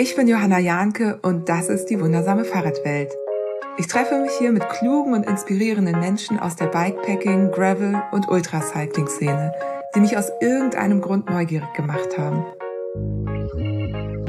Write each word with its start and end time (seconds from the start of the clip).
Ich 0.00 0.14
bin 0.14 0.28
Johanna 0.28 0.60
Jahnke 0.60 1.18
und 1.22 1.48
das 1.48 1.68
ist 1.68 1.86
die 1.86 2.00
wundersame 2.00 2.44
Fahrradwelt. 2.44 3.10
Ich 3.78 3.88
treffe 3.88 4.20
mich 4.20 4.30
hier 4.38 4.52
mit 4.52 4.68
klugen 4.68 5.12
und 5.12 5.26
inspirierenden 5.26 5.98
Menschen 5.98 6.38
aus 6.38 6.54
der 6.54 6.66
Bikepacking, 6.66 7.50
Gravel 7.50 8.00
und 8.12 8.28
Ultracycling-Szene, 8.28 9.52
die 9.96 10.00
mich 10.00 10.16
aus 10.16 10.30
irgendeinem 10.40 11.00
Grund 11.00 11.28
neugierig 11.28 11.72
gemacht 11.74 12.16
haben. 12.16 12.44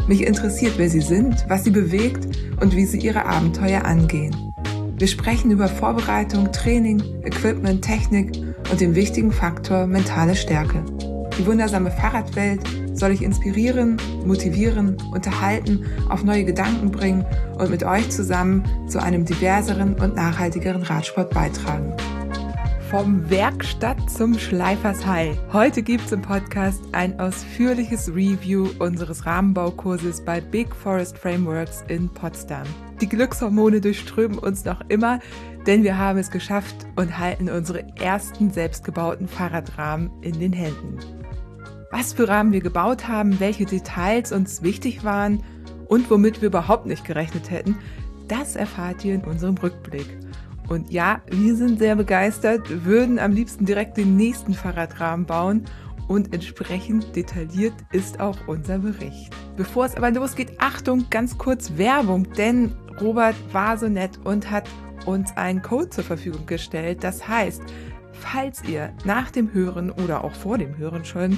Mich 0.08 0.26
interessiert, 0.26 0.74
wer 0.78 0.90
sie 0.90 1.02
sind, 1.02 1.46
was 1.48 1.66
sie 1.66 1.70
bewegt 1.70 2.26
und 2.60 2.76
wie 2.76 2.86
sie 2.86 2.98
ihre 2.98 3.28
Abenteuer 3.28 3.86
angehen. 3.86 4.56
Wir 4.98 5.08
sprechen 5.08 5.52
über 5.52 5.68
Vorbereitung, 5.68 6.52
Training, 6.52 7.00
Equipment, 7.24 7.86
Technik 7.86 8.32
und 8.72 8.82
den 8.82 8.96
wichtigen 8.96 9.32
Faktor 9.32 9.86
mentale 9.86 10.36
Stärke. 10.36 10.84
Die 11.38 11.46
wundersame 11.46 11.92
Fahrradwelt 11.92 12.62
soll 13.00 13.12
ich 13.12 13.22
inspirieren, 13.22 13.98
motivieren, 14.26 14.98
unterhalten, 15.12 15.86
auf 16.10 16.24
neue 16.24 16.44
Gedanken 16.44 16.92
bringen 16.92 17.26
und 17.58 17.72
mit 17.72 17.84
euch 17.84 18.10
zusammen 18.10 18.64
zu 18.88 19.02
einem 19.02 19.26
diverseren 19.26 19.96
und 19.96 20.16
nachhaltigeren 20.16 20.84
Radsport 20.84 21.34
beitragen. 21.34 21.94
Vom 22.90 23.30
Werkstatt 23.30 24.10
zum 24.10 24.38
Schleifers 24.38 25.06
High. 25.06 25.38
Heute 25.54 25.84
gibt's 25.84 26.12
im 26.12 26.24
Podcast 26.24 26.82
ein 26.92 27.20
ausführliches 27.20 28.10
Review 28.10 28.68
unseres 28.80 29.28
Rahmenbaukurses 29.28 30.26
bei 30.26 30.42
Big 30.42 30.76
Forest 30.76 31.18
Frameworks 31.18 31.84
in 31.88 32.10
Potsdam. 32.10 32.64
Die 33.00 33.08
Glückshormone 33.08 33.80
durchströmen 33.80 34.40
uns 34.40 34.66
noch 34.66 34.82
immer, 34.90 35.20
denn 35.68 35.84
wir 35.84 36.00
haben 36.00 36.18
es 36.18 36.32
geschafft 36.32 36.88
und 36.96 37.20
halten 37.20 37.48
unsere 37.50 37.86
ersten 37.98 38.50
selbstgebauten 38.50 39.28
Fahrradrahmen 39.28 40.10
in 40.22 40.40
den 40.40 40.54
Händen 40.54 41.19
was 41.92 42.14
für 42.14 42.28
Rahmen 42.28 42.52
wir 42.52 42.62
gebaut 42.62 43.08
haben, 43.08 43.40
welche 43.40 43.66
Details 43.66 44.32
uns 44.32 44.62
wichtig 44.62 45.04
waren 45.04 45.44
und 45.88 46.10
womit 46.10 46.42
wir 46.42 46.48
überhaupt 46.48 46.86
nicht 46.86 47.06
gerechnet 47.06 47.50
hätten, 47.50 47.78
das 48.28 48.56
erfahrt 48.56 49.04
ihr 49.04 49.16
in 49.16 49.24
unserem 49.24 49.58
Rückblick. 49.58 50.18
Und 50.68 50.92
ja, 50.92 51.22
wir 51.32 51.56
sind 51.56 51.80
sehr 51.80 51.96
begeistert, 51.96 52.86
würden 52.86 53.18
am 53.18 53.32
liebsten 53.32 53.66
direkt 53.66 53.98
den 53.98 54.16
nächsten 54.16 54.54
Fahrradrahmen 54.54 55.26
bauen 55.26 55.66
und 56.08 56.34
entsprechend 56.34 57.16
detailliert 57.16 57.74
ist 57.92 58.20
auch 58.20 58.38
unser 58.48 58.80
Bericht. 58.80 59.34
Bevor 59.58 59.86
es 59.86 59.96
aber 59.96 60.12
losgeht, 60.12 60.54
Achtung, 60.60 61.06
ganz 61.10 61.38
kurz 61.38 61.78
Werbung, 61.78 62.32
denn 62.34 62.76
Robert 63.02 63.36
war 63.52 63.78
so 63.78 63.88
nett 63.88 64.20
und 64.24 64.52
hat 64.52 64.70
uns 65.06 65.36
einen 65.38 65.62
Code 65.62 65.90
zur 65.90 66.04
Verfügung 66.04 66.46
gestellt. 66.46 67.04
Das 67.04 67.28
heißt, 67.28 67.64
falls 68.20 68.64
ihr 68.64 68.94
nach 69.06 69.32
dem 69.32 69.54
Hören 69.54 69.92
oder 69.92 70.24
auch 70.24 70.34
vor 70.34 70.58
dem 70.58 70.78
Hören 70.78 71.06
schon 71.06 71.38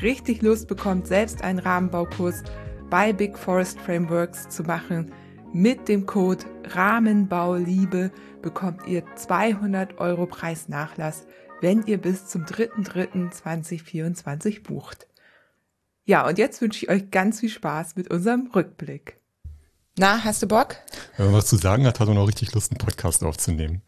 richtig 0.00 0.40
Lust 0.42 0.68
bekommt, 0.68 1.06
selbst 1.06 1.44
einen 1.44 1.58
Rahmenbaukurs 1.58 2.42
bei 2.90 3.12
Big 3.12 3.36
Forest 3.38 3.78
Frameworks 3.80 4.48
zu 4.48 4.62
machen, 4.64 5.12
mit 5.52 5.88
dem 5.88 6.06
Code 6.06 6.44
Rahmenbauliebe 6.64 8.10
bekommt 8.40 8.86
ihr 8.86 9.04
200 9.14 9.98
Euro 9.98 10.26
Preisnachlass, 10.26 11.26
wenn 11.60 11.84
ihr 11.86 11.98
bis 11.98 12.26
zum 12.26 12.44
3.3.2024 12.44 14.62
bucht. 14.62 15.06
Ja, 16.04 16.26
und 16.26 16.38
jetzt 16.38 16.60
wünsche 16.60 16.84
ich 16.84 16.90
euch 16.90 17.10
ganz 17.10 17.38
viel 17.40 17.50
Spaß 17.50 17.96
mit 17.96 18.10
unserem 18.10 18.50
Rückblick. 18.54 19.21
Na, 19.98 20.24
hast 20.24 20.42
du 20.42 20.46
Bock? 20.46 20.76
Wenn 21.16 21.26
man 21.26 21.34
was 21.34 21.46
zu 21.46 21.56
sagen 21.56 21.86
hat, 21.86 22.00
hat 22.00 22.08
man 22.08 22.16
auch 22.16 22.26
richtig 22.26 22.54
Lust, 22.54 22.72
einen 22.72 22.78
Podcast 22.78 23.22
aufzunehmen. 23.22 23.82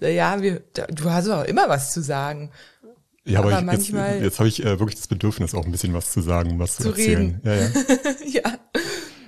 Ja, 0.00 0.40
wir, 0.40 0.60
du 0.88 1.10
hast 1.10 1.28
auch 1.28 1.44
immer 1.44 1.68
was 1.68 1.92
zu 1.92 2.02
sagen. 2.02 2.50
Ja, 3.24 3.40
aber, 3.40 3.54
aber 3.56 3.74
ich, 3.74 3.88
jetzt, 3.90 4.22
jetzt 4.22 4.38
habe 4.38 4.48
ich 4.48 4.64
äh, 4.64 4.78
wirklich 4.78 4.94
das 4.94 5.08
Bedürfnis, 5.08 5.54
auch 5.54 5.66
ein 5.66 5.72
bisschen 5.72 5.92
was 5.92 6.12
zu 6.12 6.22
sagen, 6.22 6.58
was 6.58 6.76
zu, 6.76 6.84
zu 6.84 6.88
erzählen. 6.90 7.40
Reden. 7.44 7.72
Ja, 8.24 8.40
ja. 8.40 8.42
ja. 8.44 8.58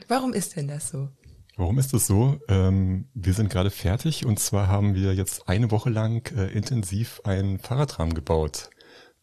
Warum 0.06 0.32
ist 0.32 0.56
denn 0.56 0.68
das 0.68 0.88
so? 0.88 1.08
Warum 1.56 1.78
ist 1.78 1.92
das 1.92 2.06
so? 2.06 2.40
Ähm, 2.48 3.08
wir 3.14 3.34
sind 3.34 3.50
gerade 3.50 3.70
fertig 3.70 4.24
und 4.24 4.38
zwar 4.38 4.68
haben 4.68 4.94
wir 4.94 5.12
jetzt 5.14 5.48
eine 5.48 5.70
Woche 5.72 5.90
lang 5.90 6.26
äh, 6.34 6.46
intensiv 6.52 7.20
einen 7.24 7.58
Fahrradrahmen 7.58 8.14
gebaut 8.14 8.70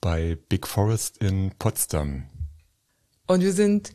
bei 0.01 0.37
Big 0.49 0.67
Forest 0.67 1.17
in 1.17 1.53
Potsdam. 1.57 2.25
Und 3.25 3.41
wir 3.41 3.53
sind 3.53 3.93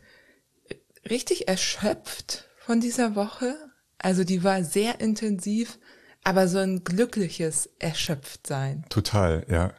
richtig 1.08 1.46
erschöpft 1.46 2.49
von 2.70 2.78
dieser 2.78 3.16
Woche. 3.16 3.56
Also 3.98 4.22
die 4.22 4.44
war 4.44 4.62
sehr 4.62 5.00
intensiv, 5.00 5.80
aber 6.22 6.46
so 6.46 6.58
ein 6.58 6.84
glückliches 6.84 7.68
Erschöpftsein. 7.80 8.84
Total, 8.88 9.44
ja 9.50 9.72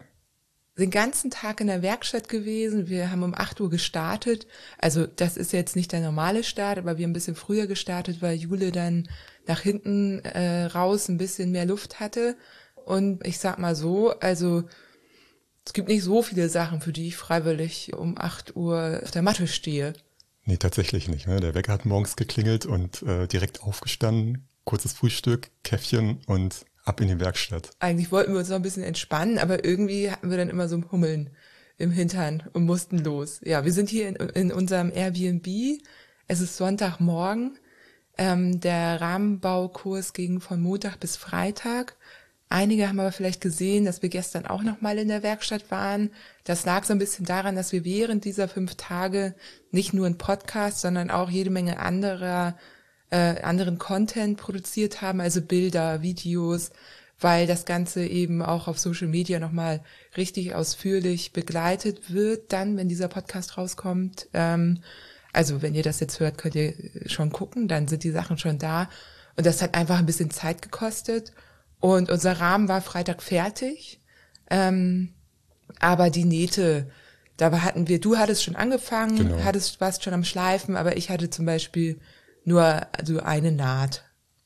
den 0.78 0.90
ganzen 0.90 1.30
Tag 1.30 1.62
in 1.62 1.68
der 1.68 1.84
Werkstatt 1.84 2.28
gewesen. 2.28 2.90
Wir 2.90 3.12
haben 3.12 3.24
um 3.24 3.36
8 3.36 3.62
Uhr 3.62 3.70
gestartet. 3.70 4.48
Also 4.80 5.06
das 5.06 5.38
ist 5.38 5.54
jetzt 5.54 5.76
nicht 5.76 5.92
der 5.92 6.00
normale 6.00 6.44
Start, 6.44 6.80
aber 6.80 6.98
wir 6.98 7.04
haben 7.04 7.12
ein 7.12 7.14
bisschen 7.14 7.36
früher 7.36 7.68
gestartet, 7.68 8.22
weil 8.22 8.36
Jule 8.36 8.72
dann 8.72 9.08
nach 9.46 9.60
hinten 9.60 10.20
äh, 10.26 10.66
raus 10.66 11.08
ein 11.08 11.20
bisschen 11.20 11.52
mehr 11.52 11.66
Luft 11.66 12.00
hatte. 12.00 12.36
Und 12.84 13.26
ich 13.28 13.38
sag 13.38 13.60
mal 13.60 13.76
so, 13.76 14.10
also 14.22 14.64
es 15.66 15.74
gibt 15.74 15.88
nicht 15.88 16.04
so 16.04 16.24
viele 16.24 16.50
Sachen, 16.50 16.82
für 16.82 16.92
die 16.92 17.10
ich 17.10 17.16
freiwillig 17.16 17.94
um 17.94 18.18
8 18.18 18.56
Uhr 18.56 19.02
auf 19.04 19.12
der 19.12 19.22
Matte 19.22 19.48
stehe. 19.48 19.94
Nee, 20.52 20.58
tatsächlich 20.58 21.08
nicht. 21.08 21.28
Ne? 21.28 21.40
Der 21.40 21.56
Wecker 21.56 21.72
hat 21.72 21.86
morgens 21.86 22.18
geklingelt 22.18 22.66
und 22.66 23.04
äh, 23.04 23.26
direkt 23.26 23.64
aufgestanden, 23.64 24.50
kurzes 24.66 24.92
Frühstück, 24.92 25.50
Käffchen 25.64 26.20
und 26.28 26.66
ab 26.84 27.00
in 27.00 27.08
die 27.08 27.22
Werkstatt. 27.22 27.70
Eigentlich 27.80 28.12
wollten 28.12 28.34
wir 28.34 28.40
uns 28.40 28.50
noch 28.50 28.58
ein 28.58 28.62
bisschen 28.62 28.84
entspannen, 28.84 29.38
aber 29.38 29.64
irgendwie 29.64 30.12
hatten 30.12 30.30
wir 30.30 30.36
dann 30.36 30.50
immer 30.50 30.68
so 30.68 30.76
ein 30.76 30.92
Hummeln 30.92 31.30
im 31.78 31.90
Hintern 31.90 32.44
und 32.52 32.66
mussten 32.66 32.98
los. 32.98 33.40
Ja, 33.46 33.64
wir 33.64 33.72
sind 33.72 33.88
hier 33.88 34.10
in, 34.10 34.18
in 34.18 34.52
unserem 34.52 34.92
Airbnb. 34.94 35.48
Es 36.28 36.42
ist 36.42 36.58
Sonntagmorgen. 36.58 37.58
Ähm, 38.18 38.60
der 38.60 39.00
Rahmenbaukurs 39.00 40.12
ging 40.12 40.42
von 40.42 40.60
Montag 40.62 41.00
bis 41.00 41.16
Freitag. 41.16 41.96
Einige 42.52 42.90
haben 42.90 43.00
aber 43.00 43.14
vielleicht 43.14 43.40
gesehen, 43.40 43.86
dass 43.86 44.02
wir 44.02 44.10
gestern 44.10 44.46
auch 44.46 44.62
noch 44.62 44.82
mal 44.82 44.98
in 44.98 45.08
der 45.08 45.24
Werkstatt 45.24 45.72
waren. 45.72 46.10
Das 46.44 46.66
lag 46.66 46.84
so 46.84 46.92
ein 46.92 47.00
bisschen 47.00 47.26
daran, 47.26 47.56
dass 47.56 47.72
wir 47.72 47.86
während 47.86 48.26
dieser 48.26 48.50
fünf 48.50 48.76
Tage 48.76 49.34
nicht 49.72 49.94
nur 49.94 50.06
einen 50.06 50.18
Podcast, 50.18 50.82
sondern 50.82 51.12
auch 51.12 51.30
jede 51.30 51.50
Menge 51.50 51.80
anderer 51.80 52.58
äh, 53.10 53.42
anderen 53.42 53.78
Content 53.78 54.38
produziert 54.38 55.02
haben, 55.02 55.22
also 55.22 55.42
Bilder, 55.42 56.02
Videos, 56.02 56.72
weil 57.22 57.48
das 57.48 57.64
Ganze 57.64 58.06
eben 58.06 58.42
auch 58.42 58.68
auf 58.68 58.80
Social 58.80 59.08
Media 59.08 59.40
nochmal 59.40 59.82
richtig 60.18 60.54
ausführlich 60.54 61.32
begleitet 61.32 62.12
wird, 62.14 62.52
dann, 62.52 62.76
wenn 62.76 62.90
dieser 62.90 63.08
Podcast 63.08 63.58
rauskommt. 63.58 64.28
Ähm, 64.34 64.84
also 65.32 65.62
wenn 65.62 65.74
ihr 65.74 65.84
das 65.84 66.02
jetzt 66.02 66.20
hört, 66.20 66.38
könnt 66.38 66.56
ihr 66.56 66.74
schon 67.06 67.32
gucken, 67.32 67.70
dann 67.70 67.88
sind 67.88 68.04
die 68.04 68.12
Sachen 68.12 68.38
schon 68.38 68.58
da. 68.58 68.90
Und 69.38 69.46
das 69.46 69.62
hat 69.62 69.76
einfach 69.76 70.00
ein 70.00 70.06
bisschen 70.06 70.32
Zeit 70.32 70.62
gekostet. 70.62 71.32
Und 71.82 72.10
unser 72.10 72.40
Rahmen 72.40 72.70
war 72.70 72.82
Freitag 72.82 73.22
fertig. 73.22 74.00
Ähm, 74.50 75.14
aber 75.80 76.10
die 76.10 76.26
Nähte, 76.26 76.90
da 77.38 77.52
hatten 77.62 77.88
wir, 77.88 78.00
du 78.00 78.18
hattest 78.18 78.44
schon 78.44 78.56
angefangen, 78.56 79.18
genau. 79.18 79.44
hattest, 79.44 79.82
warst 79.82 80.04
schon 80.04 80.14
am 80.14 80.24
Schleifen, 80.24 80.78
aber 80.78 80.96
ich 80.96 81.10
hatte 81.10 81.30
zum 81.30 81.46
Beispiel 81.46 82.00
nur 82.46 82.88
also 82.98 83.20
eine 83.20 83.52
Naht 83.52 84.04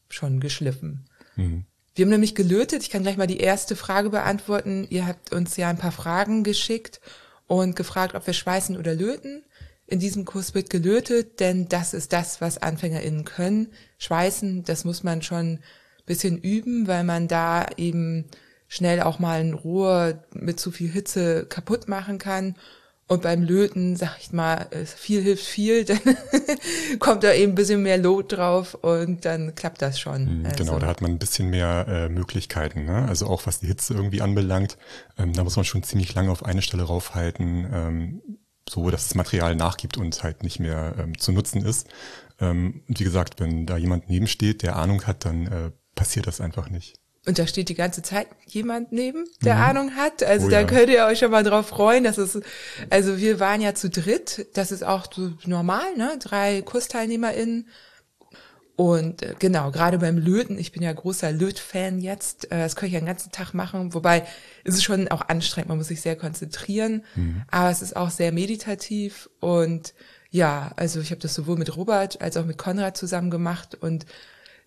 schon 0.10 0.40
geschliffen. 0.40 1.06
Mhm. 1.36 1.66
Wir 1.94 2.06
haben 2.06 2.12
nämlich 2.12 2.36
gelötet. 2.36 2.84
Ich 2.84 2.90
kann 2.90 3.04
gleich 3.04 3.18
mal 3.18 3.28
die 3.28 3.40
erste 3.40 3.76
Frage 3.76 4.10
beantworten. 4.10 4.86
Ihr 4.90 5.08
habt 5.08 5.34
uns 5.34 5.56
ja 5.58 5.70
ein 5.70 5.78
paar 5.78 5.94
Fragen 5.94 6.44
geschickt 6.44 7.00
und 7.48 7.76
gefragt, 7.76 8.16
ob 8.16 8.28
wir 8.28 8.34
schweißen 8.34 8.78
oder 8.78 8.94
löten. 8.94 9.44
In 9.88 10.00
diesem 10.00 10.26
Kurs 10.26 10.54
wird 10.54 10.70
gelötet, 10.70 11.40
denn 11.40 11.70
das 11.70 11.94
ist 11.94 12.12
das, 12.12 12.42
was 12.42 12.58
AnfängerInnen 12.58 13.24
können. 13.24 13.72
Schweißen, 13.98 14.64
das 14.64 14.84
muss 14.84 15.04
man 15.04 15.22
schon 15.22 15.60
bisschen 16.06 16.38
üben, 16.38 16.88
weil 16.88 17.04
man 17.04 17.28
da 17.28 17.66
eben 17.78 18.26
schnell 18.68 19.02
auch 19.02 19.20
mal 19.20 19.40
ein 19.40 19.54
Rohr 19.54 20.24
mit 20.34 20.60
zu 20.60 20.72
viel 20.72 20.90
Hitze 20.90 21.46
kaputt 21.46 21.88
machen 21.88 22.18
kann. 22.18 22.56
Und 23.08 23.22
beim 23.22 23.44
Löten, 23.44 23.96
sag 23.96 24.18
ich 24.20 24.34
mal, 24.34 24.68
viel 24.84 25.22
hilft 25.22 25.46
viel, 25.46 25.86
dann 25.86 26.00
kommt 26.98 27.24
da 27.24 27.34
eben 27.34 27.52
ein 27.52 27.56
bisschen 27.56 27.84
mehr 27.84 28.00
Lot 28.00 28.32
drauf 28.32 28.74
und 28.74 29.26
dann 29.26 29.54
klappt 29.54 29.84
das 29.84 30.00
schon. 30.00 30.40
Mhm, 30.40 30.46
also. 30.48 30.58
Genau, 30.58 30.80
da 30.80 30.88
hat 30.88 31.02
man 31.02 31.12
ein 31.12 31.20
bisschen 31.20 31.52
mehr 31.52 31.86
äh, 31.88 32.10
Möglichkeiten. 32.10 32.86
Ne? 32.86 33.06
Also 33.08 33.28
auch 33.28 33.46
was 33.46 33.60
die 33.60 33.68
Hitze 33.68 33.94
irgendwie 33.94 34.22
anbelangt, 34.22 34.80
ähm, 35.20 35.34
da 35.34 35.44
muss 35.44 35.56
man 35.56 35.66
schon 35.66 35.84
ziemlich 35.84 36.16
lange 36.16 36.32
auf 36.32 36.44
eine 36.44 36.64
Stelle 36.64 36.82
raufhalten, 36.82 37.70
ähm, 37.72 38.22
so 38.68 38.90
dass 38.90 39.08
das 39.08 39.16
Material 39.16 39.56
nachgibt 39.56 39.98
und 39.98 40.24
halt 40.24 40.42
nicht 40.42 40.60
mehr 40.60 40.96
ähm, 40.98 41.16
zu 41.16 41.32
nutzen 41.32 41.64
ist. 41.64 41.88
Ähm, 42.40 42.82
und 42.88 43.00
wie 43.00 43.04
gesagt, 43.04 43.40
wenn 43.40 43.68
da 43.68 43.78
jemand 43.78 44.10
nebensteht, 44.10 44.64
der 44.64 44.78
Ahnung 44.78 45.06
hat, 45.06 45.26
dann 45.26 45.46
äh, 45.46 45.72
passiert 45.96 46.28
das 46.28 46.42
einfach 46.42 46.70
nicht. 46.70 47.00
Und 47.28 47.40
da 47.40 47.48
steht 47.48 47.70
die 47.70 47.76
ganze 47.76 48.04
Zeit 48.04 48.28
jemand 48.46 48.92
neben, 48.92 49.26
der 49.44 49.56
mhm. 49.56 49.62
Ahnung 49.62 49.96
hat. 49.96 50.22
Also 50.22 50.48
oh, 50.48 50.50
da 50.50 50.62
ja. 50.62 50.68
könnt 50.68 50.90
ihr 50.90 51.06
euch 51.06 51.20
schon 51.20 51.32
mal 51.32 51.44
drauf 51.44 51.68
freuen. 51.68 52.04
dass 52.04 52.20
es, 52.20 52.40
also 52.92 53.18
wir 53.18 53.40
waren 53.40 53.62
ja 53.62 53.74
zu 53.74 53.90
dritt. 53.90 54.48
Das 54.54 54.72
ist 54.72 54.84
auch 54.84 55.08
so 55.12 55.32
normal, 55.46 55.96
ne? 55.98 56.20
Drei 56.20 56.62
KursteilnehmerInnen. 56.62 57.68
Und 58.76 59.22
äh, 59.24 59.36
genau, 59.40 59.72
gerade 59.72 59.98
beim 60.00 60.18
Löten, 60.18 60.58
ich 60.58 60.72
bin 60.72 60.84
ja 60.84 60.92
großer 60.92 61.32
Löt-Fan 61.32 62.02
jetzt, 62.02 62.52
äh, 62.52 62.60
das 62.60 62.76
kann 62.76 62.88
ich 62.88 62.94
ja 62.94 63.00
den 63.00 63.06
ganzen 63.06 63.32
Tag 63.32 63.54
machen, 63.54 63.94
wobei 63.94 64.26
es 64.66 64.76
ist 64.76 64.84
schon 64.84 65.08
auch 65.08 65.22
anstrengend, 65.30 65.70
man 65.70 65.78
muss 65.78 65.88
sich 65.88 66.02
sehr 66.02 66.18
konzentrieren, 66.18 67.06
mhm. 67.16 67.44
aber 67.50 67.70
es 67.70 67.82
ist 67.82 67.96
auch 67.96 68.10
sehr 68.10 68.34
meditativ 68.34 69.30
und 69.40 69.94
ja, 70.30 70.74
also 70.76 71.00
ich 71.00 71.12
habe 71.12 71.22
das 71.22 71.34
sowohl 71.34 71.58
mit 71.58 71.78
Robert 71.78 72.22
als 72.22 72.36
auch 72.36 72.44
mit 72.44 72.58
Konrad 72.58 72.98
zusammen 72.98 73.32
gemacht 73.32 73.76
und 73.76 74.06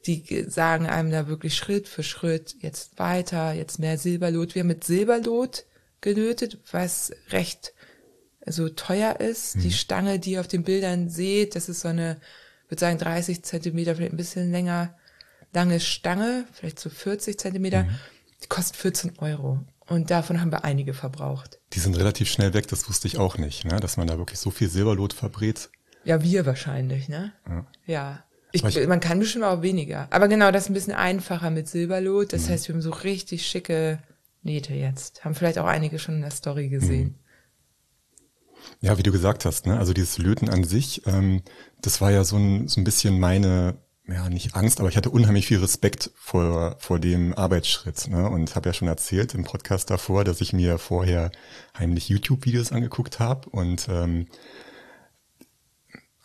die 0.06 0.44
sagen 0.48 0.86
einem 0.86 1.10
da 1.10 1.28
wirklich 1.28 1.56
Schritt 1.56 1.88
für 1.88 2.02
Schritt 2.02 2.56
jetzt 2.60 2.98
weiter, 2.98 3.52
jetzt 3.52 3.78
mehr 3.78 3.98
Silberlot. 3.98 4.54
Wir 4.54 4.60
haben 4.60 4.68
mit 4.68 4.84
Silberlot 4.84 5.64
gelötet, 6.00 6.58
was 6.70 7.12
recht 7.30 7.74
so 8.46 8.68
teuer 8.68 9.20
ist. 9.20 9.56
Mhm. 9.56 9.60
Die 9.60 9.72
Stange, 9.72 10.18
die 10.18 10.32
ihr 10.32 10.40
auf 10.40 10.48
den 10.48 10.64
Bildern 10.64 11.08
seht, 11.10 11.56
das 11.56 11.68
ist 11.68 11.80
so 11.80 11.88
eine, 11.88 12.20
würde 12.68 12.80
sagen 12.80 12.98
30 12.98 13.42
Zentimeter, 13.42 13.96
vielleicht 13.96 14.12
ein 14.12 14.18
bisschen 14.18 14.50
länger, 14.50 14.96
lange 15.52 15.80
Stange, 15.80 16.46
vielleicht 16.52 16.78
so 16.78 16.90
40 16.90 17.38
Zentimeter, 17.38 17.84
mhm. 17.84 17.98
die 18.42 18.48
kostet 18.48 18.76
14 18.76 19.18
Euro. 19.18 19.60
Und 19.86 20.10
davon 20.10 20.40
haben 20.40 20.52
wir 20.52 20.64
einige 20.64 20.92
verbraucht. 20.92 21.60
Die 21.72 21.80
sind 21.80 21.96
relativ 21.96 22.30
schnell 22.30 22.52
weg, 22.52 22.68
das 22.68 22.88
wusste 22.88 23.08
ich 23.08 23.18
auch 23.18 23.38
nicht, 23.38 23.64
ne? 23.64 23.80
dass 23.80 23.96
man 23.96 24.06
da 24.06 24.18
wirklich 24.18 24.38
so 24.38 24.50
viel 24.50 24.68
Silberlot 24.68 25.14
verbrät. 25.14 25.70
Ja, 26.04 26.22
wir 26.22 26.46
wahrscheinlich, 26.46 27.08
ne? 27.08 27.32
Ja. 27.46 27.66
ja. 27.86 28.24
Ich, 28.64 28.86
man 28.86 29.00
kann 29.00 29.18
bestimmt 29.18 29.44
auch 29.44 29.62
weniger. 29.62 30.08
Aber 30.10 30.28
genau, 30.28 30.50
das 30.50 30.64
ist 30.64 30.70
ein 30.70 30.74
bisschen 30.74 30.94
einfacher 30.94 31.50
mit 31.50 31.68
Silberlot. 31.68 32.32
Das 32.32 32.46
mhm. 32.46 32.52
heißt, 32.52 32.68
wir 32.68 32.74
haben 32.74 32.82
so 32.82 32.90
richtig 32.90 33.46
schicke 33.46 33.98
Nähte 34.42 34.74
jetzt. 34.74 35.24
Haben 35.24 35.34
vielleicht 35.34 35.58
auch 35.58 35.66
einige 35.66 35.98
schon 35.98 36.16
in 36.16 36.22
der 36.22 36.30
Story 36.30 36.68
gesehen. 36.68 37.08
Mhm. 37.08 37.14
Ja, 38.80 38.98
wie 38.98 39.02
du 39.02 39.12
gesagt 39.12 39.44
hast, 39.44 39.66
ne? 39.66 39.78
also 39.78 39.92
dieses 39.92 40.18
Löten 40.18 40.48
an 40.48 40.62
sich, 40.62 41.06
ähm, 41.06 41.42
das 41.80 42.00
war 42.00 42.10
ja 42.10 42.22
so 42.22 42.36
ein, 42.36 42.68
so 42.68 42.80
ein 42.80 42.84
bisschen 42.84 43.18
meine 43.18 43.78
ja, 44.08 44.28
nicht 44.30 44.54
Angst, 44.54 44.80
aber 44.80 44.88
ich 44.88 44.96
hatte 44.96 45.10
unheimlich 45.10 45.46
viel 45.46 45.58
Respekt 45.58 46.10
vor, 46.16 46.76
vor 46.78 46.98
dem 46.98 47.34
Arbeitsschritt. 47.34 48.08
Ne? 48.08 48.28
Und 48.28 48.56
habe 48.56 48.70
ja 48.70 48.72
schon 48.72 48.88
erzählt 48.88 49.34
im 49.34 49.44
Podcast 49.44 49.90
davor, 49.90 50.24
dass 50.24 50.40
ich 50.40 50.54
mir 50.54 50.78
vorher 50.78 51.30
heimlich 51.78 52.08
YouTube-Videos 52.08 52.72
angeguckt 52.72 53.20
habe 53.20 53.50
und 53.50 53.86
ähm, 53.90 54.26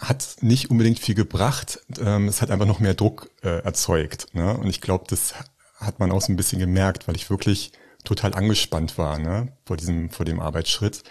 hat 0.08 0.38
nicht 0.42 0.70
unbedingt 0.70 1.00
viel 1.00 1.16
gebracht. 1.16 1.80
Ähm, 2.00 2.28
es 2.28 2.42
hat 2.42 2.52
einfach 2.52 2.66
noch 2.66 2.80
mehr 2.80 2.94
Druck 2.94 3.30
äh, 3.42 3.64
erzeugt. 3.64 4.28
Ne? 4.34 4.56
Und 4.58 4.68
ich 4.68 4.82
glaube, 4.82 5.06
das 5.08 5.34
hat 5.78 6.00
man 6.00 6.12
auch 6.12 6.22
so 6.22 6.32
ein 6.32 6.38
bisschen 6.38 6.60
gemerkt, 6.60 7.08
weil 7.08 7.16
ich 7.16 7.30
wirklich 7.30 7.72
total 8.04 8.34
angespannt 8.34 8.98
war 8.98 9.18
ne? 9.18 9.54
vor 9.66 9.78
diesem, 9.78 10.10
vor 10.10 10.26
dem 10.26 10.40
Arbeitsschritt. 10.40 11.04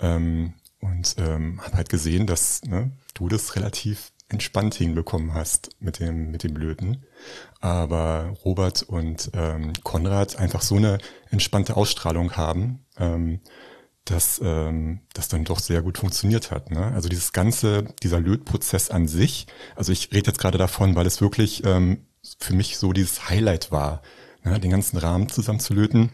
Ähm, 0.00 0.54
und 0.80 1.16
ähm, 1.18 1.60
habe 1.62 1.78
halt 1.78 1.88
gesehen, 1.88 2.26
dass 2.26 2.62
ne, 2.62 2.92
du 3.14 3.28
das 3.28 3.56
relativ 3.56 4.12
entspannt 4.28 4.74
hinbekommen 4.74 5.34
hast 5.34 5.70
mit 5.78 6.00
dem, 6.00 6.30
mit 6.30 6.42
dem 6.42 6.56
Löten. 6.56 7.04
Aber 7.60 8.34
Robert 8.44 8.82
und 8.82 9.30
ähm, 9.34 9.72
Konrad 9.84 10.38
einfach 10.38 10.62
so 10.62 10.76
eine 10.76 10.98
entspannte 11.30 11.76
Ausstrahlung 11.76 12.36
haben, 12.36 12.84
ähm, 12.98 13.40
dass 14.06 14.40
ähm, 14.42 15.00
das 15.12 15.28
dann 15.28 15.44
doch 15.44 15.58
sehr 15.58 15.82
gut 15.82 15.98
funktioniert 15.98 16.50
hat. 16.50 16.70
Ne? 16.70 16.92
Also 16.94 17.08
dieses 17.08 17.32
ganze, 17.32 17.84
dieser 18.02 18.20
Lötprozess 18.20 18.88
an 18.90 19.08
sich, 19.08 19.46
also 19.74 19.92
ich 19.92 20.12
rede 20.12 20.30
jetzt 20.30 20.38
gerade 20.38 20.58
davon, 20.58 20.94
weil 20.94 21.06
es 21.06 21.20
wirklich 21.20 21.64
ähm, 21.64 22.06
für 22.38 22.54
mich 22.54 22.78
so 22.78 22.92
dieses 22.92 23.28
Highlight 23.28 23.72
war, 23.72 24.02
ne? 24.44 24.58
den 24.60 24.70
ganzen 24.70 24.96
Rahmen 24.96 25.28
zusammen 25.28 25.60
zu 25.60 25.74
löten, 25.74 26.12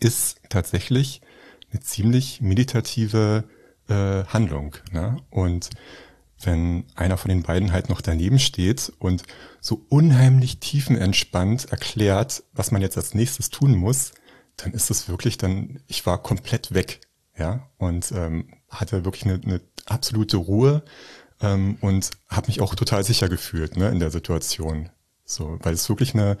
ist 0.00 0.38
tatsächlich 0.48 1.20
eine 1.70 1.80
ziemlich 1.80 2.40
meditative 2.40 3.44
äh, 3.88 4.24
Handlung. 4.24 4.76
Ne? 4.92 5.16
Und 5.30 5.70
wenn 6.42 6.84
einer 6.94 7.16
von 7.16 7.30
den 7.30 7.42
beiden 7.42 7.72
halt 7.72 7.88
noch 7.88 8.02
daneben 8.02 8.38
steht 8.38 8.92
und 9.00 9.24
so 9.60 9.84
unheimlich 9.88 10.60
tiefenentspannt 10.60 11.72
erklärt, 11.72 12.44
was 12.52 12.70
man 12.70 12.82
jetzt 12.82 12.96
als 12.96 13.14
nächstes 13.14 13.50
tun 13.50 13.74
muss, 13.74 14.12
dann 14.56 14.72
ist 14.72 14.90
es 14.90 15.08
wirklich 15.08 15.38
dann, 15.38 15.80
ich 15.86 16.06
war 16.06 16.22
komplett 16.22 16.72
weg, 16.72 17.00
ja, 17.38 17.68
und 17.78 18.12
ähm, 18.12 18.48
hatte 18.68 19.04
wirklich 19.04 19.24
eine, 19.24 19.40
eine 19.44 19.60
absolute 19.86 20.36
Ruhe 20.36 20.82
ähm, 21.40 21.76
und 21.80 22.10
habe 22.28 22.48
mich 22.48 22.60
auch 22.60 22.74
total 22.74 23.04
sicher 23.04 23.28
gefühlt 23.28 23.76
ne, 23.76 23.88
in 23.90 24.00
der 24.00 24.10
Situation. 24.10 24.90
So, 25.24 25.58
weil 25.62 25.74
es 25.74 25.88
wirklich 25.88 26.14
eine, 26.14 26.38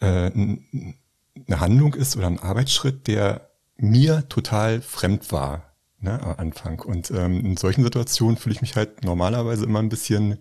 äh, 0.00 0.30
eine 0.30 1.60
Handlung 1.60 1.94
ist 1.94 2.16
oder 2.16 2.26
ein 2.26 2.38
Arbeitsschritt, 2.38 3.06
der 3.06 3.50
mir 3.76 4.28
total 4.28 4.80
fremd 4.80 5.30
war 5.32 5.72
ne, 6.00 6.20
am 6.22 6.34
Anfang. 6.36 6.80
Und 6.80 7.10
ähm, 7.10 7.44
in 7.44 7.56
solchen 7.56 7.84
Situationen 7.84 8.36
fühle 8.36 8.54
ich 8.54 8.62
mich 8.62 8.76
halt 8.76 9.04
normalerweise 9.04 9.64
immer 9.64 9.78
ein 9.78 9.88
bisschen 9.88 10.38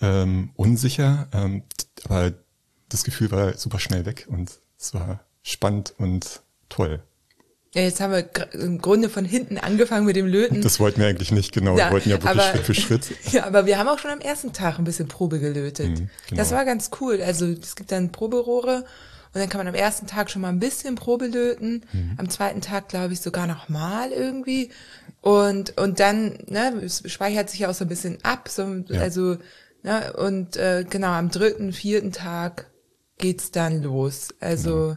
ähm, 0.00 0.50
unsicher, 0.56 1.28
ähm, 1.32 1.62
aber 2.04 2.32
das 2.88 3.04
Gefühl 3.04 3.30
war 3.30 3.56
super 3.56 3.78
schnell 3.78 4.04
weg 4.04 4.26
und 4.28 4.60
es 4.78 4.94
war 4.94 5.20
spannend 5.42 5.94
und 5.98 6.42
toll. 6.68 7.02
Ja, 7.74 7.82
jetzt 7.82 8.00
haben 8.00 8.12
wir 8.12 8.28
im 8.54 8.78
Grunde 8.78 9.08
von 9.08 9.24
hinten 9.24 9.56
angefangen 9.56 10.04
mit 10.04 10.16
dem 10.16 10.26
Löten. 10.26 10.60
Das 10.60 10.80
wollten 10.80 11.00
wir 11.00 11.06
eigentlich 11.06 11.30
nicht, 11.30 11.52
genau. 11.52 11.78
Ja, 11.78 11.86
wir 11.86 11.92
wollten 11.92 12.10
ja 12.10 12.16
wirklich 12.16 12.30
aber, 12.30 12.42
Schritt 12.42 12.66
für 12.66 12.74
Schritt. 12.74 13.06
Ja, 13.30 13.44
aber 13.46 13.64
wir 13.66 13.78
haben 13.78 13.88
auch 13.88 14.00
schon 14.00 14.10
am 14.10 14.20
ersten 14.20 14.52
Tag 14.52 14.78
ein 14.78 14.84
bisschen 14.84 15.06
Probe 15.06 15.38
gelötet. 15.38 15.90
Mhm, 15.90 16.10
genau. 16.28 16.40
Das 16.40 16.50
war 16.50 16.64
ganz 16.64 16.90
cool. 17.00 17.22
Also 17.22 17.46
es 17.46 17.76
gibt 17.76 17.92
dann 17.92 18.10
Proberohre 18.10 18.84
und 19.32 19.40
dann 19.40 19.48
kann 19.48 19.60
man 19.60 19.68
am 19.68 19.74
ersten 19.74 20.08
Tag 20.08 20.30
schon 20.30 20.42
mal 20.42 20.48
ein 20.48 20.58
bisschen 20.58 20.96
Probe 20.96 21.28
löten. 21.28 21.84
Mhm. 21.92 22.14
Am 22.16 22.28
zweiten 22.28 22.60
Tag, 22.60 22.88
glaube 22.88 23.12
ich, 23.12 23.20
sogar 23.20 23.46
noch 23.46 23.68
mal 23.68 24.10
irgendwie. 24.10 24.70
Und, 25.20 25.78
und 25.78 26.00
dann, 26.00 26.38
ne, 26.46 26.72
es 26.82 27.04
speichert 27.06 27.48
sich 27.50 27.60
ja 27.60 27.70
auch 27.70 27.74
so 27.74 27.84
ein 27.84 27.88
bisschen 27.88 28.18
ab. 28.24 28.48
So, 28.48 28.64
ja. 28.88 29.00
Also, 29.00 29.36
ne, 29.84 30.12
und 30.14 30.56
äh, 30.56 30.84
genau, 30.88 31.12
am 31.12 31.30
dritten, 31.30 31.72
vierten 31.72 32.10
Tag 32.10 32.68
geht's 33.18 33.52
dann 33.52 33.80
los. 33.80 34.34
Also, 34.40 34.96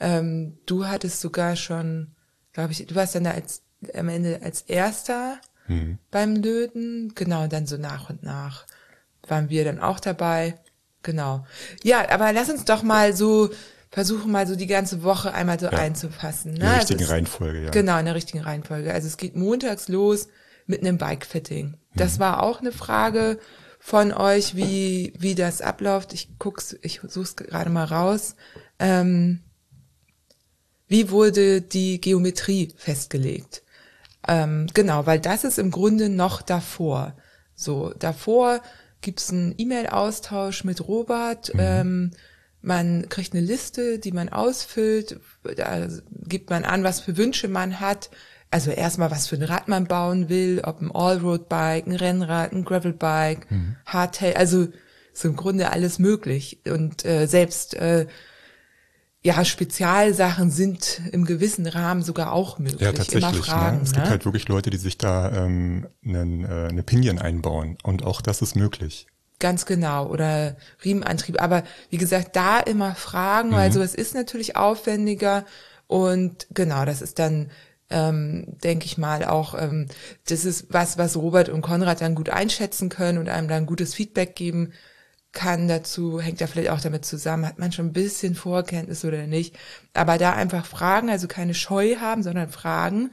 ähm, 0.00 0.58
du 0.64 0.86
hattest 0.86 1.20
sogar 1.20 1.54
schon, 1.54 2.13
glaube 2.54 2.72
ich, 2.72 2.86
du 2.86 2.94
warst 2.94 3.14
dann 3.14 3.24
da 3.24 3.32
als 3.32 3.62
am 3.92 4.08
Ende 4.08 4.40
als 4.42 4.62
erster 4.62 5.38
mhm. 5.68 5.98
beim 6.10 6.36
Löten. 6.36 7.12
Genau, 7.14 7.46
dann 7.46 7.66
so 7.66 7.76
nach 7.76 8.08
und 8.08 8.22
nach 8.22 8.64
waren 9.28 9.50
wir 9.50 9.64
dann 9.64 9.80
auch 9.80 10.00
dabei. 10.00 10.54
Genau. 11.02 11.46
Ja, 11.82 12.08
aber 12.10 12.32
lass 12.32 12.48
uns 12.48 12.64
doch 12.64 12.82
mal 12.82 13.14
so 13.14 13.50
versuchen 13.94 14.32
mal 14.32 14.46
so 14.46 14.56
die 14.56 14.66
ganze 14.66 15.04
Woche 15.04 15.32
einmal 15.34 15.60
so 15.60 15.66
ja. 15.66 15.72
einzufassen. 15.72 16.54
Ne? 16.54 16.58
In 16.58 16.64
der 16.64 16.76
richtigen 16.78 17.00
also 17.00 17.12
Reihenfolge, 17.12 17.64
ja. 17.64 17.70
Genau, 17.70 17.98
in 17.98 18.06
der 18.06 18.16
richtigen 18.16 18.40
Reihenfolge. 18.40 18.92
Also 18.92 19.06
es 19.06 19.16
geht 19.16 19.36
montags 19.36 19.86
los 19.86 20.26
mit 20.66 20.80
einem 20.80 20.98
Bike-Fitting. 20.98 21.76
Das 21.94 22.16
mhm. 22.16 22.20
war 22.20 22.42
auch 22.42 22.60
eine 22.60 22.72
Frage 22.72 23.38
von 23.78 24.12
euch, 24.12 24.56
wie, 24.56 25.12
wie 25.16 25.36
das 25.36 25.60
abläuft. 25.60 26.12
Ich 26.12 26.38
guck's, 26.40 26.76
ich 26.82 27.02
such's 27.06 27.36
gerade 27.36 27.70
mal 27.70 27.84
raus. 27.84 28.34
Ähm, 28.80 29.44
wie 30.88 31.10
wurde 31.10 31.60
die 31.60 32.00
Geometrie 32.00 32.72
festgelegt? 32.76 33.62
Ähm, 34.26 34.66
genau, 34.74 35.06
weil 35.06 35.20
das 35.20 35.44
ist 35.44 35.58
im 35.58 35.70
Grunde 35.70 36.08
noch 36.08 36.42
davor. 36.42 37.14
So, 37.54 37.92
davor 37.98 38.60
gibt's 39.00 39.30
einen 39.30 39.54
E-Mail-Austausch 39.56 40.64
mit 40.64 40.86
Robert. 40.86 41.52
Mhm. 41.54 41.60
Ähm, 41.60 42.10
man 42.62 43.08
kriegt 43.10 43.34
eine 43.34 43.44
Liste, 43.44 43.98
die 43.98 44.12
man 44.12 44.30
ausfüllt. 44.30 45.20
Da 45.56 45.86
gibt 46.26 46.48
man 46.48 46.64
an, 46.64 46.82
was 46.82 47.00
für 47.00 47.16
Wünsche 47.16 47.48
man 47.48 47.80
hat. 47.80 48.10
Also 48.50 48.70
erstmal, 48.70 49.10
was 49.10 49.26
für 49.26 49.36
ein 49.36 49.42
Rad 49.42 49.68
man 49.68 49.86
bauen 49.86 50.28
will, 50.28 50.62
ob 50.64 50.80
ein 50.80 50.90
Allroad-Bike, 50.90 51.86
ein 51.86 51.96
Rennrad, 51.96 52.52
ein 52.52 52.64
Gravelbike, 52.64 53.50
mhm. 53.50 53.76
Hardtail. 53.84 54.36
Also 54.36 54.68
ist 55.12 55.24
im 55.24 55.36
Grunde 55.36 55.70
alles 55.70 55.98
möglich. 55.98 56.60
Und 56.66 57.04
äh, 57.04 57.26
selbst 57.26 57.74
äh, 57.74 58.06
ja, 59.24 59.42
Spezialsachen 59.42 60.50
sind 60.50 61.00
im 61.12 61.24
gewissen 61.24 61.66
Rahmen 61.66 62.02
sogar 62.02 62.32
auch 62.32 62.58
möglich. 62.58 62.82
Ja, 62.82 62.92
tatsächlich. 62.92 63.24
Immer 63.24 63.42
fragen, 63.42 63.78
ne? 63.78 63.82
Es 63.82 63.92
ne? 63.92 63.96
gibt 63.96 64.10
halt 64.10 64.24
wirklich 64.26 64.48
Leute, 64.48 64.68
die 64.68 64.76
sich 64.76 64.98
da 64.98 65.32
ähm, 65.32 65.86
einen, 66.04 66.44
äh, 66.44 66.68
eine 66.68 66.82
Pinion 66.82 67.18
einbauen. 67.18 67.78
Und 67.82 68.04
auch 68.04 68.20
das 68.20 68.42
ist 68.42 68.54
möglich. 68.54 69.06
Ganz 69.38 69.64
genau. 69.64 70.08
Oder 70.08 70.56
Riemenantrieb. 70.84 71.40
Aber 71.40 71.64
wie 71.88 71.96
gesagt, 71.96 72.36
da 72.36 72.60
immer 72.60 72.94
fragen, 72.94 73.48
mhm. 73.48 73.54
weil 73.54 73.72
sowas 73.72 73.94
ist 73.94 74.14
natürlich 74.14 74.56
aufwendiger. 74.56 75.46
Und 75.86 76.46
genau, 76.52 76.84
das 76.84 77.00
ist 77.00 77.18
dann, 77.18 77.50
ähm, 77.88 78.58
denke 78.62 78.84
ich 78.84 78.98
mal, 78.98 79.24
auch, 79.24 79.54
ähm, 79.58 79.86
das 80.28 80.44
ist 80.44 80.66
was, 80.68 80.98
was 80.98 81.16
Robert 81.16 81.48
und 81.48 81.62
Konrad 81.62 82.02
dann 82.02 82.14
gut 82.14 82.28
einschätzen 82.28 82.90
können 82.90 83.16
und 83.16 83.30
einem 83.30 83.48
dann 83.48 83.64
gutes 83.64 83.94
Feedback 83.94 84.36
geben 84.36 84.74
kann 85.34 85.68
dazu, 85.68 86.20
hängt 86.20 86.40
ja 86.40 86.46
vielleicht 86.46 86.70
auch 86.70 86.80
damit 86.80 87.04
zusammen, 87.04 87.46
hat 87.46 87.58
man 87.58 87.72
schon 87.72 87.86
ein 87.86 87.92
bisschen 87.92 88.34
Vorkenntnis 88.34 89.04
oder 89.04 89.26
nicht. 89.26 89.56
Aber 89.92 90.16
da 90.16 90.32
einfach 90.32 90.64
fragen, 90.64 91.10
also 91.10 91.28
keine 91.28 91.54
Scheu 91.54 91.96
haben, 91.96 92.22
sondern 92.22 92.48
fragen. 92.48 93.10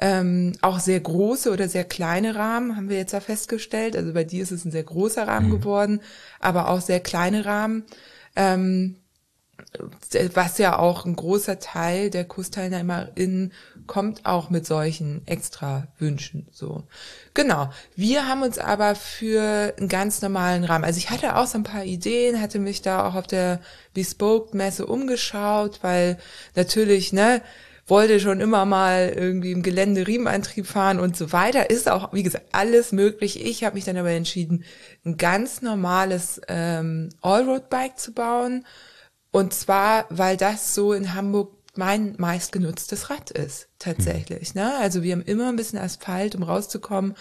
Ähm, 0.00 0.52
auch 0.62 0.78
sehr 0.78 1.00
große 1.00 1.50
oder 1.50 1.68
sehr 1.68 1.84
kleine 1.84 2.36
Rahmen 2.36 2.76
haben 2.76 2.88
wir 2.88 2.96
jetzt 2.96 3.12
ja 3.12 3.20
festgestellt. 3.20 3.96
Also 3.96 4.12
bei 4.12 4.24
dir 4.24 4.42
ist 4.42 4.52
es 4.52 4.64
ein 4.64 4.70
sehr 4.70 4.84
großer 4.84 5.26
Rahmen 5.26 5.48
mhm. 5.48 5.58
geworden, 5.58 6.00
aber 6.40 6.68
auch 6.68 6.80
sehr 6.80 7.00
kleine 7.00 7.44
Rahmen. 7.44 7.84
Ähm, 8.36 8.96
was 10.34 10.58
ja 10.58 10.78
auch 10.78 11.04
ein 11.04 11.16
großer 11.16 11.58
Teil 11.58 12.10
der 12.10 12.24
KursteilnehmerInnen 12.24 13.52
kommt 13.86 14.26
auch 14.26 14.50
mit 14.50 14.66
solchen 14.66 15.22
extra 15.26 15.88
Wünschen, 15.98 16.46
so. 16.52 16.84
Genau. 17.34 17.70
Wir 17.96 18.28
haben 18.28 18.42
uns 18.42 18.58
aber 18.58 18.94
für 18.94 19.74
einen 19.78 19.88
ganz 19.88 20.22
normalen 20.22 20.64
Rahmen, 20.64 20.84
also 20.84 20.98
ich 20.98 21.10
hatte 21.10 21.36
auch 21.36 21.46
so 21.46 21.58
ein 21.58 21.64
paar 21.64 21.84
Ideen, 21.84 22.40
hatte 22.40 22.58
mich 22.58 22.82
da 22.82 23.06
auch 23.06 23.14
auf 23.14 23.26
der 23.26 23.60
Bespoke 23.94 24.56
Messe 24.56 24.86
umgeschaut, 24.86 25.78
weil 25.82 26.18
natürlich, 26.54 27.12
ne, 27.12 27.42
wollte 27.88 28.20
schon 28.20 28.40
immer 28.40 28.66
mal 28.66 29.12
irgendwie 29.16 29.52
im 29.52 29.62
Gelände 29.62 30.06
Riemenantrieb 30.06 30.66
fahren 30.66 31.00
und 31.00 31.16
so 31.16 31.32
weiter. 31.32 31.70
Ist 31.70 31.90
auch, 31.90 32.12
wie 32.12 32.22
gesagt, 32.22 32.46
alles 32.52 32.92
möglich. 32.92 33.44
Ich 33.44 33.64
habe 33.64 33.76
mich 33.76 33.84
dann 33.84 33.96
aber 33.96 34.10
entschieden, 34.10 34.64
ein 35.04 35.16
ganz 35.16 35.62
normales 35.62 36.40
ähm, 36.48 37.08
Allroad-Bike 37.22 37.98
zu 37.98 38.12
bauen. 38.12 38.66
Und 39.30 39.52
zwar, 39.52 40.06
weil 40.10 40.36
das 40.36 40.74
so 40.74 40.92
in 40.92 41.14
Hamburg 41.14 41.52
mein 41.74 42.16
meistgenutztes 42.18 43.08
Rad 43.08 43.30
ist, 43.30 43.68
tatsächlich. 43.78 44.54
Ne? 44.54 44.76
Also 44.78 45.02
wir 45.02 45.12
haben 45.12 45.22
immer 45.22 45.48
ein 45.48 45.56
bisschen 45.56 45.78
Asphalt, 45.78 46.34
um 46.34 46.42
rauszukommen. 46.42 47.14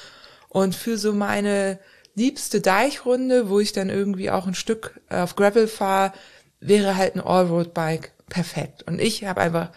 Und 0.49 0.75
für 0.75 0.97
so 0.97 1.13
meine 1.13 1.79
liebste 2.15 2.61
Deichrunde, 2.61 3.49
wo 3.49 3.59
ich 3.59 3.73
dann 3.73 3.89
irgendwie 3.89 4.31
auch 4.31 4.47
ein 4.47 4.55
Stück 4.55 4.99
auf 5.09 5.35
Gravel 5.35 5.67
fahre, 5.67 6.13
wäre 6.59 6.95
halt 6.95 7.15
ein 7.15 7.21
Allroad-Bike 7.21 8.13
perfekt. 8.29 8.83
Und 8.83 8.99
ich 8.99 9.23
habe 9.25 9.41
einfach 9.41 9.71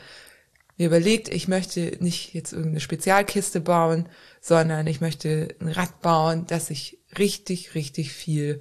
mir 0.78 0.86
überlegt, 0.86 1.28
ich 1.28 1.46
möchte 1.46 1.98
nicht 2.00 2.32
jetzt 2.32 2.52
irgendeine 2.52 2.80
Spezialkiste 2.80 3.60
bauen, 3.60 4.08
sondern 4.40 4.86
ich 4.86 5.02
möchte 5.02 5.54
ein 5.60 5.68
Rad 5.68 6.00
bauen, 6.00 6.46
das 6.46 6.70
ich 6.70 6.98
richtig, 7.18 7.74
richtig 7.74 8.14
viel 8.14 8.60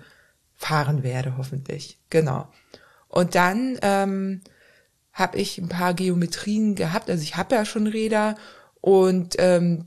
fahren 0.56 1.04
werde, 1.04 1.38
hoffentlich. 1.38 1.98
Genau. 2.10 2.52
Und 3.10 3.36
dann 3.36 3.78
ähm, 3.82 4.42
habe 5.12 5.38
ich 5.38 5.58
ein 5.58 5.68
paar 5.68 5.94
Geometrien 5.94 6.76
gehabt. 6.76 7.10
Also 7.10 7.24
ich 7.24 7.36
habe 7.36 7.56
ja 7.56 7.66
schon 7.66 7.88
Räder 7.88 8.36
und 8.80 9.36
ähm, 9.40 9.86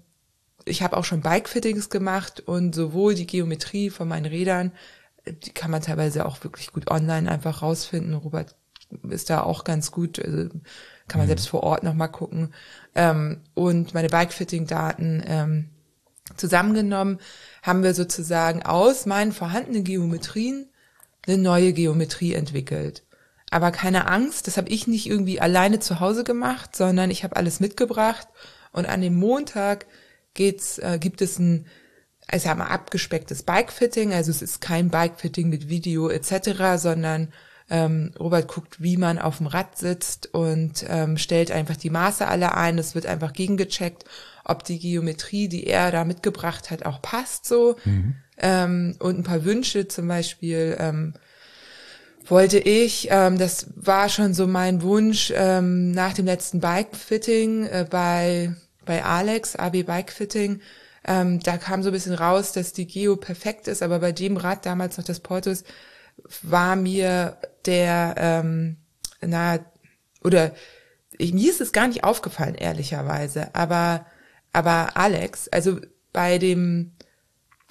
ich 0.65 0.83
habe 0.83 0.97
auch 0.97 1.05
schon 1.05 1.23
Bike-Fittings 1.23 1.89
gemacht 1.89 2.41
und 2.41 2.75
sowohl 2.75 3.15
die 3.15 3.27
Geometrie 3.27 3.91
von 3.91 4.07
meinen 4.07 4.27
Rädern, 4.27 4.73
die 5.27 5.51
kann 5.51 5.71
man 5.71 5.83
teilweise 5.83 6.27
auch 6.27 6.43
wirklich 6.45 6.73
gut 6.73 6.91
online 6.91 7.31
einfach 7.31 7.63
rausfinden. 7.63 8.15
Robert 8.15 8.55
ist 9.09 9.31
da 9.31 9.43
auch 9.43 9.65
ganz 9.65 9.91
gut, 9.91 10.19
also 10.19 10.49
kann 11.09 11.19
man 11.19 11.23
mhm. 11.23 11.29
selbst 11.29 11.49
vor 11.49 11.63
Ort 11.63 11.83
nochmal 11.83 12.11
gucken. 12.11 12.53
Ähm, 12.95 13.41
und 13.55 13.95
meine 13.95 14.09
Bike-Fitting-Daten 14.09 15.23
ähm, 15.27 15.69
zusammengenommen 16.37 17.19
haben 17.63 17.83
wir 17.83 17.95
sozusagen 17.95 18.63
aus 18.63 19.07
meinen 19.07 19.33
vorhandenen 19.33 19.85
Geometrien 19.85 20.69
eine 21.27 21.39
neue 21.39 21.73
Geometrie 21.73 22.35
entwickelt. 22.35 23.05
Aber 23.53 23.71
keine 23.71 24.09
Angst, 24.09 24.47
das 24.47 24.57
habe 24.57 24.71
ich 24.71 24.87
nicht 24.87 25.07
irgendwie 25.07 25.39
alleine 25.39 25.79
zu 25.79 26.01
Hause 26.01 26.25
gemacht, 26.25 26.75
sondern 26.75 27.11
ich 27.11 27.23
habe 27.23 27.37
alles 27.37 27.61
mitgebracht 27.61 28.27
und 28.73 28.87
an 28.87 29.03
dem 29.03 29.15
Montag 29.15 29.85
geht's, 30.33 30.79
äh, 30.79 30.99
gibt 30.99 31.21
es 31.21 31.39
ein, 31.39 31.67
ich 32.33 32.41
sag 32.41 32.57
mal, 32.57 32.69
abgespecktes 32.69 33.43
Bikefitting. 33.43 34.15
Also 34.15 34.31
es 34.31 34.41
ist 34.41 34.63
kein 34.63 34.89
Bikefitting 34.89 35.51
mit 35.51 35.69
Video 35.69 36.09
etc., 36.09 36.79
sondern 36.79 37.31
ähm, 37.69 38.13
Robert 38.19 38.49
guckt, 38.49 38.83
wie 38.83 38.97
man 38.97 39.19
auf 39.19 39.37
dem 39.37 39.49
Rad 39.49 39.77
sitzt 39.77 40.33
und 40.33 40.87
ähm, 40.89 41.19
stellt 41.19 41.51
einfach 41.51 41.77
die 41.77 41.91
Maße 41.91 42.27
alle 42.27 42.57
ein. 42.57 42.79
Es 42.79 42.95
wird 42.95 43.05
einfach 43.05 43.35
gegengecheckt, 43.35 44.07
ob 44.47 44.65
die 44.65 44.79
Geometrie, 44.79 45.49
die 45.49 45.67
er 45.67 45.91
da 45.91 46.07
mitgebracht 46.07 46.71
hat, 46.71 46.87
auch 46.87 47.03
passt 47.03 47.45
so. 47.45 47.77
Mhm. 47.85 48.15
Ähm, 48.39 48.97
und 48.99 49.19
ein 49.19 49.25
paar 49.25 49.45
Wünsche 49.45 49.89
zum 49.89 50.09
Beispiel. 50.09 50.75
Ähm, 50.81 51.13
wollte 52.27 52.59
ich, 52.59 53.09
ähm, 53.11 53.39
das 53.39 53.67
war 53.77 54.09
schon 54.09 54.35
so 54.35 54.47
mein 54.47 54.83
Wunsch 54.83 55.33
ähm, 55.35 55.93
nach 55.93 56.13
dem 56.13 56.27
letzten 56.27 56.61
Bike-Fitting 56.61 57.67
äh, 57.67 57.87
bei, 57.89 58.55
bei 58.85 59.05
Alex, 59.05 59.57
AB 59.57 59.85
Bike-Fitting, 59.85 60.61
ähm, 61.05 61.41
da 61.41 61.57
kam 61.57 61.83
so 61.83 61.91
ein 61.91 61.93
bisschen 61.93 62.15
raus, 62.15 62.53
dass 62.53 62.73
die 62.73 62.87
Geo 62.87 63.17
perfekt 63.17 63.67
ist, 63.69 63.83
aber 63.83 63.99
bei 63.99 64.13
dem 64.13 64.37
Rad 64.37 64.65
damals 64.67 64.97
noch 64.99 65.05
das 65.05 65.21
Portus 65.21 65.65
war 66.43 66.77
mir 66.77 67.37
der, 67.67 68.15
ähm, 68.17 68.77
na, 69.21 69.59
oder 70.23 70.53
ich, 71.19 71.33
mir 71.33 71.51
ist 71.51 71.61
es 71.61 71.73
gar 71.73 71.89
nicht 71.89 72.05
aufgefallen, 72.05 72.55
ehrlicherweise, 72.55 73.55
aber, 73.55 74.07
aber 74.53 74.97
Alex, 74.97 75.49
also 75.49 75.81
bei 76.13 76.39
dem 76.39 76.93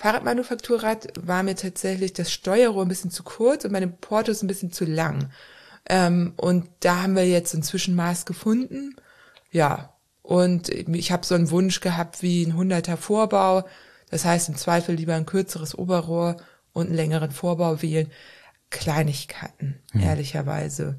Fahrradmanufakturrad 0.01 1.10
war 1.22 1.43
mir 1.43 1.55
tatsächlich 1.55 2.13
das 2.13 2.31
Steuerrohr 2.31 2.84
ein 2.84 2.88
bisschen 2.88 3.12
zu 3.12 3.22
kurz 3.22 3.65
und 3.65 3.72
meine 3.72 3.88
Portos 3.88 4.41
ein 4.41 4.48
bisschen 4.48 4.72
zu 4.72 4.84
lang. 4.84 5.29
Ähm, 5.88 6.34
und 6.38 6.67
da 6.79 7.03
haben 7.03 7.15
wir 7.15 7.27
jetzt 7.27 7.53
ein 7.53 7.62
Zwischenmaß 7.62 8.25
gefunden. 8.25 8.96
Ja, 9.51 9.93
und 10.24 10.70
ich 10.70 11.12
habe 11.12 11.24
so 11.24 11.36
einen 11.36 11.51
Wunsch 11.51 11.81
gehabt 11.81 12.24
wie 12.24 12.43
ein 12.43 12.53
100er 12.53 12.98
Vorbau. 12.98 13.63
Das 14.10 14.25
heißt 14.25 14.50
im 14.50 14.55
Zweifel 14.55 14.96
lieber 14.96 15.13
ein 15.13 15.27
kürzeres 15.27 15.77
Oberrohr 15.77 16.38
und 16.74 16.88
einen 16.88 16.96
längeren 16.96 17.29
Vorbau 17.29 17.84
wählen. 17.84 18.10
Kleinigkeiten, 18.72 19.84
hm. 19.91 20.01
ehrlicherweise. 20.01 20.98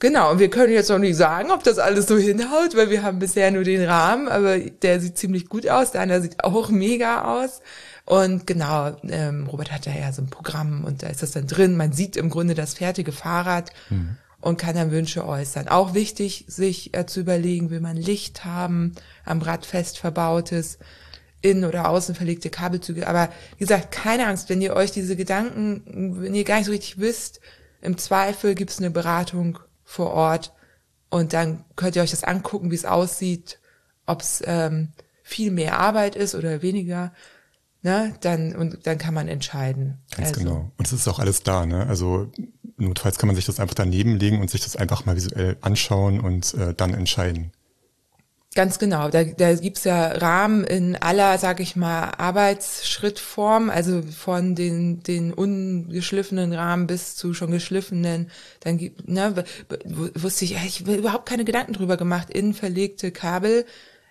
Genau, 0.00 0.32
und 0.32 0.38
wir 0.38 0.50
können 0.50 0.72
jetzt 0.74 0.90
noch 0.90 0.98
nicht 0.98 1.16
sagen, 1.16 1.50
ob 1.50 1.62
das 1.62 1.78
alles 1.78 2.08
so 2.08 2.18
hinhaut, 2.18 2.76
weil 2.76 2.90
wir 2.90 3.02
haben 3.02 3.20
bisher 3.20 3.50
nur 3.50 3.64
den 3.64 3.82
Rahmen, 3.82 4.28
aber 4.28 4.58
der 4.58 5.00
sieht 5.00 5.16
ziemlich 5.16 5.48
gut 5.48 5.66
aus, 5.66 5.92
der 5.92 6.02
andere 6.02 6.20
sieht 6.20 6.44
auch 6.44 6.68
mega 6.68 7.24
aus. 7.42 7.62
Und 8.06 8.46
genau, 8.46 8.96
ähm, 9.04 9.46
Robert 9.46 9.72
hat 9.72 9.86
da 9.86 9.90
ja 9.90 10.12
so 10.12 10.20
ein 10.20 10.28
Programm 10.28 10.84
und 10.84 11.02
da 11.02 11.08
ist 11.08 11.22
das 11.22 11.30
dann 11.30 11.46
drin. 11.46 11.76
Man 11.76 11.92
sieht 11.92 12.16
im 12.16 12.28
Grunde 12.28 12.54
das 12.54 12.74
fertige 12.74 13.12
Fahrrad 13.12 13.70
mhm. 13.88 14.18
und 14.40 14.58
kann 14.58 14.74
dann 14.74 14.90
Wünsche 14.90 15.26
äußern. 15.26 15.68
Auch 15.68 15.94
wichtig, 15.94 16.44
sich 16.46 16.94
äh, 16.94 17.06
zu 17.06 17.20
überlegen, 17.20 17.70
will 17.70 17.80
man 17.80 17.96
Licht 17.96 18.44
haben, 18.44 18.92
am 19.24 19.40
Rad 19.40 19.64
fest 19.64 19.98
verbautes, 19.98 20.78
innen 21.40 21.64
oder 21.64 21.88
außen 21.88 22.14
verlegte 22.14 22.50
Kabelzüge. 22.50 23.06
Aber 23.08 23.30
wie 23.56 23.64
gesagt, 23.64 23.90
keine 23.90 24.26
Angst, 24.26 24.50
wenn 24.50 24.60
ihr 24.60 24.76
euch 24.76 24.92
diese 24.92 25.16
Gedanken, 25.16 26.20
wenn 26.20 26.34
ihr 26.34 26.44
gar 26.44 26.56
nicht 26.56 26.66
so 26.66 26.72
richtig 26.72 26.98
wisst, 26.98 27.40
im 27.80 27.96
Zweifel 27.96 28.54
gibt's 28.54 28.78
eine 28.78 28.90
Beratung 28.90 29.58
vor 29.82 30.10
Ort 30.10 30.52
und 31.08 31.32
dann 31.32 31.64
könnt 31.76 31.96
ihr 31.96 32.02
euch 32.02 32.10
das 32.10 32.24
angucken, 32.24 32.70
wie 32.70 32.76
es 32.76 32.86
aussieht, 32.86 33.60
ob 34.06 34.20
es 34.20 34.42
ähm, 34.46 34.88
viel 35.22 35.50
mehr 35.50 35.78
Arbeit 35.78 36.16
ist 36.16 36.34
oder 36.34 36.60
weniger 36.60 37.12
ne, 37.84 38.14
dann, 38.20 38.56
und 38.56 38.86
dann 38.86 38.98
kann 38.98 39.14
man 39.14 39.28
entscheiden. 39.28 39.98
Ganz 40.16 40.30
also. 40.30 40.40
genau. 40.40 40.70
Und 40.76 40.86
es 40.86 40.92
ist 40.92 41.06
auch 41.06 41.20
alles 41.20 41.42
da, 41.42 41.66
ne? 41.66 41.86
Also 41.86 42.32
notfalls 42.76 43.18
kann 43.18 43.28
man 43.28 43.36
sich 43.36 43.44
das 43.44 43.60
einfach 43.60 43.74
daneben 43.74 44.16
legen 44.16 44.40
und 44.40 44.50
sich 44.50 44.62
das 44.62 44.74
einfach 44.74 45.04
mal 45.04 45.14
visuell 45.14 45.56
anschauen 45.60 46.18
und 46.18 46.54
äh, 46.54 46.74
dann 46.74 46.94
entscheiden. 46.94 47.52
Ganz 48.54 48.78
genau. 48.78 49.08
Da, 49.08 49.24
da 49.24 49.52
gibt's 49.54 49.82
ja 49.82 50.06
Rahmen 50.12 50.64
in 50.64 50.96
aller, 50.96 51.38
sag 51.38 51.58
ich 51.60 51.74
mal, 51.74 52.12
Arbeitsschrittform, 52.12 53.68
also 53.68 54.00
von 54.02 54.54
den, 54.54 55.02
den 55.02 55.32
ungeschliffenen 55.32 56.52
Rahmen 56.52 56.86
bis 56.86 57.16
zu 57.16 57.34
schon 57.34 57.50
geschliffenen. 57.50 58.30
Dann 58.60 58.78
gibt, 58.78 59.08
ne, 59.08 59.44
wusste 60.14 60.44
ich, 60.44 60.54
ich 60.64 60.80
habe 60.80 60.94
überhaupt 60.94 61.26
keine 61.26 61.44
Gedanken 61.44 61.72
drüber 61.72 61.96
gemacht, 61.96 62.30
in 62.30 62.54
verlegte 62.54 63.10
Kabel, 63.10 63.66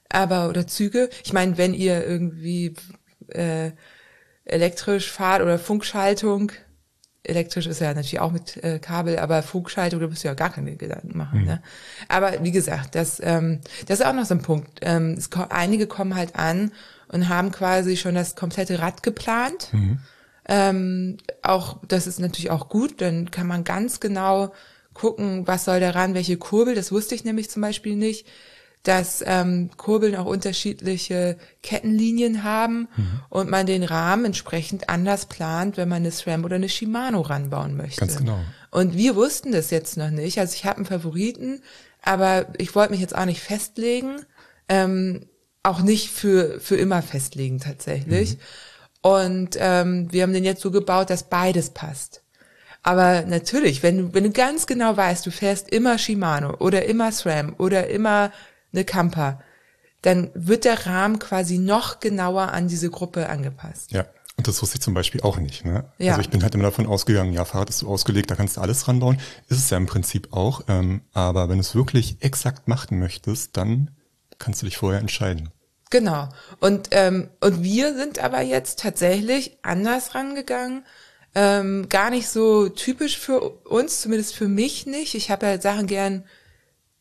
aber 0.09 0.49
oder 0.49 0.67
Züge. 0.67 1.09
Ich 1.23 1.31
meine, 1.31 1.57
wenn 1.57 1.73
ihr 1.73 2.05
irgendwie 2.05 2.75
äh, 3.35 3.71
elektrisch 4.45 5.11
fahrt 5.11 5.41
oder 5.41 5.59
Funkschaltung. 5.59 6.51
Elektrisch 7.23 7.67
ist 7.67 7.79
ja 7.79 7.93
natürlich 7.93 8.19
auch 8.19 8.31
mit 8.31 8.61
äh, 8.63 8.79
Kabel, 8.79 9.17
aber 9.17 9.43
Funkschaltung, 9.43 10.01
da 10.01 10.07
musst 10.07 10.23
du 10.23 10.27
ja 10.27 10.33
gar 10.33 10.49
keine 10.49 10.75
Gedanken 10.75 11.17
machen. 11.17 11.41
Mhm. 11.41 11.45
Ne? 11.45 11.63
Aber 12.09 12.43
wie 12.43 12.51
gesagt, 12.51 12.95
das, 12.95 13.21
ähm, 13.23 13.61
das 13.87 13.99
ist 13.99 14.05
auch 14.05 14.13
noch 14.13 14.25
so 14.25 14.35
ein 14.35 14.41
Punkt. 14.41 14.79
Ähm, 14.81 15.15
es, 15.17 15.29
einige 15.49 15.87
kommen 15.87 16.15
halt 16.15 16.35
an 16.35 16.71
und 17.07 17.29
haben 17.29 17.51
quasi 17.51 17.95
schon 17.95 18.15
das 18.15 18.35
komplette 18.35 18.79
Rad 18.79 19.03
geplant. 19.03 19.69
Mhm. 19.71 19.99
Ähm, 20.45 21.17
auch 21.41 21.79
das 21.87 22.07
ist 22.07 22.19
natürlich 22.19 22.51
auch 22.51 22.67
gut, 22.67 22.99
dann 22.99 23.31
kann 23.31 23.47
man 23.47 23.63
ganz 23.63 24.01
genau 24.01 24.51
gucken, 24.93 25.47
was 25.47 25.65
soll 25.65 25.79
daran, 25.79 26.13
welche 26.13 26.37
Kurbel, 26.37 26.75
das 26.75 26.91
wusste 26.91 27.15
ich 27.15 27.23
nämlich 27.23 27.49
zum 27.49 27.61
Beispiel 27.61 27.95
nicht 27.95 28.27
dass 28.83 29.23
ähm, 29.25 29.69
Kurbeln 29.77 30.15
auch 30.15 30.25
unterschiedliche 30.25 31.37
Kettenlinien 31.61 32.43
haben 32.43 32.89
mhm. 32.95 33.21
und 33.29 33.49
man 33.49 33.65
den 33.65 33.83
Rahmen 33.83 34.25
entsprechend 34.25 34.89
anders 34.89 35.25
plant, 35.25 35.77
wenn 35.77 35.87
man 35.87 36.03
eine 36.03 36.11
SRAM 36.11 36.43
oder 36.43 36.57
eine 36.57 36.67
Shimano 36.67 37.21
ranbauen 37.21 37.77
möchte. 37.77 38.01
Ganz 38.01 38.17
genau. 38.17 38.39
Und 38.71 38.95
wir 38.97 39.15
wussten 39.15 39.53
das 39.53 39.71
jetzt 39.71 39.95
noch 39.95 40.09
nicht. 40.09 40.37
Also 40.39 40.53
ich 40.55 40.65
habe 40.65 40.77
einen 40.77 40.85
Favoriten, 40.85 41.61
aber 42.01 42.47
ich 42.57 42.75
wollte 42.75 42.91
mich 42.91 42.99
jetzt 42.99 43.15
auch 43.15 43.25
nicht 43.25 43.41
festlegen, 43.41 44.25
ähm, 44.67 45.27
auch 45.63 45.81
nicht 45.81 46.09
für 46.09 46.59
für 46.59 46.75
immer 46.75 47.01
festlegen 47.01 47.59
tatsächlich. 47.59 48.33
Mhm. 48.33 48.39
Und 49.01 49.57
ähm, 49.59 50.11
wir 50.11 50.23
haben 50.23 50.33
den 50.33 50.43
jetzt 50.43 50.61
so 50.61 50.71
gebaut, 50.71 51.09
dass 51.09 51.29
beides 51.29 51.69
passt. 51.69 52.23
Aber 52.83 53.21
natürlich, 53.21 53.81
wenn 53.81 53.97
du, 53.97 54.13
wenn 54.13 54.25
du 54.25 54.31
ganz 54.31 54.67
genau 54.67 54.95
weißt, 54.95 55.25
du 55.25 55.31
fährst 55.31 55.69
immer 55.69 55.97
Shimano 55.97 56.57
oder 56.57 56.85
immer 56.85 57.13
SRAM 57.13 57.55
oder 57.57 57.87
immer 57.87 58.31
eine 58.73 58.83
Camper, 58.83 59.39
dann 60.01 60.29
wird 60.33 60.65
der 60.65 60.85
Rahmen 60.85 61.19
quasi 61.19 61.57
noch 61.57 61.99
genauer 61.99 62.49
an 62.49 62.67
diese 62.67 62.89
Gruppe 62.89 63.29
angepasst. 63.29 63.91
Ja. 63.91 64.05
Und 64.35 64.47
das 64.47 64.61
wusste 64.61 64.77
ich 64.77 64.81
zum 64.81 64.95
Beispiel 64.95 65.21
auch 65.21 65.37
nicht. 65.37 65.63
Ne? 65.63 65.85
Ja. 65.99 66.13
Also 66.13 66.21
ich 66.21 66.29
bin 66.29 66.41
halt 66.41 66.55
immer 66.55 66.63
davon 66.63 66.87
ausgegangen, 66.87 67.33
ja, 67.33 67.45
Fahrrad 67.45 67.69
ist 67.69 67.79
so 67.79 67.87
ausgelegt, 67.87 68.31
da 68.31 68.35
kannst 68.35 68.57
du 68.57 68.61
alles 68.61 68.87
ranbauen. 68.87 69.19
Ist 69.47 69.59
es 69.59 69.69
ja 69.69 69.77
im 69.77 69.85
Prinzip 69.85 70.33
auch. 70.33 70.63
Ähm, 70.67 71.01
aber 71.13 71.49
wenn 71.49 71.57
du 71.57 71.61
es 71.61 71.75
wirklich 71.75 72.17
exakt 72.19 72.67
machen 72.67 72.99
möchtest, 72.99 73.55
dann 73.57 73.91
kannst 74.39 74.61
du 74.61 74.65
dich 74.65 74.77
vorher 74.77 74.99
entscheiden. 74.99 75.51
Genau. 75.91 76.29
Und, 76.59 76.89
ähm, 76.91 77.29
und 77.41 77.63
wir 77.63 77.95
sind 77.95 78.17
aber 78.17 78.41
jetzt 78.41 78.79
tatsächlich 78.79 79.59
anders 79.61 80.15
rangegangen. 80.15 80.83
Ähm, 81.35 81.87
gar 81.87 82.09
nicht 82.09 82.27
so 82.27 82.69
typisch 82.69 83.19
für 83.19 83.39
uns, 83.39 84.01
zumindest 84.01 84.35
für 84.35 84.47
mich 84.47 84.87
nicht. 84.87 85.13
Ich 85.13 85.29
habe 85.29 85.45
ja 85.45 85.61
Sachen 85.61 85.85
gern 85.85 86.23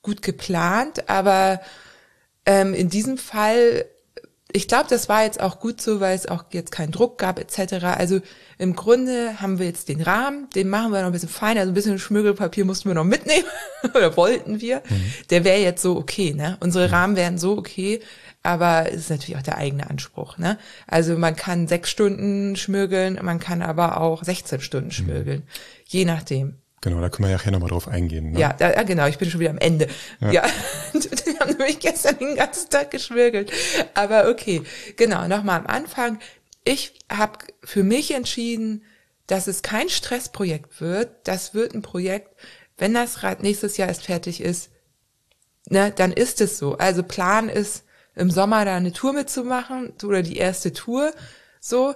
gut 0.02 0.22
geplant, 0.22 1.08
aber 1.08 1.60
ähm, 2.44 2.74
in 2.74 2.88
diesem 2.88 3.18
Fall, 3.18 3.84
ich 4.52 4.68
glaube, 4.68 4.86
das 4.90 5.08
war 5.08 5.22
jetzt 5.24 5.40
auch 5.40 5.60
gut 5.60 5.80
so, 5.80 6.00
weil 6.00 6.14
es 6.14 6.26
auch 6.26 6.44
jetzt 6.50 6.72
keinen 6.72 6.92
Druck 6.92 7.18
gab 7.18 7.38
etc. 7.38 7.84
Also 7.84 8.20
im 8.58 8.76
Grunde 8.76 9.40
haben 9.40 9.58
wir 9.58 9.66
jetzt 9.66 9.88
den 9.88 10.02
Rahmen, 10.02 10.50
den 10.50 10.68
machen 10.68 10.92
wir 10.92 11.00
noch 11.00 11.06
ein 11.06 11.12
bisschen 11.12 11.28
feiner, 11.28 11.60
also 11.60 11.70
ein 11.70 11.74
bisschen 11.74 11.98
Schmögelpapier 11.98 12.64
mussten 12.64 12.88
wir 12.90 12.94
noch 12.94 13.04
mitnehmen 13.04 13.46
oder 13.94 14.16
wollten 14.16 14.60
wir. 14.60 14.82
Mhm. 14.88 15.12
Der 15.30 15.44
wäre 15.44 15.60
jetzt 15.60 15.82
so 15.82 15.96
okay, 15.96 16.34
ne? 16.34 16.58
Unsere 16.60 16.88
mhm. 16.88 16.94
Rahmen 16.94 17.16
wären 17.16 17.38
so 17.38 17.56
okay, 17.56 18.00
aber 18.42 18.88
es 18.90 19.02
ist 19.02 19.10
natürlich 19.10 19.36
auch 19.36 19.42
der 19.42 19.56
eigene 19.56 19.88
Anspruch, 19.88 20.36
ne? 20.36 20.58
Also 20.88 21.16
man 21.16 21.36
kann 21.36 21.68
sechs 21.68 21.90
Stunden 21.90 22.56
schmögeln, 22.56 23.20
man 23.22 23.38
kann 23.38 23.62
aber 23.62 24.00
auch 24.00 24.24
16 24.24 24.60
Stunden 24.60 24.90
schmögeln, 24.90 25.40
mhm. 25.40 25.84
je 25.86 26.04
nachdem. 26.04 26.61
Genau, 26.82 27.00
da 27.00 27.08
können 27.08 27.28
wir 27.28 27.36
ja 27.36 27.50
nochmal 27.52 27.70
drauf 27.70 27.86
eingehen. 27.86 28.32
Ne? 28.32 28.40
Ja, 28.40 28.52
da, 28.52 28.82
genau, 28.82 29.06
ich 29.06 29.16
bin 29.16 29.30
schon 29.30 29.38
wieder 29.38 29.50
am 29.50 29.58
Ende. 29.58 29.86
Ja. 30.20 30.32
ja. 30.32 30.44
Wir 30.92 31.38
haben 31.38 31.56
nämlich 31.56 31.78
gestern 31.78 32.18
den 32.18 32.34
ganzen 32.34 32.68
Tag 32.70 32.90
geschwürgelt. 32.90 33.52
Aber 33.94 34.28
okay, 34.28 34.62
genau, 34.96 35.28
nochmal 35.28 35.60
am 35.60 35.66
Anfang. 35.68 36.18
Ich 36.64 36.98
habe 37.08 37.38
für 37.62 37.84
mich 37.84 38.12
entschieden, 38.12 38.82
dass 39.28 39.46
es 39.46 39.62
kein 39.62 39.88
Stressprojekt 39.88 40.80
wird. 40.80 41.10
Das 41.24 41.54
wird 41.54 41.72
ein 41.72 41.82
Projekt, 41.82 42.36
wenn 42.78 42.94
das 42.94 43.22
Rad 43.22 43.44
nächstes 43.44 43.76
Jahr 43.76 43.88
erst 43.88 44.04
fertig 44.04 44.40
ist, 44.40 44.70
ne, 45.68 45.92
dann 45.94 46.12
ist 46.12 46.40
es 46.40 46.58
so. 46.58 46.78
Also 46.78 47.04
Plan 47.04 47.48
ist, 47.48 47.84
im 48.16 48.30
Sommer 48.30 48.64
da 48.64 48.76
eine 48.76 48.92
Tour 48.92 49.12
mitzumachen 49.12 49.92
oder 50.02 50.22
die 50.22 50.36
erste 50.36 50.72
Tour, 50.72 51.12
so. 51.60 51.94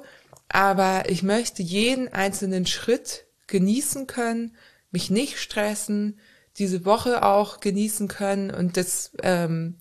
Aber 0.49 1.11
ich 1.11 1.25
möchte 1.25 1.62
jeden 1.62 2.07
einzelnen 2.12 2.66
Schritt 2.66 3.26
genießen 3.49 4.07
können 4.07 4.57
mich 4.90 5.11
nicht 5.11 5.38
stressen, 5.38 6.19
diese 6.59 6.85
Woche 6.85 7.23
auch 7.23 7.61
genießen 7.61 8.09
können 8.09 8.50
und 8.50 8.76
das 8.76 9.12
ähm, 9.23 9.76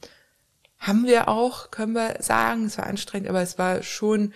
haben 0.77 1.05
wir 1.05 1.27
auch, 1.29 1.71
können 1.71 1.93
wir 1.93 2.17
sagen. 2.19 2.65
Es 2.65 2.77
war 2.77 2.85
anstrengend, 2.85 3.29
aber 3.29 3.41
es 3.41 3.57
war 3.57 3.81
schon 3.81 4.33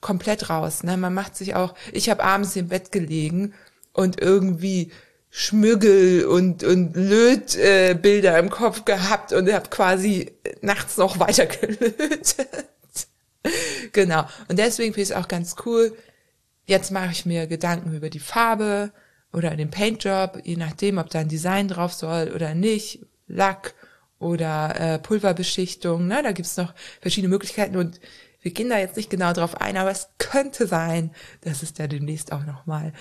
komplett 0.00 0.48
raus. 0.48 0.82
Ne? 0.82 0.96
Man 0.96 1.14
macht 1.14 1.36
sich 1.36 1.54
auch, 1.54 1.74
ich 1.92 2.08
habe 2.08 2.24
abends 2.24 2.56
im 2.56 2.68
Bett 2.68 2.90
gelegen 2.92 3.54
und 3.92 4.20
irgendwie 4.20 4.92
Schmüggel 5.30 6.24
und 6.24 6.64
und 6.64 6.96
Lötbilder 6.96 8.36
äh, 8.36 8.40
im 8.40 8.50
Kopf 8.50 8.84
gehabt 8.84 9.32
und 9.32 9.52
habe 9.52 9.68
quasi 9.68 10.32
nachts 10.60 10.96
noch 10.96 11.20
weiter 11.20 11.46
gelötet. 11.46 12.36
genau. 13.92 14.26
Und 14.48 14.58
deswegen 14.58 14.92
finde 14.92 15.02
ich 15.02 15.10
es 15.10 15.16
auch 15.16 15.28
ganz 15.28 15.54
cool. 15.64 15.96
Jetzt 16.66 16.90
mache 16.90 17.12
ich 17.12 17.26
mir 17.26 17.46
Gedanken 17.46 17.94
über 17.94 18.10
die 18.10 18.20
Farbe, 18.20 18.92
oder 19.32 19.56
den 19.56 19.70
Paintjob, 19.70 20.40
je 20.44 20.56
nachdem, 20.56 20.98
ob 20.98 21.10
da 21.10 21.20
ein 21.20 21.28
Design 21.28 21.68
drauf 21.68 21.92
soll 21.92 22.32
oder 22.34 22.54
nicht, 22.54 23.06
Lack 23.26 23.74
oder 24.18 24.78
äh, 24.78 24.98
Pulverbeschichtung. 24.98 26.06
Ne? 26.06 26.22
Da 26.22 26.32
gibt's 26.32 26.56
noch 26.56 26.74
verschiedene 27.00 27.30
Möglichkeiten 27.30 27.76
und 27.76 28.00
wir 28.42 28.52
gehen 28.52 28.70
da 28.70 28.78
jetzt 28.78 28.96
nicht 28.96 29.10
genau 29.10 29.32
drauf 29.32 29.60
ein, 29.60 29.76
aber 29.76 29.90
es 29.90 30.08
könnte 30.18 30.66
sein, 30.66 31.10
dass 31.42 31.62
es 31.62 31.74
da 31.74 31.86
demnächst 31.86 32.32
auch 32.32 32.44
nochmal 32.44 32.92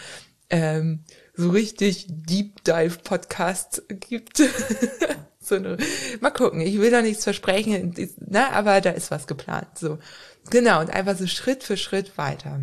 ähm, 0.50 1.04
so 1.34 1.50
richtig 1.50 2.08
Deep 2.10 2.64
Dive 2.64 2.98
Podcasts 3.04 3.82
gibt. 3.88 4.38
so 5.40 5.56
eine, 5.56 5.78
mal 6.20 6.32
gucken, 6.32 6.62
ich 6.62 6.80
will 6.80 6.92
da 6.92 7.02
nichts 7.02 7.24
versprechen, 7.24 7.96
ne, 8.18 8.52
aber 8.52 8.82
da 8.82 8.92
ist 8.92 9.12
was 9.12 9.28
geplant. 9.28 9.78
So. 9.78 10.00
Genau, 10.50 10.82
und 10.82 10.90
einfach 10.90 11.18
so 11.18 11.28
Schritt 11.28 11.64
für 11.64 11.78
Schritt 11.78 12.18
weiter. 12.18 12.62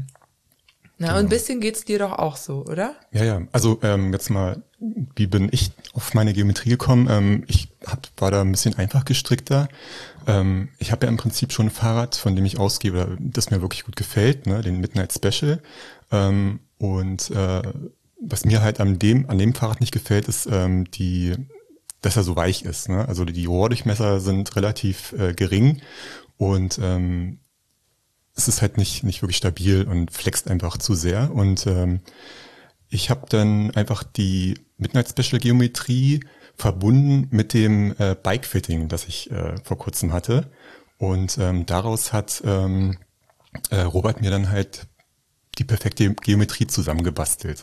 Na, 0.99 1.09
genau. 1.09 1.19
und 1.19 1.27
ein 1.27 1.29
bisschen 1.29 1.61
geht's 1.61 1.85
dir 1.85 1.99
doch 1.99 2.13
auch 2.13 2.37
so, 2.37 2.65
oder? 2.65 2.95
Ja, 3.13 3.25
ja. 3.25 3.43
Also 3.53 3.79
ähm, 3.83 4.13
jetzt 4.13 4.31
mal, 4.31 4.63
wie 5.15 5.27
bin 5.27 5.49
ich 5.53 5.71
auf 5.93 6.15
meine 6.15 6.33
Geometrie 6.33 6.71
gekommen? 6.71 7.07
Ähm, 7.11 7.45
ich 7.49 7.69
hab, 7.87 8.09
war 8.17 8.31
da 8.31 8.41
ein 8.41 8.51
bisschen 8.51 8.77
einfach 8.79 9.05
gestrickter. 9.05 9.69
Ähm, 10.27 10.69
ich 10.79 10.93
habe 10.93 11.05
ja 11.05 11.11
im 11.11 11.19
Prinzip 11.19 11.53
schon 11.53 11.67
ein 11.67 11.71
Fahrrad, 11.71 12.17
von 12.17 12.35
dem 12.35 12.47
ich 12.47 12.59
ausgebe, 12.59 13.19
das 13.21 13.51
mir 13.51 13.61
wirklich 13.61 13.85
gut 13.85 13.97
gefällt, 13.97 14.47
ne, 14.47 14.63
den 14.63 14.81
Midnight 14.81 15.13
Special. 15.13 15.61
Ähm, 16.11 16.61
und 16.79 17.31
äh, 17.31 17.63
was 18.21 18.47
mir 18.47 18.63
halt 18.63 18.81
an 18.81 18.99
dem, 18.99 19.29
an 19.29 19.39
dem 19.39 19.55
Fahrrad 19.55 19.81
nicht 19.81 19.93
gefällt, 19.93 20.29
ist 20.29 20.49
ähm, 20.51 20.91
die, 20.91 21.35
dass 22.01 22.17
er 22.17 22.23
so 22.23 22.37
weich 22.37 22.63
ist. 22.63 22.89
Ne? 22.89 23.07
Also 23.07 23.27
die 23.27 23.45
Rohrdurchmesser 23.45 24.21
sind 24.21 24.57
relativ 24.57 25.13
äh, 25.13 25.35
gering 25.35 25.83
und 26.39 26.79
ähm, 26.83 27.41
es 28.37 28.49
ist 28.49 28.63
halt 28.63 28.77
nicht, 28.77 29.03
nicht 29.03 29.23
wirklich 29.23 29.39
stabil 29.39 29.85
und 29.89 30.13
flext 30.13 30.49
einfach 30.49 30.77
zu 30.77 30.95
sehr. 30.95 31.35
Und 31.35 31.67
ähm, 31.67 32.01
ich 32.89 33.11
habe 33.11 33.27
dann 33.29 33.71
einfach 33.73 34.03
die 34.03 34.61
Midnight 34.77 35.09
Special 35.09 35.41
Geometrie 35.41 36.21
verbunden 36.55 37.29
mit 37.31 37.55
dem 37.55 37.95
äh, 37.99 38.15
Bike 38.15 38.47
Fitting, 38.47 38.89
das 38.89 39.09
ich 39.09 39.31
äh, 39.31 39.57
vor 39.65 39.79
kurzem 39.79 40.13
hatte. 40.13 40.51
Und 40.99 41.39
ähm, 41.39 41.67
daraus 41.67 42.13
hat 42.13 42.43
ähm, 42.45 42.99
äh, 43.71 43.81
Robert 43.81 44.21
mir 44.21 44.31
dann 44.31 44.51
halt 44.51 44.87
die 45.59 45.65
perfekte 45.65 46.15
Geometrie 46.15 46.67
zusammengebastelt. 46.67 47.63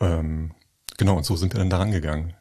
Ähm, 0.00 0.52
genau, 0.96 1.16
und 1.16 1.26
so 1.26 1.36
sind 1.36 1.52
wir 1.52 1.58
dann 1.58 1.70
daran 1.70 1.90
gegangen. 1.90 2.34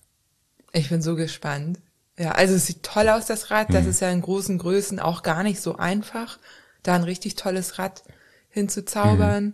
Ich 0.71 0.89
bin 0.89 1.01
so 1.01 1.15
gespannt. 1.15 1.79
Ja, 2.17 2.31
also 2.31 2.53
es 2.53 2.67
sieht 2.67 2.83
toll 2.83 3.09
aus, 3.09 3.25
das 3.25 3.49
Rad. 3.49 3.73
Das 3.73 3.83
hm. 3.83 3.89
ist 3.89 4.01
ja 4.01 4.11
in 4.11 4.21
großen 4.21 4.57
Größen 4.59 4.99
auch 4.99 5.23
gar 5.23 5.41
nicht 5.41 5.59
so 5.59 5.77
einfach 5.77 6.37
da 6.87 6.95
ein 6.95 7.03
richtig 7.03 7.35
tolles 7.35 7.79
Rad 7.79 8.03
hinzuzaubern. 8.49 9.45
Mhm. 9.45 9.53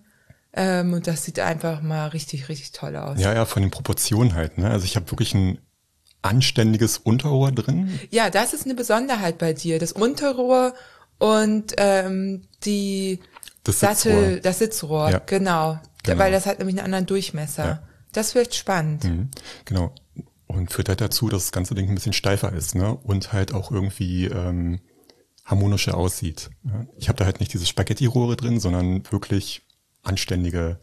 Ähm, 0.53 0.93
und 0.93 1.07
das 1.07 1.23
sieht 1.23 1.39
einfach 1.39 1.81
mal 1.81 2.07
richtig, 2.07 2.49
richtig 2.49 2.73
toll 2.73 2.95
aus. 2.95 3.19
Ja, 3.19 3.33
ja, 3.33 3.45
von 3.45 3.61
den 3.61 3.71
Proportionen 3.71 4.33
halt. 4.33 4.57
Ne? 4.57 4.69
Also 4.69 4.85
ich 4.85 4.95
habe 4.95 5.09
wirklich 5.11 5.33
ein 5.33 5.59
anständiges 6.21 6.97
Unterrohr 6.97 7.51
drin. 7.51 7.99
Ja, 8.09 8.29
das 8.29 8.53
ist 8.53 8.65
eine 8.65 8.75
Besonderheit 8.75 9.37
bei 9.37 9.53
dir. 9.53 9.79
Das 9.79 9.91
Unterrohr 9.91 10.73
und 11.17 11.73
ähm, 11.77 12.43
die 12.63 13.19
das 13.63 13.79
Sattel, 13.79 14.13
Sitzrohr. 14.13 14.39
das 14.41 14.59
Sitzrohr, 14.59 15.09
ja. 15.09 15.21
genau. 15.25 15.79
genau. 16.03 16.19
Weil 16.19 16.31
das 16.31 16.45
hat 16.45 16.59
nämlich 16.59 16.77
einen 16.77 16.85
anderen 16.85 17.05
Durchmesser. 17.05 17.65
Ja. 17.65 17.83
Das 18.11 18.35
wird 18.35 18.53
spannend. 18.55 19.03
Mhm. 19.03 19.29
Genau. 19.65 19.93
Und 20.47 20.71
führt 20.71 20.89
halt 20.89 20.99
dazu, 20.99 21.29
dass 21.29 21.43
das 21.43 21.51
ganze 21.53 21.75
Ding 21.75 21.87
ein 21.87 21.95
bisschen 21.95 22.13
steifer 22.13 22.51
ist, 22.51 22.75
ne? 22.75 22.93
Und 22.93 23.31
halt 23.31 23.53
auch 23.53 23.71
irgendwie 23.71 24.25
ähm, 24.25 24.81
harmonischer 25.51 25.95
aussieht. 25.95 26.49
Ich 26.97 27.09
habe 27.09 27.17
da 27.17 27.25
halt 27.25 27.39
nicht 27.39 27.53
diese 27.53 27.65
Spaghetti-Rohre 27.65 28.35
drin, 28.35 28.59
sondern 28.59 29.03
wirklich 29.11 29.61
anständige 30.01 30.79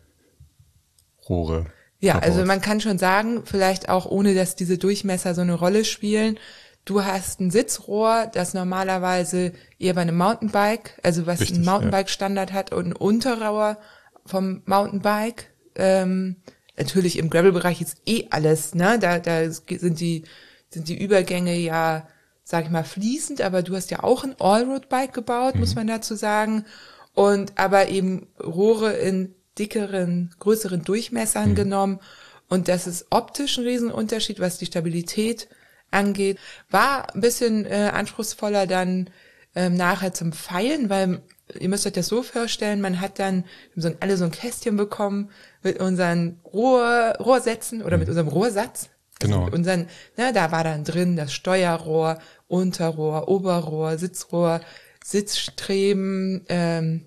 Rohre. 1.29 1.67
Ja, 2.01 2.13
verbaut. 2.13 2.29
also 2.29 2.45
man 2.45 2.61
kann 2.61 2.81
schon 2.81 2.99
sagen, 2.99 3.43
vielleicht 3.45 3.89
auch 3.89 4.07
ohne 4.07 4.35
dass 4.35 4.55
diese 4.55 4.79
Durchmesser 4.79 5.35
so 5.35 5.41
eine 5.41 5.55
Rolle 5.55 5.85
spielen, 5.85 6.39
du 6.85 7.05
hast 7.05 7.41
ein 7.41 7.51
Sitzrohr, 7.51 8.31
das 8.33 8.55
normalerweise 8.55 9.53
eher 9.79 9.95
bei 9.95 10.03
einem 10.03 10.17
Mountainbike, 10.17 10.99
also 11.03 11.27
was 11.27 11.41
Richtig, 11.41 11.59
ein 11.59 11.65
Mountainbike-Standard 11.65 12.51
ja. 12.51 12.57
hat 12.57 12.73
und 12.73 12.87
ein 12.87 12.93
Unterrohr 12.93 13.79
vom 14.25 14.63
Mountainbike. 14.67 15.53
Ähm, 15.75 16.37
natürlich 16.77 17.19
im 17.19 17.31
Gravel-Bereich 17.31 17.81
ist 17.81 17.99
eh 18.07 18.27
alles, 18.31 18.75
ne? 18.75 18.99
Da, 19.01 19.19
da 19.19 19.51
sind 19.51 20.01
die, 20.01 20.25
sind 20.71 20.89
die 20.89 20.99
Übergänge 20.99 21.57
ja 21.57 22.07
sag 22.51 22.65
ich 22.65 22.71
mal, 22.71 22.83
fließend, 22.83 23.43
aber 23.43 23.63
du 23.63 23.77
hast 23.77 23.91
ja 23.91 24.03
auch 24.03 24.25
ein 24.25 24.35
Allroad-Bike 24.41 25.13
gebaut, 25.13 25.55
mhm. 25.55 25.61
muss 25.61 25.75
man 25.75 25.87
dazu 25.87 26.15
sagen. 26.15 26.65
Und 27.13 27.53
aber 27.59 27.89
eben 27.89 28.27
Rohre 28.43 28.95
in 28.95 29.35
dickeren, 29.59 30.35
größeren 30.39 30.83
Durchmessern 30.83 31.51
mhm. 31.51 31.55
genommen. 31.55 32.01
Und 32.49 32.69
das 32.69 32.87
ist 32.87 33.09
optisch 33.11 33.59
ein 33.59 33.65
Riesenunterschied, 33.65 34.41
was 34.41 34.57
die 34.57 34.65
Stabilität 34.65 35.49
angeht. 35.91 36.39
War 36.71 37.15
ein 37.15 37.21
bisschen 37.21 37.67
äh, 37.67 37.91
anspruchsvoller 37.93 38.67
dann 38.67 39.11
ähm, 39.55 39.75
nachher 39.75 40.15
zum 40.15 40.33
Feilen, 40.33 40.89
weil 40.89 41.21
ihr 41.61 41.69
müsst 41.69 41.87
euch 41.87 41.93
das 41.93 42.07
so 42.07 42.23
vorstellen, 42.23 42.81
man 42.81 43.03
hat 43.03 43.19
dann 43.19 43.45
so 43.77 43.89
ein, 43.89 43.97
alle 44.01 44.17
so 44.17 44.25
ein 44.25 44.31
Kästchen 44.31 44.79
bekommen 44.79 45.31
mit 45.63 45.81
unseren 45.81 46.41
Rohr, 46.47 47.15
Rohrsätzen 47.21 47.83
oder 47.83 47.99
mhm. 47.99 48.01
mit 48.01 48.09
unserem 48.09 48.29
Rohrsatz. 48.29 48.89
Genau. 49.19 49.45
Also 49.45 49.57
unseren, 49.57 49.89
ne, 50.17 50.33
da 50.33 50.53
war 50.53 50.65
dann 50.65 50.85
drin 50.85 51.17
das 51.17 51.33
Steuerrohr, 51.33 52.19
Unterrohr, 52.49 53.29
Oberrohr, 53.29 53.99
Sitzrohr, 53.99 54.61
Sitzstreben, 55.05 56.45
ähm, 56.49 57.05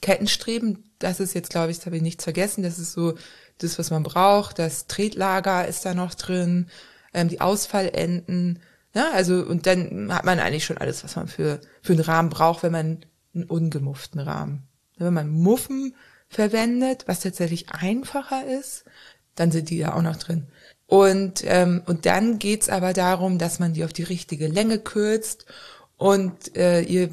Kettenstreben. 0.00 0.90
Das 0.98 1.20
ist 1.20 1.34
jetzt, 1.34 1.50
glaube 1.50 1.70
ich, 1.70 1.78
das 1.78 1.86
habe 1.86 1.96
ich 1.96 2.02
nichts 2.02 2.24
vergessen. 2.24 2.62
Das 2.62 2.78
ist 2.78 2.92
so 2.92 3.14
das, 3.58 3.78
was 3.78 3.90
man 3.90 4.02
braucht. 4.02 4.58
Das 4.58 4.86
Tretlager 4.86 5.66
ist 5.66 5.84
da 5.84 5.94
noch 5.94 6.14
drin, 6.14 6.68
ähm, 7.14 7.28
die 7.28 7.40
Ausfallenden. 7.40 8.60
Ja, 8.94 9.10
also 9.12 9.42
und 9.42 9.66
dann 9.66 10.12
hat 10.12 10.24
man 10.24 10.38
eigentlich 10.38 10.64
schon 10.64 10.78
alles, 10.78 11.02
was 11.04 11.16
man 11.16 11.28
für 11.28 11.60
für 11.80 11.92
einen 11.94 12.02
Rahmen 12.02 12.28
braucht, 12.28 12.62
wenn 12.62 12.72
man 12.72 13.06
einen 13.34 13.44
ungemufften 13.44 14.20
Rahmen. 14.20 14.68
Wenn 14.98 15.14
man 15.14 15.30
Muffen 15.30 15.94
verwendet, 16.28 17.04
was 17.06 17.20
tatsächlich 17.20 17.70
einfacher 17.70 18.46
ist, 18.46 18.84
dann 19.34 19.50
sind 19.50 19.70
die 19.70 19.78
ja 19.78 19.94
auch 19.94 20.02
noch 20.02 20.16
drin. 20.16 20.48
Und, 20.92 21.42
ähm, 21.46 21.80
und 21.86 22.04
dann 22.04 22.38
geht's 22.38 22.68
aber 22.68 22.92
darum, 22.92 23.38
dass 23.38 23.58
man 23.58 23.72
die 23.72 23.82
auf 23.82 23.94
die 23.94 24.02
richtige 24.02 24.46
Länge 24.46 24.78
kürzt. 24.78 25.46
Und 25.96 26.54
äh, 26.54 26.82
ihr 26.82 27.08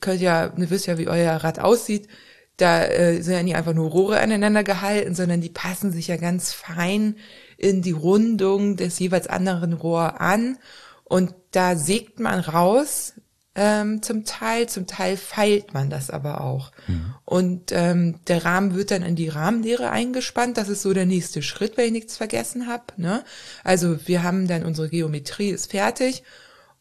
könnt 0.00 0.20
ja, 0.20 0.52
ihr 0.56 0.70
wisst 0.70 0.88
ja, 0.88 0.98
wie 0.98 1.06
euer 1.06 1.36
Rad 1.36 1.60
aussieht. 1.60 2.08
Da 2.56 2.84
äh, 2.84 3.22
sind 3.22 3.34
ja 3.34 3.42
nicht 3.44 3.54
einfach 3.54 3.74
nur 3.74 3.90
Rohre 3.90 4.18
aneinander 4.18 4.64
gehalten, 4.64 5.14
sondern 5.14 5.40
die 5.40 5.50
passen 5.50 5.92
sich 5.92 6.08
ja 6.08 6.16
ganz 6.16 6.52
fein 6.52 7.14
in 7.58 7.80
die 7.80 7.92
Rundung 7.92 8.76
des 8.76 8.98
jeweils 8.98 9.28
anderen 9.28 9.72
Rohr 9.72 10.20
an. 10.20 10.58
Und 11.04 11.32
da 11.52 11.76
sägt 11.76 12.18
man 12.18 12.40
raus, 12.40 13.12
ähm, 13.54 14.02
zum 14.02 14.24
Teil, 14.24 14.68
zum 14.68 14.86
Teil 14.86 15.16
feilt 15.16 15.74
man 15.74 15.90
das 15.90 16.10
aber 16.10 16.40
auch. 16.40 16.72
Mhm. 16.86 17.14
Und 17.24 17.72
ähm, 17.72 18.16
der 18.26 18.44
Rahmen 18.44 18.74
wird 18.74 18.90
dann 18.90 19.02
in 19.02 19.16
die 19.16 19.28
Rahmenlehre 19.28 19.90
eingespannt. 19.90 20.56
Das 20.56 20.68
ist 20.68 20.82
so 20.82 20.94
der 20.94 21.06
nächste 21.06 21.42
Schritt, 21.42 21.76
wenn 21.76 21.86
ich 21.86 21.92
nichts 21.92 22.16
vergessen 22.16 22.66
habe. 22.66 22.84
Ne? 22.96 23.24
Also 23.62 23.98
wir 24.06 24.22
haben 24.22 24.48
dann 24.48 24.64
unsere 24.64 24.88
Geometrie 24.88 25.50
ist 25.50 25.70
fertig 25.70 26.22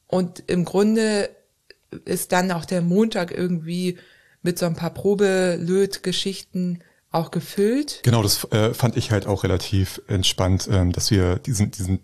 und 0.08 0.44
im 0.48 0.64
Grunde 0.64 1.30
ist 2.06 2.32
dann 2.32 2.52
auch 2.52 2.66
der 2.66 2.82
Montag 2.82 3.32
irgendwie 3.32 3.98
mit 4.42 4.58
so 4.58 4.66
ein 4.66 4.76
paar 4.76 4.94
Probelötgeschichten 4.94 6.84
auch 7.12 7.32
gefüllt. 7.32 8.00
Genau, 8.04 8.24
das 8.24 8.46
äh, 8.52 8.74
fand 8.74 8.96
ich 8.96 9.12
halt 9.12 9.28
auch 9.28 9.44
relativ 9.44 10.02
entspannt, 10.08 10.70
ähm, 10.72 10.94
dass 10.94 11.12
wir 11.12 11.36
diesen, 11.36 11.72
diesen, 11.72 12.00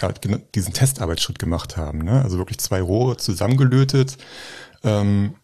ja, 0.00 0.12
diesen 0.54 0.72
Testarbeitsschritt 0.72 1.38
gemacht 1.38 1.76
haben. 1.76 1.98
Ne? 1.98 2.22
Also 2.22 2.38
wirklich 2.38 2.58
zwei 2.58 2.80
Rohre 2.80 3.16
zusammengelötet, 3.16 4.16
ähm, 4.84 5.34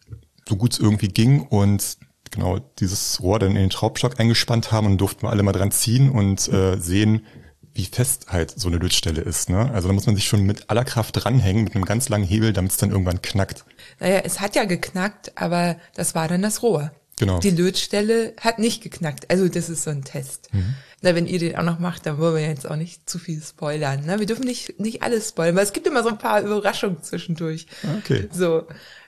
so 0.49 0.57
gut 0.57 0.73
es 0.73 0.79
irgendwie 0.79 1.09
ging 1.09 1.43
und 1.43 1.99
genau 2.31 2.59
dieses 2.79 3.21
Rohr 3.23 3.39
dann 3.39 3.51
in 3.51 3.57
den 3.57 3.71
Schraubstock 3.71 4.19
eingespannt 4.19 4.73
haben 4.73 4.87
und 4.87 4.99
durften 4.99 5.23
wir 5.23 5.31
alle 5.31 5.43
mal 5.43 5.53
dran 5.53 5.71
ziehen 5.71 6.11
und 6.11 6.49
äh, 6.49 6.77
sehen, 6.79 7.27
wie 7.73 7.85
fest 7.85 8.27
halt 8.29 8.59
so 8.59 8.69
eine 8.69 8.79
Lötstelle 8.79 9.21
ist. 9.21 9.51
Ne? 9.51 9.71
Also 9.73 9.89
da 9.89 9.95
muss 9.95 10.07
man 10.07 10.17
sich 10.17 10.27
schon 10.27 10.43
mit 10.43 10.69
aller 10.69 10.85
Kraft 10.85 11.23
dranhängen, 11.23 11.65
mit 11.65 11.75
einem 11.75 11.85
ganz 11.85 12.09
langen 12.09 12.25
Hebel, 12.25 12.53
damit 12.53 12.73
es 12.73 12.77
dann 12.77 12.91
irgendwann 12.91 13.23
knackt. 13.23 13.65
Naja, 14.01 14.21
es 14.25 14.41
hat 14.41 14.57
ja 14.57 14.65
geknackt, 14.65 15.33
aber 15.41 15.77
das 15.95 16.15
war 16.15 16.27
dann 16.29 16.43
das 16.43 16.63
Rohr. 16.63 16.91
Genau. 17.19 17.39
Die 17.39 17.51
Lötstelle 17.51 18.35
hat 18.41 18.59
nicht 18.59 18.83
geknackt. 18.83 19.31
Also 19.31 19.49
das 19.49 19.69
ist 19.69 19.85
so 19.85 19.91
ein 19.91 20.05
Test. 20.05 20.53
Mhm. 20.53 20.75
Na, 21.01 21.15
wenn 21.15 21.27
ihr 21.27 21.39
den 21.39 21.57
auch 21.57 21.63
noch 21.63 21.79
macht, 21.79 22.07
dann 22.07 22.19
wollen 22.19 22.35
wir 22.35 22.43
jetzt 22.43 22.69
auch 22.69 22.77
nicht 22.77 23.09
zu 23.09 23.19
viel 23.19 23.41
spoilern. 23.43 24.05
Ne? 24.05 24.19
Wir 24.19 24.27
dürfen 24.27 24.45
nicht, 24.45 24.81
nicht 24.81 25.03
alles 25.03 25.29
spoilern, 25.29 25.57
weil 25.57 25.65
es 25.65 25.73
gibt 25.73 25.87
immer 25.87 26.03
so 26.03 26.09
ein 26.09 26.19
paar 26.19 26.41
Überraschungen 26.43 27.03
zwischendurch. 27.03 27.67
Okay. 27.99 28.29
So, 28.33 28.67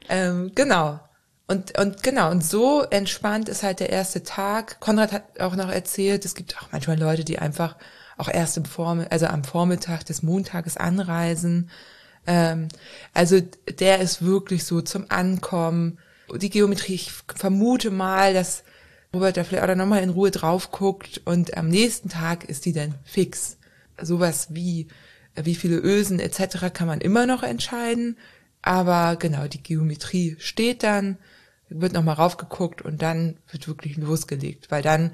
ähm, 0.08 0.52
genau. 0.54 1.00
Und, 1.46 1.76
und 1.78 2.04
genau, 2.04 2.30
und 2.30 2.44
so 2.44 2.82
entspannt 2.82 3.48
ist 3.48 3.64
halt 3.64 3.80
der 3.80 3.90
erste 3.90 4.22
Tag. 4.22 4.78
Konrad 4.78 5.10
hat 5.10 5.40
auch 5.40 5.56
noch 5.56 5.68
erzählt, 5.68 6.24
es 6.24 6.36
gibt 6.36 6.56
auch 6.58 6.68
manchmal 6.70 6.96
Leute, 6.96 7.24
die 7.24 7.40
einfach 7.40 7.76
auch 8.18 8.28
erst 8.28 8.56
im 8.56 8.64
Vorm 8.64 9.04
also 9.10 9.26
am 9.26 9.42
Vormittag 9.42 10.04
des 10.04 10.22
Montages 10.22 10.76
anreisen. 10.76 11.70
Ähm, 12.26 12.68
also 13.14 13.40
der 13.80 14.00
ist 14.00 14.22
wirklich 14.22 14.64
so 14.64 14.80
zum 14.80 15.06
Ankommen. 15.08 15.98
Die 16.36 16.50
Geometrie, 16.50 16.94
ich 16.94 17.12
vermute 17.34 17.90
mal, 17.90 18.34
dass 18.34 18.64
Robert 19.12 19.36
da 19.36 19.44
vielleicht 19.44 19.68
auch 19.68 19.74
nochmal 19.74 20.02
in 20.02 20.10
Ruhe 20.10 20.30
drauf 20.30 20.70
guckt 20.70 21.20
und 21.24 21.56
am 21.56 21.68
nächsten 21.68 22.08
Tag 22.08 22.44
ist 22.44 22.64
die 22.64 22.72
dann 22.72 22.94
fix. 23.04 23.56
Sowas 24.00 24.48
wie, 24.50 24.88
wie 25.34 25.54
viele 25.54 25.78
Ösen 25.78 26.20
etc. 26.20 26.72
kann 26.72 26.86
man 26.86 27.00
immer 27.00 27.26
noch 27.26 27.42
entscheiden. 27.42 28.16
Aber 28.62 29.16
genau, 29.16 29.46
die 29.48 29.62
Geometrie 29.62 30.36
steht 30.38 30.82
dann, 30.82 31.18
wird 31.68 31.92
nochmal 31.92 32.16
raufgeguckt 32.16 32.82
und 32.82 33.02
dann 33.02 33.38
wird 33.50 33.68
wirklich 33.68 33.96
losgelegt, 33.96 34.70
weil 34.70 34.82
dann 34.82 35.12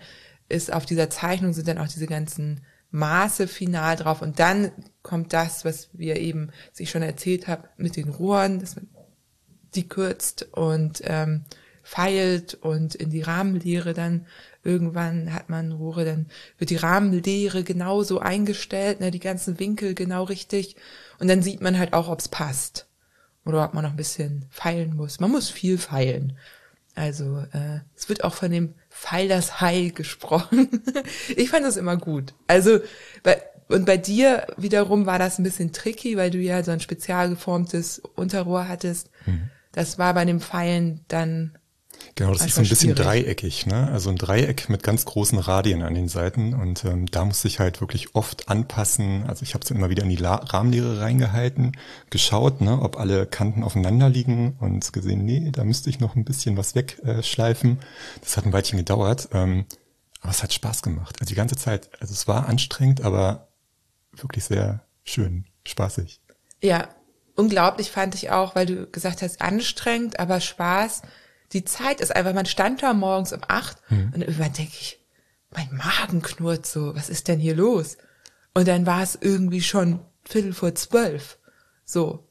ist 0.48 0.72
auf 0.72 0.86
dieser 0.86 1.10
Zeichnung 1.10 1.52
sind 1.52 1.68
dann 1.68 1.78
auch 1.78 1.88
diese 1.88 2.06
ganzen 2.06 2.62
Maße 2.90 3.48
final 3.48 3.96
drauf 3.96 4.22
und 4.22 4.38
dann 4.38 4.70
kommt 5.02 5.32
das, 5.32 5.64
was 5.64 5.90
wir 5.92 6.16
eben, 6.16 6.50
was 6.70 6.80
ich 6.80 6.90
schon 6.90 7.02
erzählt 7.02 7.48
habe, 7.48 7.68
mit 7.76 7.96
den 7.96 8.08
Rohren, 8.08 8.60
dass 8.60 8.76
man 8.76 8.88
die 9.76 9.88
kürzt 9.88 10.48
und 10.52 11.02
ähm, 11.04 11.44
feilt 11.82 12.54
und 12.54 12.94
in 12.94 13.10
die 13.10 13.22
Rahmenlehre 13.22 13.94
dann 13.94 14.26
irgendwann 14.64 15.32
hat 15.32 15.48
man 15.48 15.70
Rohre, 15.70 16.04
dann 16.04 16.26
wird 16.58 16.70
die 16.70 16.76
Rahmenlehre 16.76 17.62
genauso 17.62 18.18
eingestellt, 18.18 18.98
ne, 18.98 19.12
die 19.12 19.20
ganzen 19.20 19.60
Winkel 19.60 19.94
genau 19.94 20.24
richtig 20.24 20.74
und 21.20 21.28
dann 21.28 21.42
sieht 21.42 21.60
man 21.60 21.78
halt 21.78 21.92
auch, 21.92 22.08
ob 22.08 22.18
es 22.18 22.28
passt 22.28 22.86
oder 23.44 23.64
ob 23.64 23.74
man 23.74 23.84
noch 23.84 23.92
ein 23.92 23.96
bisschen 23.96 24.46
feilen 24.50 24.96
muss. 24.96 25.20
Man 25.20 25.30
muss 25.30 25.48
viel 25.48 25.78
feilen. 25.78 26.36
Also 26.96 27.44
äh, 27.52 27.80
es 27.94 28.08
wird 28.08 28.24
auch 28.24 28.34
von 28.34 28.50
dem 28.50 28.74
Pfeil 28.90 29.28
das 29.28 29.60
Hai 29.60 29.92
gesprochen. 29.94 30.82
ich 31.36 31.50
fand 31.50 31.64
das 31.64 31.76
immer 31.76 31.96
gut. 31.96 32.34
Also 32.48 32.80
bei, 33.22 33.40
und 33.68 33.86
bei 33.86 33.96
dir 33.96 34.46
wiederum 34.56 35.06
war 35.06 35.18
das 35.18 35.38
ein 35.38 35.44
bisschen 35.44 35.72
tricky, 35.72 36.16
weil 36.16 36.30
du 36.30 36.38
ja 36.38 36.64
so 36.64 36.72
ein 36.72 36.80
spezial 36.80 37.30
geformtes 37.30 38.00
Unterrohr 38.00 38.66
hattest. 38.66 39.10
Mhm. 39.26 39.50
Das 39.76 39.98
war 39.98 40.14
bei 40.14 40.24
den 40.24 40.40
Pfeilen 40.40 41.04
dann 41.08 41.58
Genau, 42.14 42.32
das 42.32 42.46
ist 42.46 42.54
so 42.54 42.62
ein 42.62 42.68
bisschen 42.68 42.96
schwierig. 42.96 43.24
dreieckig, 43.24 43.66
ne? 43.66 43.88
Also 43.90 44.08
ein 44.08 44.16
Dreieck 44.16 44.70
mit 44.70 44.82
ganz 44.82 45.04
großen 45.04 45.38
Radien 45.38 45.82
an 45.82 45.92
den 45.92 46.08
Seiten 46.08 46.54
und 46.54 46.84
ähm, 46.84 47.06
da 47.06 47.24
muss 47.24 47.44
ich 47.44 47.58
halt 47.58 47.80
wirklich 47.80 48.14
oft 48.14 48.48
anpassen. 48.48 49.24
Also 49.26 49.42
ich 49.42 49.52
habe 49.52 49.64
es 49.64 49.70
immer 49.70 49.90
wieder 49.90 50.02
in 50.02 50.08
die 50.08 50.16
La 50.16 50.36
Rahmenlehre 50.36 51.00
reingehalten, 51.00 51.72
geschaut, 52.08 52.62
ne, 52.62 52.80
ob 52.80 52.98
alle 52.98 53.26
Kanten 53.26 53.62
aufeinander 53.62 54.08
liegen 54.08 54.56
und 54.60 54.92
gesehen, 54.94 55.24
nee, 55.26 55.50
da 55.50 55.64
müsste 55.64 55.90
ich 55.90 56.00
noch 56.00 56.16
ein 56.16 56.24
bisschen 56.24 56.56
was 56.56 56.74
wegschleifen. 56.74 57.80
Das 58.22 58.36
hat 58.38 58.46
ein 58.46 58.52
Weilchen 58.52 58.78
gedauert, 58.78 59.28
ähm, 59.32 59.66
aber 60.20 60.30
es 60.30 60.42
hat 60.42 60.54
Spaß 60.54 60.82
gemacht. 60.82 61.16
Also 61.20 61.28
die 61.28 61.36
ganze 61.36 61.56
Zeit. 61.56 61.90
Also 62.00 62.14
es 62.14 62.26
war 62.26 62.48
anstrengend, 62.48 63.02
aber 63.02 63.48
wirklich 64.12 64.44
sehr 64.44 64.86
schön, 65.04 65.44
spaßig. 65.64 66.20
Ja, 66.62 66.88
unglaublich 67.36 67.90
fand 67.90 68.14
ich 68.14 68.30
auch, 68.30 68.54
weil 68.54 68.66
du 68.66 68.86
gesagt 68.86 69.22
hast, 69.22 69.40
anstrengend, 69.40 70.18
aber 70.18 70.40
Spaß 70.40 71.02
die 71.52 71.64
Zeit 71.64 72.00
ist 72.00 72.14
einfach, 72.14 72.34
man 72.34 72.46
stand 72.46 72.82
da 72.82 72.92
morgens 72.92 73.32
um 73.32 73.40
acht 73.46 73.78
mhm. 73.90 74.12
und 74.14 74.20
irgendwann 74.22 74.52
denke 74.52 74.72
ich, 74.72 75.00
mein 75.50 75.68
Magen 75.72 76.22
knurrt 76.22 76.66
so, 76.66 76.94
was 76.94 77.08
ist 77.08 77.28
denn 77.28 77.38
hier 77.38 77.54
los? 77.54 77.96
Und 78.54 78.68
dann 78.68 78.86
war 78.86 79.02
es 79.02 79.18
irgendwie 79.20 79.60
schon 79.60 80.00
Viertel 80.24 80.52
vor 80.52 80.74
zwölf. 80.74 81.38
So. 81.84 82.28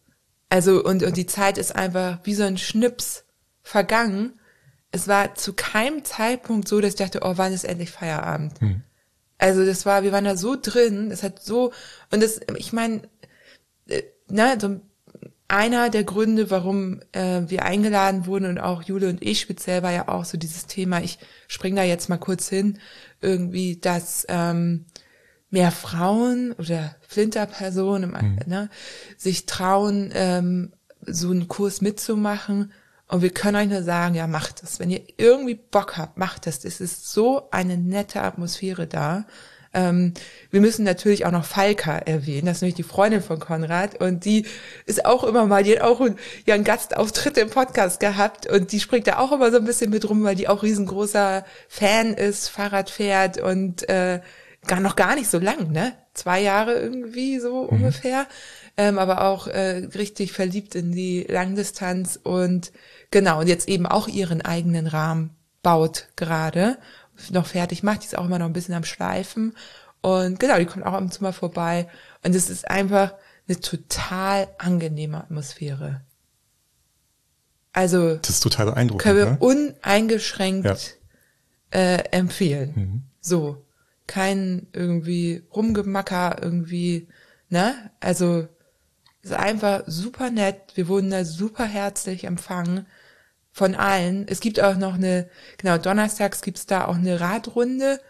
Also, 0.49 0.83
und, 0.83 1.01
und 1.03 1.17
die 1.17 1.25
Zeit 1.25 1.57
ist 1.57 1.75
einfach 1.75 2.19
wie 2.23 2.35
so 2.35 2.43
ein 2.43 2.57
Schnips 2.57 3.23
vergangen. 3.63 4.39
Es 4.91 5.07
war 5.07 5.35
zu 5.35 5.53
keinem 5.53 6.03
Zeitpunkt 6.03 6.67
so, 6.67 6.81
dass 6.81 6.91
ich 6.91 6.99
dachte, 6.99 7.21
oh, 7.23 7.33
wann 7.37 7.53
ist 7.53 7.63
endlich 7.63 7.91
Feierabend? 7.91 8.61
Mhm. 8.61 8.83
Also, 9.37 9.65
das 9.65 9.85
war, 9.85 10.03
wir 10.03 10.11
waren 10.11 10.25
da 10.25 10.37
so 10.37 10.55
drin, 10.61 11.09
das 11.09 11.23
hat 11.23 11.41
so, 11.41 11.71
und 12.11 12.21
das, 12.21 12.41
ich 12.57 12.73
meine, 12.73 13.01
äh, 13.87 14.03
ne, 14.27 14.57
so 14.59 14.81
einer 15.47 15.89
der 15.89 16.03
Gründe, 16.03 16.49
warum 16.49 17.01
äh, 17.11 17.41
wir 17.47 17.63
eingeladen 17.63 18.25
wurden 18.25 18.45
und 18.45 18.59
auch 18.59 18.81
Jule 18.81 19.09
und 19.09 19.21
ich 19.21 19.41
speziell 19.41 19.83
war 19.83 19.91
ja 19.91 20.07
auch 20.07 20.25
so 20.25 20.37
dieses 20.37 20.65
Thema, 20.65 21.01
ich 21.01 21.19
spring 21.47 21.75
da 21.75 21.83
jetzt 21.83 22.09
mal 22.09 22.17
kurz 22.17 22.49
hin, 22.49 22.79
irgendwie, 23.21 23.77
dass 23.77 24.25
ähm, 24.27 24.85
mehr 25.49 25.71
Frauen 25.71 26.53
oder 26.53 26.95
Flinterpersonen 27.07 28.11
mhm. 28.11 28.39
ne, 28.47 28.69
sich 29.17 29.45
trauen, 29.45 30.11
ähm, 30.13 30.73
so 31.05 31.29
einen 31.29 31.47
Kurs 31.47 31.81
mitzumachen. 31.81 32.71
Und 33.07 33.21
wir 33.21 33.29
können 33.29 33.57
euch 33.57 33.69
nur 33.69 33.83
sagen, 33.83 34.15
ja, 34.15 34.25
macht 34.25 34.63
das. 34.63 34.79
Wenn 34.79 34.89
ihr 34.89 35.01
irgendwie 35.17 35.53
Bock 35.53 35.97
habt, 35.97 36.17
macht 36.17 36.47
das. 36.47 36.65
Es 36.65 36.81
ist 36.81 37.11
so 37.11 37.49
eine 37.51 37.77
nette 37.77 38.21
Atmosphäre 38.23 38.87
da. 38.87 39.25
Ähm, 39.75 40.13
wir 40.51 40.61
müssen 40.61 40.85
natürlich 40.85 41.25
auch 41.25 41.31
noch 41.31 41.45
Falka 41.45 41.97
erwähnen, 41.97 42.45
das 42.45 42.57
ist 42.57 42.61
nämlich 42.61 42.75
die 42.75 42.83
Freundin 42.83 43.21
von 43.21 43.39
Konrad 43.39 44.01
und 44.01 44.23
die 44.23 44.45
ist 44.85 45.05
auch 45.05 45.25
immer 45.25 45.45
mal, 45.45 45.63
die 45.63 45.73
hat 45.73 45.81
auch 45.81 45.99
einen, 45.99 46.17
ja, 46.45 46.55
einen 46.55 46.63
Gastauftritt 46.63 47.37
im 47.37 47.49
Podcast 47.49 47.99
gehabt 47.99 48.47
und 48.47 48.71
die 48.71 48.79
springt 48.79 49.07
da 49.07 49.19
auch 49.19 49.33
immer 49.33 49.51
so 49.51 49.57
ein 49.57 49.65
bisschen 49.65 49.91
mit 49.91 50.09
rum, 50.09 50.23
weil 50.23 50.35
die 50.35 50.47
auch 50.47 50.63
riesengroßer 50.63 51.45
Fan 51.67 52.13
ist, 52.13 52.47
Fahrrad 52.47 52.89
fährt 52.89 53.37
und 53.37 53.87
äh, 53.89 54.21
gar 54.65 54.79
noch 54.79 54.95
gar 54.95 55.15
nicht 55.15 55.29
so 55.29 55.39
lang, 55.39 55.71
ne? 55.71 55.93
Zwei 56.13 56.41
Jahre 56.41 56.73
irgendwie 56.75 57.39
so 57.39 57.63
mhm. 57.63 57.69
ungefähr. 57.69 58.25
Ähm, 58.77 58.97
aber 58.97 59.21
auch 59.21 59.47
äh, 59.47 59.87
richtig 59.95 60.33
verliebt 60.33 60.75
in 60.75 60.91
die 60.91 61.25
Langdistanz 61.29 62.19
und 62.21 62.71
genau, 63.11 63.39
und 63.39 63.47
jetzt 63.47 63.69
eben 63.69 63.85
auch 63.85 64.07
ihren 64.07 64.41
eigenen 64.41 64.87
Rahmen 64.87 65.35
baut 65.63 66.07
gerade 66.15 66.77
noch 67.31 67.47
fertig 67.47 67.83
macht. 67.83 68.01
Die 68.01 68.07
ist 68.07 68.17
auch 68.17 68.25
immer 68.25 68.39
noch 68.39 68.45
ein 68.45 68.53
bisschen 68.53 68.75
am 68.75 68.83
Schleifen. 68.83 69.55
Und 70.01 70.39
genau, 70.39 70.57
die 70.57 70.65
kommt 70.65 70.85
auch 70.85 70.97
im 70.97 71.11
Zimmer 71.11 71.33
vorbei. 71.33 71.87
Und 72.23 72.35
es 72.35 72.49
ist 72.49 72.69
einfach 72.69 73.13
eine 73.47 73.59
total 73.59 74.47
angenehme 74.57 75.17
Atmosphäre. 75.17 76.01
Also 77.73 78.15
das 78.15 78.29
ist 78.29 78.39
total 78.41 78.67
beeindruckend. 78.67 79.03
Können 79.03 79.17
wir 79.17 79.31
ne? 79.31 79.37
uneingeschränkt 79.39 80.99
ja. 81.73 81.79
äh, 81.79 82.03
empfehlen. 82.11 82.73
Mhm. 82.75 83.03
So. 83.19 83.65
Kein 84.07 84.67
irgendwie 84.71 85.43
Rumgemacker, 85.53 86.37
irgendwie, 86.39 87.07
ne? 87.49 87.73
Also 87.99 88.47
ist 89.23 89.33
einfach 89.33 89.81
super 89.87 90.29
nett. 90.29 90.73
Wir 90.75 90.87
wurden 90.87 91.09
da 91.09 91.25
super 91.25 91.65
herzlich 91.65 92.25
empfangen 92.25 92.85
von 93.55 93.73
allen. 93.73 94.27
Es 94.27 94.41
gibt 94.41 94.59
auch 94.59 94.75
noch 94.75 94.95
eine, 94.95 95.29
genau, 95.57 95.77
donnerstags 95.77 96.41
gibt's 96.41 96.65
da 96.65 96.85
auch 96.85 96.95
eine 96.95 97.21
Radrunde. 97.21 98.01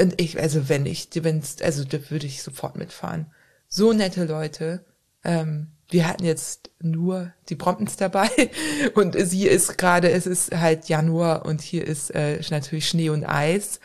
Und 0.00 0.18
ich, 0.18 0.40
also 0.40 0.70
wenn 0.70 0.86
ich, 0.86 1.10
wenn's, 1.12 1.60
also 1.60 1.84
da 1.84 1.98
würde 2.08 2.24
ich 2.24 2.42
sofort 2.42 2.76
mitfahren. 2.76 3.26
So 3.68 3.92
nette 3.92 4.24
Leute. 4.24 4.82
Ähm, 5.22 5.72
wir 5.90 6.08
hatten 6.08 6.24
jetzt 6.24 6.70
nur 6.80 7.34
die 7.50 7.54
Bromptons 7.54 7.96
dabei 7.96 8.30
und 8.94 9.14
sie 9.18 9.46
ist 9.46 9.76
gerade, 9.76 10.10
es 10.10 10.26
ist 10.26 10.56
halt 10.56 10.88
Januar 10.88 11.44
und 11.44 11.60
hier 11.60 11.86
ist 11.86 12.08
äh, 12.14 12.40
natürlich 12.48 12.88
Schnee 12.88 13.10
und 13.10 13.26
Eis. 13.26 13.80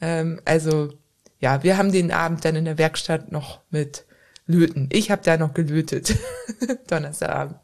Ähm, 0.00 0.40
also 0.46 0.94
ja, 1.38 1.62
wir 1.62 1.76
haben 1.76 1.92
den 1.92 2.12
Abend 2.12 2.46
dann 2.46 2.56
in 2.56 2.64
der 2.64 2.78
Werkstatt 2.78 3.30
noch 3.30 3.60
mit 3.68 4.06
löten. 4.46 4.88
Ich 4.90 5.10
habe 5.10 5.20
da 5.22 5.36
noch 5.36 5.52
gelötet. 5.52 6.16
Donnerstagabend 6.86 7.58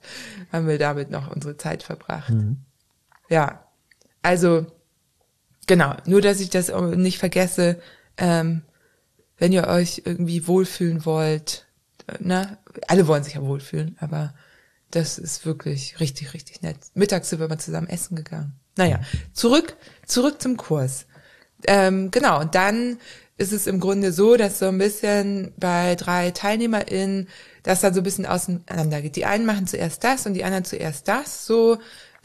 haben 0.52 0.68
wir 0.68 0.78
damit 0.78 1.10
noch 1.10 1.34
unsere 1.34 1.56
Zeit 1.56 1.82
verbracht. 1.82 2.34
Mhm. 2.34 2.66
Ja, 3.28 3.64
also 4.22 4.66
genau, 5.66 5.96
nur 6.06 6.20
dass 6.20 6.40
ich 6.40 6.50
das 6.50 6.72
nicht 6.96 7.18
vergesse, 7.18 7.80
ähm, 8.16 8.62
wenn 9.38 9.52
ihr 9.52 9.66
euch 9.66 10.02
irgendwie 10.04 10.46
wohlfühlen 10.46 11.04
wollt, 11.04 11.66
ne, 12.18 12.58
alle 12.88 13.06
wollen 13.06 13.22
sich 13.22 13.34
ja 13.34 13.42
wohlfühlen, 13.42 13.96
aber 14.00 14.34
das 14.90 15.18
ist 15.18 15.44
wirklich 15.44 16.00
richtig, 16.00 16.34
richtig 16.34 16.62
nett. 16.62 16.76
Mittags 16.94 17.28
sind 17.28 17.40
wir 17.40 17.48
mal 17.48 17.58
zusammen 17.58 17.88
essen 17.88 18.16
gegangen. 18.16 18.58
Naja, 18.76 19.00
zurück, 19.32 19.76
zurück 20.06 20.40
zum 20.40 20.56
Kurs. 20.56 21.06
Ähm, 21.66 22.10
genau, 22.10 22.40
und 22.40 22.54
dann 22.54 22.98
ist 23.36 23.52
es 23.52 23.66
im 23.66 23.80
Grunde 23.80 24.12
so, 24.12 24.36
dass 24.36 24.58
so 24.58 24.66
ein 24.66 24.78
bisschen 24.78 25.52
bei 25.56 25.94
drei 25.94 26.30
TeilnehmerInnen 26.30 27.28
das 27.62 27.80
dann 27.80 27.94
so 27.94 28.00
ein 28.00 28.04
bisschen 28.04 28.26
auseinander 28.26 29.02
geht. 29.02 29.16
Die 29.16 29.26
einen 29.26 29.46
machen 29.46 29.66
zuerst 29.66 30.02
das 30.04 30.26
und 30.26 30.34
die 30.34 30.44
anderen 30.44 30.64
zuerst 30.64 31.06
das, 31.06 31.46
so, 31.46 31.78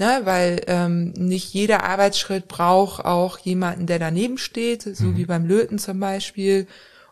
ne, 0.04 0.22
weil 0.26 0.62
ähm, 0.68 1.12
nicht 1.12 1.54
jeder 1.54 1.84
Arbeitsschritt 1.84 2.48
braucht 2.48 3.06
auch 3.06 3.38
jemanden, 3.40 3.88
der 3.88 4.00
daneben 4.00 4.38
steht, 4.38 4.84
so 4.84 5.06
mhm. 5.06 5.18
wie 5.18 5.26
beim 5.26 5.46
Löten 5.46 5.80
zum 5.80 6.00
Beispiel. 6.00 6.68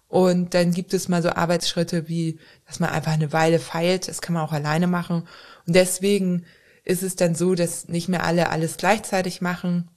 Und 0.08 0.54
dann 0.54 0.73
gibt 0.73 0.93
es 0.93 1.08
mal 1.08 1.21
so 1.21 1.30
Arbeitsschritte 1.30 2.10
wie, 2.10 2.38
dass 2.67 2.82
man 2.82 2.89
einfach 2.89 3.13
eine 3.13 3.32
Weile 3.32 3.60
feilt. 3.60 4.10
Das 4.10 4.21
kann 4.21 4.34
man 4.34 4.43
auch 4.43 4.51
alleine 4.51 4.88
machen. 4.88 5.27
Und 5.65 5.75
deswegen 5.75 6.45
ist 6.84 7.01
es 7.01 7.15
dann 7.15 7.34
so, 7.34 7.56
dass 7.56 7.88
nicht 7.88 8.10
mehr 8.10 8.25
alle 8.25 8.49
alles 8.49 8.75
gleichzeitig 8.75 9.39
machen, 9.39 9.89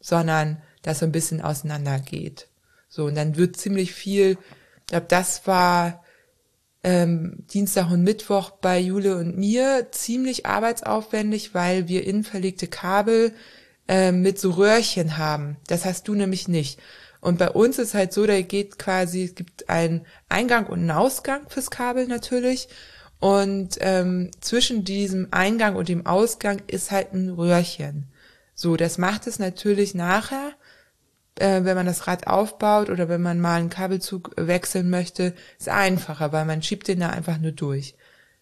sondern 0.00 0.60
das 0.82 0.98
so 0.98 1.06
ein 1.06 1.12
bisschen 1.12 1.40
auseinander 1.40 1.98
geht. 1.98 2.48
So, 2.88 3.06
und 3.06 3.14
dann 3.14 3.36
wird 3.36 3.56
ziemlich 3.56 3.94
viel, 3.94 4.36
ich 4.80 4.86
glaube, 4.88 5.06
das 5.08 5.46
war 5.46 6.03
ähm, 6.84 7.44
Dienstag 7.52 7.90
und 7.90 8.02
Mittwoch 8.02 8.50
bei 8.50 8.78
Jule 8.78 9.16
und 9.16 9.36
mir 9.36 9.88
ziemlich 9.90 10.46
arbeitsaufwendig, 10.46 11.54
weil 11.54 11.88
wir 11.88 12.06
innenverlegte 12.06 12.68
Kabel 12.68 13.32
äh, 13.88 14.12
mit 14.12 14.38
so 14.38 14.52
Röhrchen 14.52 15.16
haben. 15.16 15.56
Das 15.66 15.84
hast 15.84 16.06
du 16.06 16.14
nämlich 16.14 16.46
nicht. 16.46 16.78
Und 17.20 17.38
bei 17.38 17.50
uns 17.50 17.78
ist 17.78 17.94
halt 17.94 18.12
so, 18.12 18.26
da 18.26 18.38
geht 18.42 18.78
quasi, 18.78 19.24
es 19.24 19.34
gibt 19.34 19.70
einen 19.70 20.04
Eingang 20.28 20.66
und 20.66 20.80
einen 20.80 20.90
Ausgang 20.90 21.48
fürs 21.48 21.70
Kabel 21.70 22.06
natürlich. 22.06 22.68
Und 23.18 23.78
ähm, 23.80 24.30
zwischen 24.40 24.84
diesem 24.84 25.28
Eingang 25.30 25.76
und 25.76 25.88
dem 25.88 26.04
Ausgang 26.04 26.60
ist 26.66 26.90
halt 26.90 27.14
ein 27.14 27.30
Röhrchen. 27.30 28.08
So, 28.54 28.76
das 28.76 28.98
macht 28.98 29.26
es 29.26 29.38
natürlich 29.38 29.94
nachher 29.94 30.52
äh, 31.38 31.64
wenn 31.64 31.76
man 31.76 31.86
das 31.86 32.06
Rad 32.06 32.26
aufbaut 32.26 32.90
oder 32.90 33.08
wenn 33.08 33.22
man 33.22 33.40
mal 33.40 33.58
einen 33.58 33.70
Kabelzug 33.70 34.32
wechseln 34.36 34.90
möchte, 34.90 35.34
ist 35.58 35.68
einfacher, 35.68 36.32
weil 36.32 36.44
man 36.44 36.62
schiebt 36.62 36.88
den 36.88 37.00
da 37.00 37.10
einfach 37.10 37.38
nur 37.38 37.52
durch. 37.52 37.96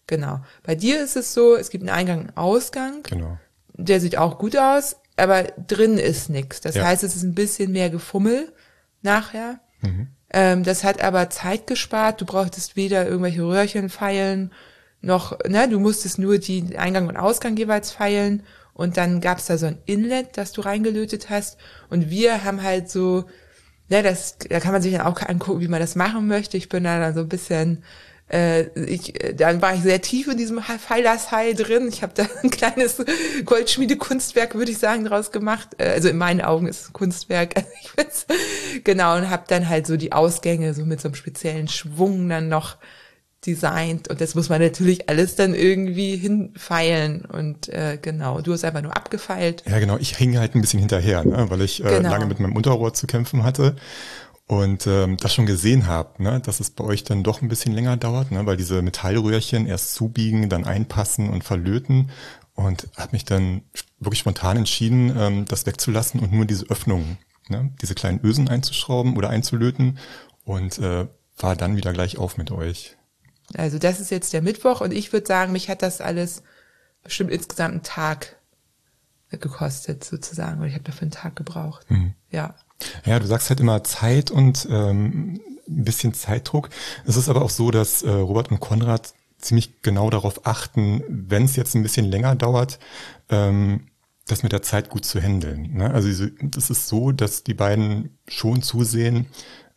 Genau. 0.07 0.41
Bei 0.63 0.75
dir 0.75 1.03
ist 1.03 1.15
es 1.15 1.33
so, 1.33 1.55
es 1.55 1.69
gibt 1.69 1.83
einen 1.83 1.95
Eingang 1.95 2.21
und 2.21 2.37
Ausgang. 2.37 3.03
Genau. 3.03 3.37
Der 3.73 3.99
sieht 3.99 4.17
auch 4.17 4.37
gut 4.37 4.57
aus, 4.57 4.97
aber 5.15 5.43
drin 5.43 5.97
ist 5.97 6.29
nichts. 6.29 6.61
Das 6.61 6.75
ja. 6.75 6.85
heißt, 6.85 7.03
es 7.03 7.15
ist 7.15 7.23
ein 7.23 7.35
bisschen 7.35 7.71
mehr 7.71 7.89
Gefummel 7.89 8.51
nachher. 9.01 9.59
Mhm. 9.81 10.07
Ähm, 10.29 10.63
das 10.63 10.83
hat 10.83 11.01
aber 11.01 11.29
Zeit 11.29 11.67
gespart. 11.67 12.21
Du 12.21 12.25
brauchtest 12.25 12.75
weder 12.75 13.07
irgendwelche 13.07 13.43
Röhrchen 13.43 13.89
feilen, 13.89 14.51
noch, 15.03 15.37
ne, 15.45 15.67
du 15.67 15.79
musstest 15.79 16.17
nur 16.17 16.37
die 16.37 16.77
Eingang 16.77 17.09
und 17.09 17.17
Ausgang 17.17 17.57
jeweils 17.57 17.91
feilen 17.91 18.43
und 18.73 18.97
dann 18.97 19.21
gab's 19.21 19.45
da 19.45 19.57
so 19.57 19.67
ein 19.67 19.77
Inlet, 19.85 20.37
das 20.37 20.51
du 20.51 20.61
reingelötet 20.61 21.29
hast. 21.29 21.57
Und 21.89 22.09
wir 22.09 22.43
haben 22.43 22.63
halt 22.63 22.89
so, 22.89 23.25
ne, 23.89 24.01
das, 24.01 24.37
da 24.37 24.59
kann 24.59 24.71
man 24.71 24.81
sich 24.81 24.93
dann 24.93 25.05
auch 25.05 25.21
angucken, 25.21 25.61
wie 25.61 25.67
man 25.67 25.79
das 25.79 25.95
machen 25.95 26.27
möchte. 26.27 26.57
Ich 26.57 26.69
bin 26.69 26.83
da 26.83 26.99
dann 26.99 27.13
so 27.13 27.21
ein 27.21 27.29
bisschen, 27.29 27.83
äh, 28.31 28.63
ich, 28.79 29.13
dann 29.35 29.61
war 29.61 29.75
ich 29.75 29.81
sehr 29.81 30.01
tief 30.01 30.27
in 30.27 30.37
diesem 30.37 30.59
Pfeilershai 30.61 31.53
drin. 31.53 31.87
Ich 31.87 32.01
habe 32.01 32.13
da 32.15 32.25
ein 32.41 32.49
kleines 32.49 33.03
Goldschmiedekunstwerk, 33.45 34.55
würde 34.55 34.71
ich 34.71 34.79
sagen, 34.79 35.05
draus 35.05 35.31
gemacht. 35.31 35.69
Äh, 35.77 35.89
also 35.89 36.09
in 36.09 36.17
meinen 36.17 36.41
Augen 36.41 36.67
ist 36.67 36.81
es 36.81 36.93
Kunstwerk. 36.93 37.53
genau, 38.83 39.17
und 39.17 39.29
habe 39.29 39.43
dann 39.47 39.69
halt 39.69 39.85
so 39.85 39.97
die 39.97 40.13
Ausgänge 40.13 40.73
so 40.73 40.83
mit 40.83 40.99
so 40.99 41.09
einem 41.09 41.15
speziellen 41.15 41.67
Schwung 41.67 42.27
dann 42.27 42.49
noch 42.49 42.77
designt 43.45 44.07
und 44.07 44.21
das 44.21 44.35
muss 44.35 44.49
man 44.49 44.61
natürlich 44.61 45.09
alles 45.09 45.35
dann 45.35 45.53
irgendwie 45.53 46.15
hinfeilen 46.15 47.25
und 47.25 47.69
äh, 47.69 47.97
genau, 48.01 48.41
du 48.41 48.53
hast 48.53 48.63
einfach 48.63 48.81
nur 48.81 48.95
abgefeilt. 48.95 49.63
Ja 49.67 49.79
genau, 49.79 49.97
ich 49.97 50.15
hing 50.15 50.37
halt 50.37 50.55
ein 50.55 50.61
bisschen 50.61 50.79
hinterher, 50.79 51.23
ne, 51.23 51.49
weil 51.49 51.61
ich 51.61 51.83
äh, 51.83 51.97
genau. 51.97 52.09
lange 52.09 52.25
mit 52.25 52.39
meinem 52.39 52.55
Unterrohr 52.55 52.93
zu 52.93 53.07
kämpfen 53.07 53.43
hatte 53.43 53.75
und 54.47 54.87
ähm, 54.87 55.17
das 55.17 55.33
schon 55.33 55.45
gesehen 55.45 55.87
habe, 55.87 56.21
ne, 56.21 56.39
dass 56.39 56.59
es 56.59 56.69
bei 56.69 56.83
euch 56.83 57.03
dann 57.03 57.23
doch 57.23 57.41
ein 57.41 57.49
bisschen 57.49 57.73
länger 57.73 57.97
dauert, 57.97 58.31
ne, 58.31 58.45
weil 58.45 58.57
diese 58.57 58.81
Metallröhrchen 58.81 59.67
erst 59.67 59.93
zubiegen, 59.95 60.49
dann 60.49 60.65
einpassen 60.65 61.29
und 61.29 61.43
verlöten 61.43 62.11
und 62.55 62.87
habe 62.97 63.13
mich 63.13 63.25
dann 63.25 63.61
wirklich 63.99 64.19
spontan 64.19 64.57
entschieden, 64.57 65.13
ähm, 65.17 65.45
das 65.45 65.65
wegzulassen 65.65 66.19
und 66.19 66.31
nur 66.31 66.45
diese 66.45 66.69
Öffnungen, 66.69 67.17
ne, 67.49 67.71
diese 67.81 67.95
kleinen 67.95 68.19
Ösen 68.23 68.47
einzuschrauben 68.47 69.17
oder 69.17 69.29
einzulöten 69.29 69.97
und 70.45 70.77
äh, 70.79 71.07
war 71.37 71.55
dann 71.55 71.77
wieder 71.77 71.93
gleich 71.93 72.17
auf 72.17 72.37
mit 72.37 72.51
euch. 72.51 72.95
Also 73.57 73.79
das 73.79 73.99
ist 73.99 74.11
jetzt 74.11 74.33
der 74.33 74.41
Mittwoch 74.41 74.81
und 74.81 74.91
ich 74.93 75.13
würde 75.13 75.27
sagen, 75.27 75.51
mich 75.51 75.69
hat 75.69 75.81
das 75.81 76.01
alles 76.01 76.43
bestimmt 77.03 77.31
insgesamt 77.31 77.73
einen 77.73 77.83
Tag 77.83 78.37
gekostet 79.29 80.03
sozusagen, 80.03 80.59
weil 80.59 80.67
ich 80.67 80.75
habe 80.75 80.83
dafür 80.83 81.03
einen 81.03 81.11
Tag 81.11 81.35
gebraucht. 81.35 81.89
Mhm. 81.89 82.13
Ja. 82.29 82.55
Ja, 83.05 83.19
du 83.19 83.25
sagst 83.25 83.49
halt 83.49 83.59
immer 83.59 83.83
Zeit 83.83 84.31
und 84.31 84.67
ähm, 84.69 85.41
ein 85.67 85.83
bisschen 85.83 86.13
Zeitdruck. 86.13 86.69
Es 87.05 87.15
ist 87.15 87.29
aber 87.29 87.41
auch 87.41 87.49
so, 87.49 87.71
dass 87.71 88.03
äh, 88.03 88.09
Robert 88.09 88.51
und 88.51 88.59
Konrad 88.59 89.13
ziemlich 89.37 89.81
genau 89.81 90.09
darauf 90.09 90.45
achten, 90.45 91.03
wenn 91.07 91.45
es 91.45 91.55
jetzt 91.55 91.75
ein 91.75 91.83
bisschen 91.83 92.05
länger 92.05 92.35
dauert, 92.35 92.79
ähm, 93.29 93.87
das 94.25 94.43
mit 94.43 94.53
der 94.53 94.61
Zeit 94.61 94.89
gut 94.89 95.05
zu 95.05 95.21
handeln. 95.21 95.73
Ne? 95.73 95.91
Also 95.91 96.27
das 96.41 96.69
ist 96.69 96.87
so, 96.87 97.11
dass 97.11 97.43
die 97.43 97.53
beiden 97.53 98.17
schon 98.27 98.61
zusehen, 98.61 99.27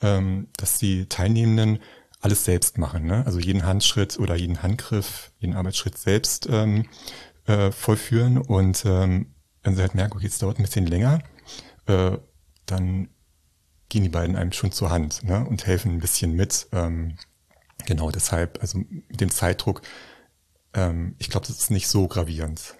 ähm, 0.00 0.48
dass 0.56 0.78
die 0.78 1.06
Teilnehmenden 1.08 1.80
alles 2.26 2.44
selbst 2.44 2.76
machen. 2.76 3.06
Ne? 3.06 3.24
Also 3.24 3.38
jeden 3.38 3.64
Handschritt 3.64 4.18
oder 4.18 4.34
jeden 4.34 4.60
Handgriff, 4.60 5.30
jeden 5.38 5.54
Arbeitsschritt 5.54 5.96
selbst 5.96 6.48
ähm, 6.50 6.86
äh, 7.46 7.70
vollführen. 7.70 8.38
Und 8.38 8.84
ähm, 8.84 9.32
wenn 9.62 9.76
sie 9.76 9.82
halt 9.82 9.94
merken, 9.94 10.16
okay, 10.16 10.26
es 10.26 10.38
dauert 10.38 10.58
ein 10.58 10.64
bisschen 10.64 10.88
länger, 10.88 11.20
äh, 11.86 12.18
dann 12.66 13.08
gehen 13.88 14.02
die 14.02 14.08
beiden 14.08 14.34
einem 14.34 14.50
schon 14.50 14.72
zur 14.72 14.90
Hand 14.90 15.22
ne? 15.22 15.46
und 15.46 15.68
helfen 15.68 15.92
ein 15.92 16.00
bisschen 16.00 16.32
mit. 16.32 16.66
Ähm, 16.72 17.16
genau 17.86 18.10
deshalb, 18.10 18.58
also 18.60 18.78
mit 18.78 19.20
dem 19.20 19.30
Zeitdruck, 19.30 19.82
ähm, 20.74 21.14
ich 21.18 21.30
glaube, 21.30 21.46
das 21.46 21.56
ist 21.60 21.70
nicht 21.70 21.86
so 21.86 22.08
gravierend. 22.08 22.74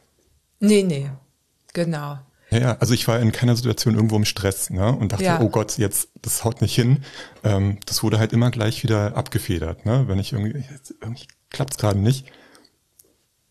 Nee, 0.58 0.82
nee, 0.82 1.08
genau. 1.72 2.18
Ja, 2.50 2.58
ja, 2.58 2.76
also 2.78 2.94
ich 2.94 3.08
war 3.08 3.18
in 3.20 3.32
keiner 3.32 3.56
Situation 3.56 3.94
irgendwo 3.94 4.16
im 4.16 4.24
Stress 4.24 4.70
ne? 4.70 4.94
und 4.94 5.12
dachte, 5.12 5.24
ja. 5.24 5.40
oh 5.40 5.48
Gott, 5.48 5.78
jetzt, 5.78 6.10
das 6.22 6.44
haut 6.44 6.60
nicht 6.60 6.74
hin. 6.74 7.04
Ähm, 7.42 7.78
das 7.86 8.02
wurde 8.02 8.18
halt 8.18 8.32
immer 8.32 8.50
gleich 8.50 8.82
wieder 8.84 9.16
abgefedert, 9.16 9.84
ne? 9.84 10.04
wenn 10.06 10.18
ich 10.18 10.32
irgendwie, 10.32 10.64
irgendwie 11.00 11.26
klappt 11.50 11.72
es 11.72 11.78
gerade 11.78 11.98
nicht. 11.98 12.26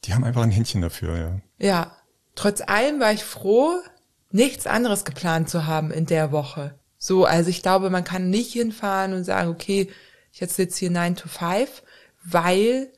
Die 0.06 0.14
haben 0.14 0.24
einfach 0.24 0.44
ein 0.44 0.52
Händchen 0.52 0.82
dafür, 0.82 1.18
ja. 1.18 1.42
Ja, 1.58 1.98
trotz 2.36 2.62
allem 2.62 3.00
war 3.00 3.12
ich 3.12 3.24
froh, 3.24 3.74
nichts 4.32 4.68
anderes 4.68 5.04
geplant 5.04 5.50
zu 5.50 5.66
haben 5.66 5.92
in 5.92 6.06
der 6.06 6.32
Woche. 6.32 6.80
So, 6.98 7.26
also 7.26 7.50
ich 7.50 7.62
glaube, 7.62 7.90
man 7.90 8.04
kann 8.04 8.30
nicht 8.30 8.54
hinfahren 8.54 9.14
und 9.14 9.24
sagen, 9.24 9.50
okay, 9.50 9.90
ich 10.32 10.40
jetzt 10.40 10.56
sitze 10.56 10.80
hier 10.80 10.92
9 10.92 11.16
to 11.16 11.28
5, 11.28 11.84
weil, 12.24 12.92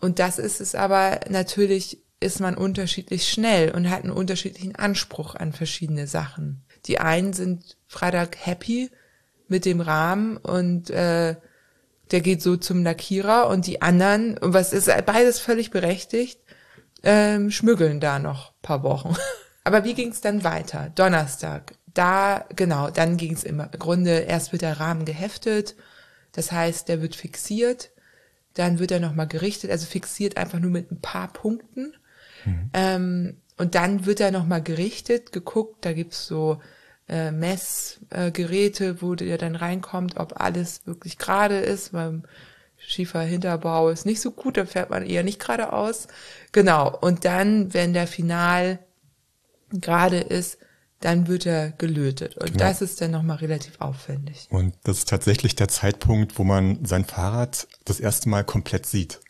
und 0.00 0.18
das 0.18 0.38
ist 0.38 0.60
es 0.60 0.74
aber 0.74 1.20
natürlich 1.28 2.01
ist 2.22 2.40
man 2.40 2.56
unterschiedlich 2.56 3.28
schnell 3.28 3.70
und 3.70 3.90
hat 3.90 4.04
einen 4.04 4.12
unterschiedlichen 4.12 4.76
Anspruch 4.76 5.34
an 5.34 5.52
verschiedene 5.52 6.06
Sachen. 6.06 6.64
Die 6.86 6.98
einen 6.98 7.32
sind 7.32 7.76
Freitag 7.86 8.36
happy 8.38 8.90
mit 9.48 9.64
dem 9.64 9.80
Rahmen 9.80 10.36
und 10.36 10.90
äh, 10.90 11.36
der 12.10 12.20
geht 12.20 12.42
so 12.42 12.56
zum 12.56 12.82
Lackierer 12.82 13.48
und 13.48 13.66
die 13.66 13.82
anderen, 13.82 14.36
was 14.40 14.72
ist 14.72 14.90
beides 15.06 15.38
völlig 15.38 15.70
berechtigt, 15.70 16.40
ähm, 17.02 17.50
schmüggeln 17.50 18.00
da 18.00 18.18
noch 18.18 18.52
paar 18.62 18.82
Wochen. 18.82 19.16
Aber 19.64 19.84
wie 19.84 19.94
ging 19.94 20.10
es 20.10 20.20
dann 20.20 20.44
weiter? 20.44 20.90
Donnerstag. 20.94 21.74
Da, 21.94 22.46
genau, 22.56 22.90
dann 22.90 23.16
ging 23.16 23.34
es 23.34 23.44
im 23.44 23.62
Grunde, 23.78 24.20
erst 24.20 24.52
wird 24.52 24.62
der 24.62 24.80
Rahmen 24.80 25.04
geheftet, 25.04 25.76
das 26.32 26.50
heißt, 26.50 26.88
der 26.88 27.02
wird 27.02 27.14
fixiert, 27.14 27.90
dann 28.54 28.78
wird 28.78 28.90
er 28.90 29.00
nochmal 29.00 29.28
gerichtet, 29.28 29.70
also 29.70 29.86
fixiert 29.86 30.36
einfach 30.36 30.58
nur 30.58 30.70
mit 30.70 30.90
ein 30.90 31.00
paar 31.00 31.28
Punkten 31.28 31.94
Mhm. 32.44 32.70
Ähm, 32.72 33.36
und 33.58 33.74
dann 33.74 34.06
wird 34.06 34.20
er 34.20 34.30
nochmal 34.30 34.62
gerichtet, 34.62 35.32
geguckt, 35.32 35.84
da 35.84 35.92
gibt's 35.92 36.26
so 36.26 36.60
äh, 37.08 37.30
Messgeräte, 37.30 38.84
äh, 38.86 39.02
wo 39.02 39.14
der 39.14 39.38
dann 39.38 39.56
reinkommt, 39.56 40.16
ob 40.16 40.40
alles 40.40 40.86
wirklich 40.86 41.18
gerade 41.18 41.58
ist, 41.58 41.92
beim 41.92 42.24
schiefer 42.78 43.20
Hinterbau 43.20 43.90
ist 43.90 44.06
nicht 44.06 44.20
so 44.20 44.32
gut, 44.32 44.56
da 44.56 44.66
fährt 44.66 44.90
man 44.90 45.06
eher 45.06 45.22
nicht 45.22 45.38
geradeaus. 45.40 46.08
Genau. 46.50 46.96
Und 47.00 47.24
dann, 47.24 47.72
wenn 47.74 47.92
der 47.92 48.06
Final 48.06 48.80
gerade 49.70 50.18
ist, 50.18 50.58
dann 51.00 51.26
wird 51.26 51.46
er 51.46 51.72
gelötet. 51.72 52.36
Und 52.36 52.52
Genau. 52.52 52.58
das 52.58 52.80
ist 52.80 53.00
dann 53.00 53.10
nochmal 53.10 53.38
relativ 53.38 53.80
aufwendig. 53.80 54.46
Und 54.50 54.74
das 54.84 54.98
ist 54.98 55.08
tatsächlich 55.08 55.56
der 55.56 55.68
Zeitpunkt, 55.68 56.38
wo 56.38 56.44
man 56.44 56.84
sein 56.84 57.04
Fahrrad 57.04 57.66
das 57.84 57.98
erste 58.00 58.28
Mal 58.28 58.44
komplett 58.44 58.86
sieht. 58.86 59.20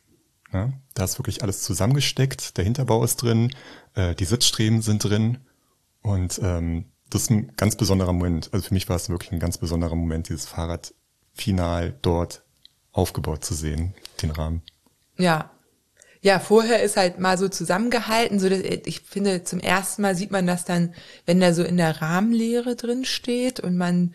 Ja, 0.53 0.73
da 0.95 1.05
ist 1.05 1.19
wirklich 1.19 1.43
alles 1.43 1.63
zusammengesteckt, 1.63 2.57
der 2.57 2.65
Hinterbau 2.65 3.03
ist 3.05 3.17
drin, 3.17 3.55
äh, 3.95 4.15
die 4.15 4.27
Sitzstreben 4.27 4.83
sind 4.83 5.03
drin 5.05 5.39
und 6.03 6.41
ähm, 6.43 6.87
das 7.09 7.23
ist 7.23 7.31
ein 7.31 7.53
ganz 7.57 7.77
besonderer 7.77 8.13
Moment. 8.13 8.51
Also 8.53 8.69
für 8.69 8.75
mich 8.75 8.89
war 8.89 8.97
es 8.97 9.09
wirklich 9.09 9.33
ein 9.33 9.39
ganz 9.39 9.59
besonderer 9.59 9.95
Moment, 9.95 10.29
dieses 10.29 10.47
Fahrrad 10.47 10.95
final 11.35 11.95
dort 12.03 12.43
aufgebaut 12.93 13.45
zu 13.45 13.55
sehen, 13.55 13.95
den 14.21 14.31
Rahmen. 14.31 14.63
Ja. 15.19 15.51
Ja, 16.25 16.39
vorher 16.39 16.83
ist 16.83 16.97
halt 16.97 17.19
mal 17.19 17.37
so 17.37 17.49
zusammengehalten, 17.49 18.39
so 18.39 18.49
dass 18.49 18.61
ich 18.61 19.01
finde, 19.01 19.43
zum 19.43 19.59
ersten 19.59 20.03
Mal 20.03 20.15
sieht 20.15 20.31
man 20.31 20.47
das 20.47 20.65
dann, 20.65 20.95
wenn 21.27 21.41
da 21.41 21.53
so 21.53 21.65
in 21.65 21.77
der 21.77 22.01
Rahmenlehre 22.01 22.77
drin 22.77 23.05
steht 23.05 23.59
und 23.59 23.77
man 23.77 24.15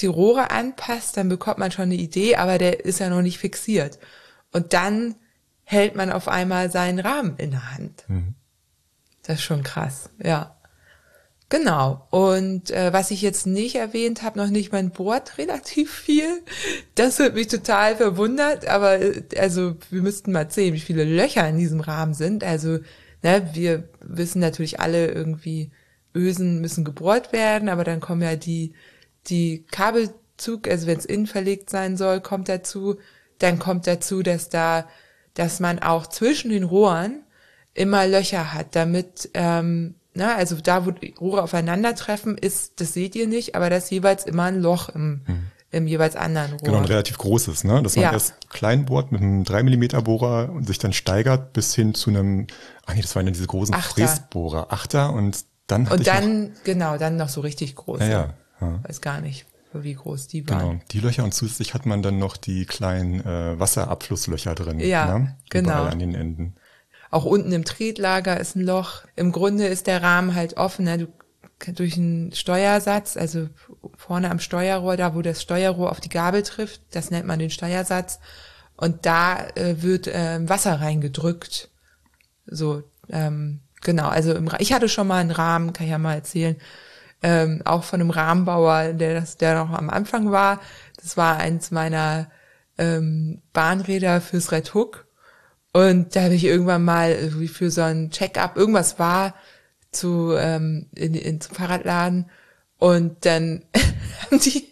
die 0.00 0.06
Rohre 0.06 0.52
anpasst, 0.52 1.16
dann 1.16 1.28
bekommt 1.28 1.58
man 1.58 1.72
schon 1.72 1.86
eine 1.86 1.96
Idee, 1.96 2.36
aber 2.36 2.58
der 2.58 2.84
ist 2.84 3.00
ja 3.00 3.08
noch 3.10 3.22
nicht 3.22 3.38
fixiert. 3.38 3.98
Und 4.52 4.72
dann 4.72 5.16
hält 5.70 5.94
man 5.96 6.10
auf 6.10 6.28
einmal 6.28 6.70
seinen 6.70 6.98
Rahmen 6.98 7.36
in 7.36 7.50
der 7.50 7.74
Hand. 7.74 8.04
Das 9.22 9.36
ist 9.36 9.44
schon 9.44 9.62
krass, 9.62 10.08
ja. 10.18 10.56
Genau. 11.50 12.06
Und 12.10 12.70
äh, 12.70 12.90
was 12.94 13.10
ich 13.10 13.20
jetzt 13.20 13.46
nicht 13.46 13.74
erwähnt 13.74 14.22
habe, 14.22 14.38
noch 14.38 14.48
nicht, 14.48 14.72
man 14.72 14.90
bohrt 14.90 15.36
relativ 15.38 15.92
viel. 15.92 16.42
Das 16.94 17.18
wird 17.18 17.34
mich 17.34 17.48
total 17.48 17.96
verwundert, 17.96 18.66
aber 18.66 18.98
äh, 18.98 19.22
also 19.38 19.76
wir 19.90 20.00
müssten 20.00 20.32
mal 20.32 20.50
sehen, 20.50 20.72
wie 20.72 20.80
viele 20.80 21.04
Löcher 21.04 21.46
in 21.46 21.58
diesem 21.58 21.80
Rahmen 21.80 22.14
sind. 22.14 22.44
Also, 22.44 22.78
ne, 23.22 23.50
wir 23.52 23.90
wissen 24.00 24.40
natürlich 24.40 24.80
alle 24.80 25.08
irgendwie, 25.08 25.70
Ösen 26.14 26.62
müssen 26.62 26.84
gebohrt 26.84 27.34
werden, 27.34 27.68
aber 27.68 27.84
dann 27.84 28.00
kommen 28.00 28.22
ja 28.22 28.36
die, 28.36 28.72
die 29.26 29.66
Kabelzug, 29.70 30.66
also 30.66 30.86
wenn 30.86 30.98
es 30.98 31.04
innen 31.04 31.26
verlegt 31.26 31.68
sein 31.68 31.98
soll, 31.98 32.22
kommt 32.22 32.48
dazu. 32.48 32.96
Dann 33.38 33.58
kommt 33.58 33.86
dazu, 33.86 34.22
dass 34.22 34.48
da, 34.48 34.88
dass 35.34 35.60
man 35.60 35.78
auch 35.78 36.06
zwischen 36.06 36.50
den 36.50 36.64
Rohren 36.64 37.22
immer 37.74 38.06
Löcher 38.06 38.52
hat, 38.54 38.74
damit, 38.74 39.30
ähm, 39.34 39.94
na, 40.14 40.34
also 40.34 40.56
da, 40.60 40.84
wo 40.84 40.90
die 40.90 41.14
Rohre 41.20 41.42
aufeinandertreffen, 41.42 42.36
ist, 42.36 42.80
das 42.80 42.92
seht 42.92 43.14
ihr 43.14 43.28
nicht, 43.28 43.54
aber 43.54 43.70
da 43.70 43.76
ist 43.76 43.90
jeweils 43.90 44.24
immer 44.26 44.44
ein 44.44 44.60
Loch 44.60 44.88
im, 44.88 45.20
im 45.70 45.86
jeweils 45.86 46.16
anderen 46.16 46.52
Rohr. 46.52 46.60
Genau, 46.60 46.78
ein 46.78 46.86
relativ 46.86 47.18
großes, 47.18 47.62
ne? 47.64 47.82
Dass 47.82 47.94
man 47.94 48.04
Ja. 48.06 48.12
erst 48.12 48.50
klein 48.50 48.86
bohrt 48.86 49.12
mit 49.12 49.20
einem 49.20 49.44
3 49.44 49.62
mm 49.62 50.02
Bohrer 50.02 50.50
und 50.50 50.66
sich 50.66 50.78
dann 50.78 50.92
steigert 50.92 51.52
bis 51.52 51.74
hin 51.74 51.94
zu 51.94 52.10
einem, 52.10 52.46
ach 52.86 52.94
nee, 52.94 53.02
das 53.02 53.14
waren 53.14 53.26
ja 53.26 53.32
diese 53.32 53.46
großen 53.46 53.74
Achter. 53.74 53.94
Fräsbohrer, 53.94 54.72
Achter 54.72 55.12
und 55.12 55.44
dann 55.68 55.86
Und 55.86 56.00
ich 56.00 56.06
noch, 56.06 56.14
dann, 56.14 56.52
genau, 56.64 56.96
dann 56.96 57.16
noch 57.16 57.28
so 57.28 57.42
richtig 57.42 57.76
groß. 57.76 58.00
ja, 58.00 58.08
ja, 58.08 58.34
ja. 58.60 58.80
Weiß 58.88 59.00
gar 59.02 59.20
nicht, 59.20 59.44
wie 59.72 59.94
groß 59.94 60.28
die 60.28 60.48
waren. 60.48 60.58
Genau, 60.58 60.80
die 60.90 61.00
Löcher 61.00 61.24
und 61.24 61.34
zusätzlich 61.34 61.74
hat 61.74 61.86
man 61.86 62.02
dann 62.02 62.18
noch 62.18 62.36
die 62.36 62.64
kleinen 62.64 63.20
äh, 63.20 63.58
Wasserabflusslöcher 63.58 64.54
drin. 64.54 64.80
Ja, 64.80 65.18
ne? 65.18 65.36
genau. 65.50 65.70
Überall 65.70 65.92
an 65.92 65.98
den 65.98 66.14
Enden. 66.14 66.54
Auch 67.10 67.24
unten 67.24 67.52
im 67.52 67.64
Tretlager 67.64 68.38
ist 68.38 68.56
ein 68.56 68.64
Loch. 68.64 69.04
Im 69.16 69.32
Grunde 69.32 69.66
ist 69.66 69.86
der 69.86 70.02
Rahmen 70.02 70.34
halt 70.34 70.56
offen. 70.56 70.84
Ne? 70.84 70.98
Du, 70.98 71.72
durch 71.72 71.96
einen 71.96 72.32
Steuersatz, 72.32 73.16
also 73.16 73.48
vorne 73.96 74.30
am 74.30 74.38
Steuerrohr, 74.38 74.96
da 74.96 75.14
wo 75.14 75.22
das 75.22 75.42
Steuerrohr 75.42 75.90
auf 75.90 76.00
die 76.00 76.08
Gabel 76.08 76.42
trifft, 76.42 76.82
das 76.92 77.10
nennt 77.10 77.26
man 77.26 77.38
den 77.38 77.50
Steuersatz. 77.50 78.20
Und 78.76 79.06
da 79.06 79.48
äh, 79.56 79.82
wird 79.82 80.08
ähm, 80.12 80.48
Wasser 80.48 80.80
reingedrückt. 80.80 81.70
So, 82.46 82.84
ähm, 83.10 83.60
genau. 83.80 84.08
Also 84.08 84.34
im, 84.34 84.50
ich 84.58 84.72
hatte 84.72 84.88
schon 84.88 85.08
mal 85.08 85.20
einen 85.20 85.32
Rahmen, 85.32 85.72
kann 85.72 85.86
ich 85.86 85.90
ja 85.90 85.98
mal 85.98 86.14
erzählen, 86.14 86.56
ähm, 87.22 87.62
auch 87.64 87.84
von 87.84 88.00
einem 88.00 88.10
Rahmenbauer, 88.10 88.92
der 88.92 89.14
das, 89.20 89.36
der 89.36 89.54
noch 89.56 89.70
am 89.70 89.90
Anfang 89.90 90.30
war. 90.30 90.60
Das 91.02 91.16
war 91.16 91.36
eins 91.36 91.70
meiner 91.70 92.30
ähm, 92.78 93.42
Bahnräder 93.52 94.20
fürs 94.20 94.52
Red 94.52 94.74
Hook. 94.74 95.06
Und 95.72 96.14
da 96.16 96.22
habe 96.22 96.34
ich 96.34 96.44
irgendwann 96.44 96.84
mal 96.84 97.12
irgendwie 97.12 97.48
für 97.48 97.70
so 97.70 97.82
ein 97.82 98.10
Check-up, 98.10 98.56
irgendwas 98.56 98.98
war 98.98 99.34
zu 99.90 100.34
ähm, 100.36 100.86
in, 100.94 101.14
in 101.14 101.40
zum 101.40 101.54
Fahrradladen 101.56 102.26
und 102.78 103.24
dann 103.24 103.64
haben 104.30 104.38
die 104.40 104.64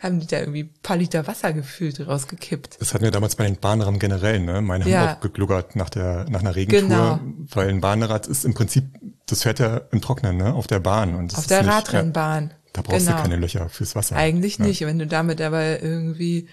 haben 0.00 0.20
die 0.20 0.26
da 0.26 0.38
irgendwie 0.38 0.64
ein 0.64 0.74
paar 0.82 0.96
Liter 0.96 1.26
Wasser 1.26 1.52
gefüllt 1.52 2.06
rausgekippt. 2.06 2.80
Das 2.80 2.94
hatten 2.94 3.04
wir 3.04 3.10
damals 3.10 3.34
bei 3.36 3.44
den 3.44 3.56
Bahnrahmen 3.56 3.98
generell, 3.98 4.40
ne? 4.40 4.60
Meine 4.60 4.88
Ja. 4.88 5.00
haben 5.00 5.16
auch 5.16 5.20
gegluggert 5.20 5.74
nach 5.76 5.90
der 5.90 6.26
nach 6.30 6.40
einer 6.40 6.54
Regentour, 6.54 6.88
Genau. 6.88 7.20
weil 7.52 7.68
ein 7.68 7.80
Bahnrad 7.80 8.26
ist 8.28 8.44
im 8.44 8.54
Prinzip, 8.54 8.84
das 9.32 9.42
fährt 9.42 9.58
ja 9.58 9.80
im 9.90 10.00
Trocknen, 10.00 10.36
ne? 10.36 10.54
Auf 10.54 10.66
der 10.66 10.78
Bahn 10.80 11.14
und 11.14 11.36
Auf 11.36 11.46
der 11.46 11.62
nicht, 11.62 11.72
Radrennbahn. 11.72 12.50
Ja, 12.50 12.56
da 12.74 12.82
brauchst 12.82 13.06
Genau. 13.06 13.16
du 13.16 13.22
keine 13.22 13.36
Löcher 13.36 13.68
fürs 13.68 13.96
Wasser. 13.96 14.16
Eigentlich 14.16 14.58
ja. 14.58 14.66
nicht. 14.66 14.80
Wenn 14.82 14.98
du 14.98 15.06
damit 15.06 15.40
aber 15.40 15.82
irgendwie 15.82 16.48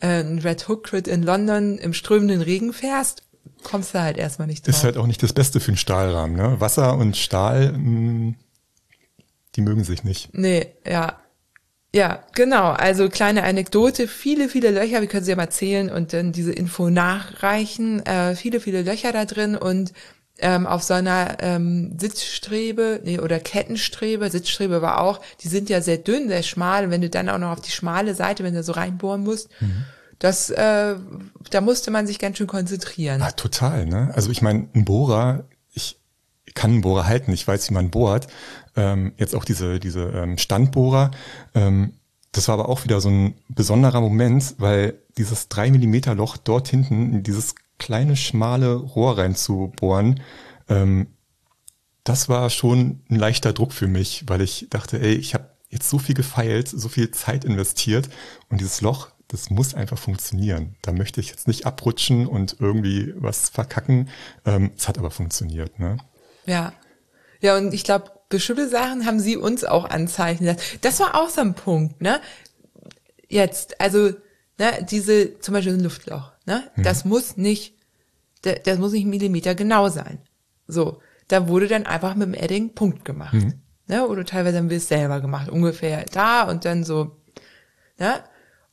äh, 0.00 0.20
ein 0.20 0.38
Red 0.40 0.68
Hook 0.68 0.84
Crit 0.84 1.08
in 1.08 1.22
London 1.22 1.78
im 1.78 1.94
strömenden 1.94 2.42
Regen 2.42 2.72
fährst, 2.72 3.22
kommst 3.62 3.94
du 3.94 4.00
halt 4.02 4.16
erstmal 4.16 4.48
nicht 4.48 4.66
drauf. 4.66 4.74
Ist 4.74 4.84
halt 4.84 4.96
auch 4.96 5.06
nicht 5.06 5.22
das 5.22 5.32
Beste 5.32 5.60
für 5.60 5.68
einen 5.68 5.76
Stahlrahmen, 5.76 6.36
ne? 6.36 6.60
Wasser 6.60 6.96
und 6.96 7.16
Stahl, 7.16 7.72
mh, 7.72 8.34
die 9.56 9.60
mögen 9.62 9.84
sich 9.84 10.04
nicht. 10.04 10.30
Nee, 10.36 10.66
ja. 10.86 11.18
Ja, 11.94 12.24
genau. 12.34 12.70
Also 12.70 13.08
kleine 13.08 13.44
Anekdote, 13.44 14.08
viele, 14.08 14.48
viele 14.48 14.72
Löcher, 14.72 15.00
wir 15.00 15.06
können 15.06 15.24
sie 15.24 15.30
ja 15.30 15.36
mal 15.36 15.50
zählen 15.50 15.90
und 15.90 16.12
dann 16.12 16.32
diese 16.32 16.50
Info 16.52 16.90
nachreichen. 16.90 18.04
Äh, 18.04 18.34
viele, 18.34 18.58
viele 18.58 18.82
Löcher 18.82 19.12
da 19.12 19.24
drin 19.26 19.54
und 19.56 19.92
ähm, 20.38 20.66
auf 20.66 20.82
so 20.82 20.94
einer 20.94 21.36
ähm, 21.40 21.96
Sitzstrebe, 21.98 23.00
nee, 23.04 23.18
oder 23.18 23.38
Kettenstrebe, 23.38 24.30
Sitzstrebe 24.30 24.82
war 24.82 25.00
auch, 25.00 25.20
die 25.42 25.48
sind 25.48 25.70
ja 25.70 25.80
sehr 25.80 25.98
dünn, 25.98 26.28
sehr 26.28 26.42
schmal. 26.42 26.84
Und 26.84 26.90
wenn 26.90 27.02
du 27.02 27.10
dann 27.10 27.28
auch 27.28 27.38
noch 27.38 27.50
auf 27.50 27.60
die 27.60 27.70
schmale 27.70 28.14
Seite, 28.14 28.42
wenn 28.42 28.54
du 28.54 28.62
so 28.62 28.72
reinbohren 28.72 29.22
musst, 29.22 29.48
das, 30.18 30.50
äh, 30.50 30.96
da 31.50 31.60
musste 31.60 31.90
man 31.90 32.06
sich 32.06 32.18
ganz 32.18 32.38
schön 32.38 32.46
konzentrieren. 32.46 33.22
Ah, 33.22 33.32
total, 33.32 33.86
ne? 33.86 34.10
Also 34.14 34.30
ich 34.30 34.42
meine, 34.42 34.68
ein 34.74 34.84
Bohrer, 34.84 35.44
ich 35.72 35.98
kann 36.54 36.70
einen 36.70 36.80
Bohrer 36.80 37.06
halten, 37.06 37.32
ich 37.32 37.46
weiß, 37.46 37.70
wie 37.70 37.74
man 37.74 37.90
bohrt. 37.90 38.28
Ähm, 38.76 39.12
jetzt 39.16 39.34
auch 39.34 39.44
diese, 39.44 39.78
diese 39.78 40.02
ähm, 40.02 40.38
Standbohrer. 40.38 41.10
Ähm, 41.54 41.94
das 42.32 42.48
war 42.48 42.54
aber 42.54 42.68
auch 42.68 42.84
wieder 42.84 43.00
so 43.00 43.08
ein 43.08 43.34
besonderer 43.48 44.00
Moment, 44.00 44.54
weil 44.58 44.94
dieses 45.16 45.48
drei 45.48 45.70
Millimeter 45.70 46.14
Loch 46.14 46.36
dort 46.36 46.68
hinten 46.68 47.12
in 47.12 47.22
dieses 47.22 47.54
kleine, 47.84 48.16
schmale 48.16 48.74
Rohr 48.74 49.18
reinzubohren, 49.18 50.20
ähm, 50.70 51.08
das 52.02 52.30
war 52.30 52.48
schon 52.48 53.02
ein 53.10 53.16
leichter 53.16 53.52
Druck 53.52 53.74
für 53.74 53.88
mich, 53.88 54.24
weil 54.26 54.40
ich 54.40 54.68
dachte, 54.70 54.98
ey, 55.00 55.14
ich 55.14 55.34
habe 55.34 55.50
jetzt 55.68 55.90
so 55.90 55.98
viel 55.98 56.14
gefeilt, 56.14 56.68
so 56.68 56.88
viel 56.88 57.10
Zeit 57.10 57.44
investiert 57.44 58.08
und 58.48 58.60
dieses 58.62 58.80
Loch, 58.80 59.10
das 59.28 59.50
muss 59.50 59.74
einfach 59.74 59.98
funktionieren. 59.98 60.76
Da 60.80 60.92
möchte 60.92 61.20
ich 61.20 61.28
jetzt 61.28 61.46
nicht 61.46 61.66
abrutschen 61.66 62.26
und 62.26 62.56
irgendwie 62.58 63.12
was 63.16 63.50
verkacken. 63.50 64.08
Ähm, 64.46 64.72
es 64.76 64.88
hat 64.88 64.96
aber 64.96 65.10
funktioniert, 65.10 65.78
ne? 65.78 65.98
Ja. 66.46 66.72
Ja, 67.40 67.58
und 67.58 67.74
ich 67.74 67.84
glaube, 67.84 68.12
bestimmte 68.30 68.68
Sachen 68.68 69.04
haben 69.04 69.20
sie 69.20 69.36
uns 69.36 69.64
auch 69.64 69.84
anzeichnen 69.90 70.48
lassen. 70.48 70.78
Das 70.80 71.00
war 71.00 71.14
auch 71.14 71.28
so 71.28 71.42
ein 71.42 71.54
Punkt, 71.54 72.00
ne? 72.00 72.20
Jetzt, 73.28 73.78
also, 73.78 74.12
ne, 74.58 74.86
diese, 74.90 75.38
zum 75.40 75.52
Beispiel 75.52 75.74
ein 75.74 75.80
Luftloch, 75.80 76.32
ne? 76.46 76.70
Das 76.76 77.04
muss 77.04 77.36
nicht, 77.36 77.73
das, 78.44 78.62
das 78.64 78.78
muss 78.78 78.92
nicht 78.92 79.06
Millimeter 79.06 79.54
genau 79.54 79.88
sein. 79.88 80.18
So. 80.66 81.00
Da 81.28 81.48
wurde 81.48 81.68
dann 81.68 81.86
einfach 81.86 82.14
mit 82.14 82.26
dem 82.28 82.34
Edding 82.34 82.74
Punkt 82.74 83.04
gemacht. 83.04 83.34
Ne? 83.86 84.06
Oder 84.06 84.24
teilweise 84.24 84.58
haben 84.58 84.70
wir 84.70 84.76
es 84.76 84.88
selber 84.88 85.20
gemacht. 85.20 85.48
Ungefähr 85.48 86.04
da 86.12 86.42
und 86.42 86.64
dann 86.64 86.84
so, 86.84 87.16
ne? 87.98 88.22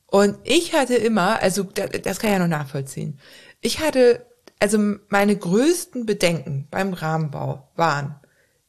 Und 0.07 0.38
ich 0.43 0.73
hatte 0.73 0.95
immer, 0.95 1.41
also 1.41 1.63
da- 1.63 1.88
das 1.88 2.19
kann 2.19 2.29
ich 2.31 2.34
ja 2.38 2.39
noch 2.39 2.47
nachvollziehen. 2.47 3.17
Ich 3.62 3.79
hatte, 3.79 4.25
also 4.60 4.77
meine 5.07 5.38
größten 5.38 6.05
Bedenken 6.05 6.67
beim 6.69 6.91
Rahmenbau 6.93 7.69
waren, 7.77 8.15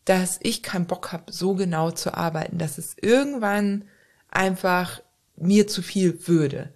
dass 0.04 0.38
ich 0.42 0.62
keinen 0.62 0.86
Bock 0.86 1.10
habe, 1.12 1.32
so 1.32 1.54
genau 1.54 1.90
zu 1.90 2.14
arbeiten, 2.14 2.58
dass 2.58 2.78
es 2.78 2.94
irgendwann 3.00 3.84
einfach 4.28 5.00
mir 5.36 5.66
zu 5.66 5.82
viel 5.82 6.28
würde. 6.28 6.72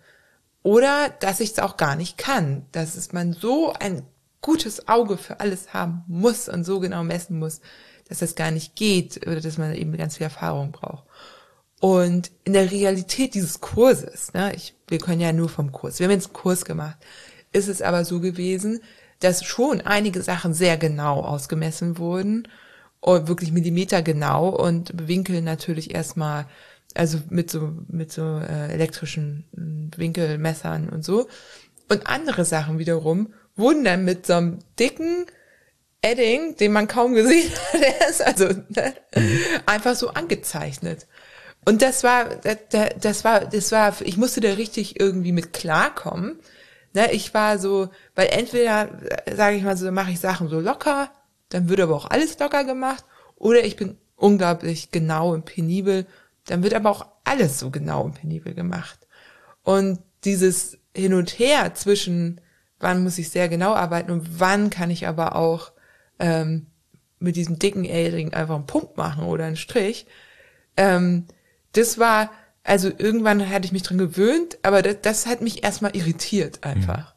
Oder 0.64 1.10
dass 1.20 1.38
ich 1.38 1.52
es 1.52 1.58
auch 1.60 1.76
gar 1.76 1.94
nicht 1.94 2.18
kann, 2.18 2.66
dass 2.72 2.96
es 2.96 3.12
man 3.12 3.32
so 3.32 3.72
ein 3.72 4.02
gutes 4.46 4.86
Auge 4.86 5.16
für 5.16 5.40
alles 5.40 5.74
haben 5.74 6.04
muss 6.06 6.48
und 6.48 6.62
so 6.62 6.78
genau 6.78 7.02
messen 7.02 7.36
muss, 7.40 7.60
dass 8.08 8.20
das 8.20 8.36
gar 8.36 8.52
nicht 8.52 8.76
geht 8.76 9.26
oder 9.26 9.40
dass 9.40 9.58
man 9.58 9.74
eben 9.74 9.96
ganz 9.96 10.18
viel 10.18 10.24
Erfahrung 10.24 10.70
braucht. 10.70 11.02
Und 11.80 12.30
in 12.44 12.52
der 12.52 12.70
Realität 12.70 13.34
dieses 13.34 13.60
Kurses, 13.60 14.32
ne, 14.34 14.54
ich, 14.54 14.76
wir 14.86 14.98
können 14.98 15.20
ja 15.20 15.32
nur 15.32 15.48
vom 15.48 15.72
Kurs, 15.72 15.98
wir 15.98 16.06
haben 16.06 16.12
jetzt 16.12 16.26
einen 16.26 16.34
Kurs 16.34 16.64
gemacht, 16.64 16.96
ist 17.50 17.66
es 17.68 17.82
aber 17.82 18.04
so 18.04 18.20
gewesen, 18.20 18.78
dass 19.18 19.44
schon 19.44 19.80
einige 19.80 20.22
Sachen 20.22 20.54
sehr 20.54 20.76
genau 20.76 21.22
ausgemessen 21.22 21.98
wurden 21.98 22.46
und 23.00 23.26
wirklich 23.26 23.50
Millimeter 23.50 24.00
genau 24.00 24.48
und 24.48 25.08
Winkel 25.08 25.42
natürlich 25.42 25.92
erstmal, 25.92 26.46
also 26.94 27.18
mit 27.30 27.50
so, 27.50 27.72
mit 27.88 28.12
so 28.12 28.38
äh, 28.38 28.72
elektrischen 28.72 29.90
äh, 29.96 29.98
Winkelmessern 29.98 30.88
und 30.88 31.04
so. 31.04 31.26
Und 31.88 32.06
andere 32.06 32.44
Sachen 32.44 32.78
wiederum 32.78 33.32
wurden 33.56 33.84
dann 33.84 34.04
mit 34.04 34.26
so 34.26 34.34
einem 34.34 34.58
dicken 34.78 35.26
Edding, 36.02 36.56
den 36.56 36.72
man 36.72 36.86
kaum 36.86 37.14
gesehen 37.14 37.50
hat, 37.72 37.80
der 37.80 38.08
ist 38.08 38.22
also 38.22 38.46
ne, 38.68 38.94
mhm. 39.14 39.40
einfach 39.66 39.96
so 39.96 40.10
angezeichnet. 40.10 41.06
Und 41.64 41.82
das 41.82 42.04
war, 42.04 42.36
das 43.00 43.24
war, 43.24 43.40
das 43.40 43.72
war, 43.72 44.00
ich 44.02 44.16
musste 44.16 44.40
da 44.40 44.52
richtig 44.52 45.00
irgendwie 45.00 45.32
mit 45.32 45.52
klarkommen. 45.52 46.38
Ne, 46.94 47.12
ich 47.12 47.34
war 47.34 47.58
so, 47.58 47.88
weil 48.14 48.28
entweder, 48.28 48.88
sage 49.34 49.56
ich 49.56 49.64
mal 49.64 49.76
so, 49.76 49.90
mache 49.90 50.12
ich 50.12 50.20
Sachen 50.20 50.48
so 50.48 50.60
locker, 50.60 51.10
dann 51.48 51.68
wird 51.68 51.80
aber 51.80 51.96
auch 51.96 52.08
alles 52.08 52.38
locker 52.38 52.64
gemacht, 52.64 53.04
oder 53.34 53.64
ich 53.64 53.76
bin 53.76 53.98
unglaublich 54.14 54.90
genau 54.90 55.32
und 55.32 55.44
penibel, 55.44 56.06
dann 56.46 56.62
wird 56.62 56.74
aber 56.74 56.90
auch 56.90 57.06
alles 57.24 57.58
so 57.58 57.70
genau 57.70 58.02
und 58.02 58.20
penibel 58.20 58.54
gemacht. 58.54 59.06
Und 59.62 59.98
dieses 60.24 60.78
Hin 60.94 61.14
und 61.14 61.38
Her 61.38 61.74
zwischen, 61.74 62.40
wann 62.78 63.02
muss 63.02 63.18
ich 63.18 63.30
sehr 63.30 63.48
genau 63.48 63.74
arbeiten 63.74 64.10
und 64.10 64.40
wann 64.40 64.70
kann 64.70 64.90
ich 64.90 65.06
aber 65.06 65.36
auch 65.36 65.72
ähm, 66.18 66.66
mit 67.18 67.36
diesem 67.36 67.58
dicken 67.58 67.84
L-Ring 67.84 68.34
einfach 68.34 68.56
einen 68.56 68.66
Punkt 68.66 68.96
machen 68.96 69.24
oder 69.24 69.44
einen 69.44 69.56
Strich, 69.56 70.06
ähm, 70.76 71.26
das 71.72 71.98
war, 71.98 72.30
also 72.64 72.88
irgendwann 72.88 73.48
hatte 73.48 73.66
ich 73.66 73.72
mich 73.72 73.82
dran 73.82 73.98
gewöhnt, 73.98 74.58
aber 74.62 74.82
das, 74.82 74.96
das 75.02 75.26
hat 75.26 75.40
mich 75.40 75.64
erstmal 75.64 75.96
irritiert 75.96 76.64
einfach. 76.64 77.14
Mhm. 77.14 77.16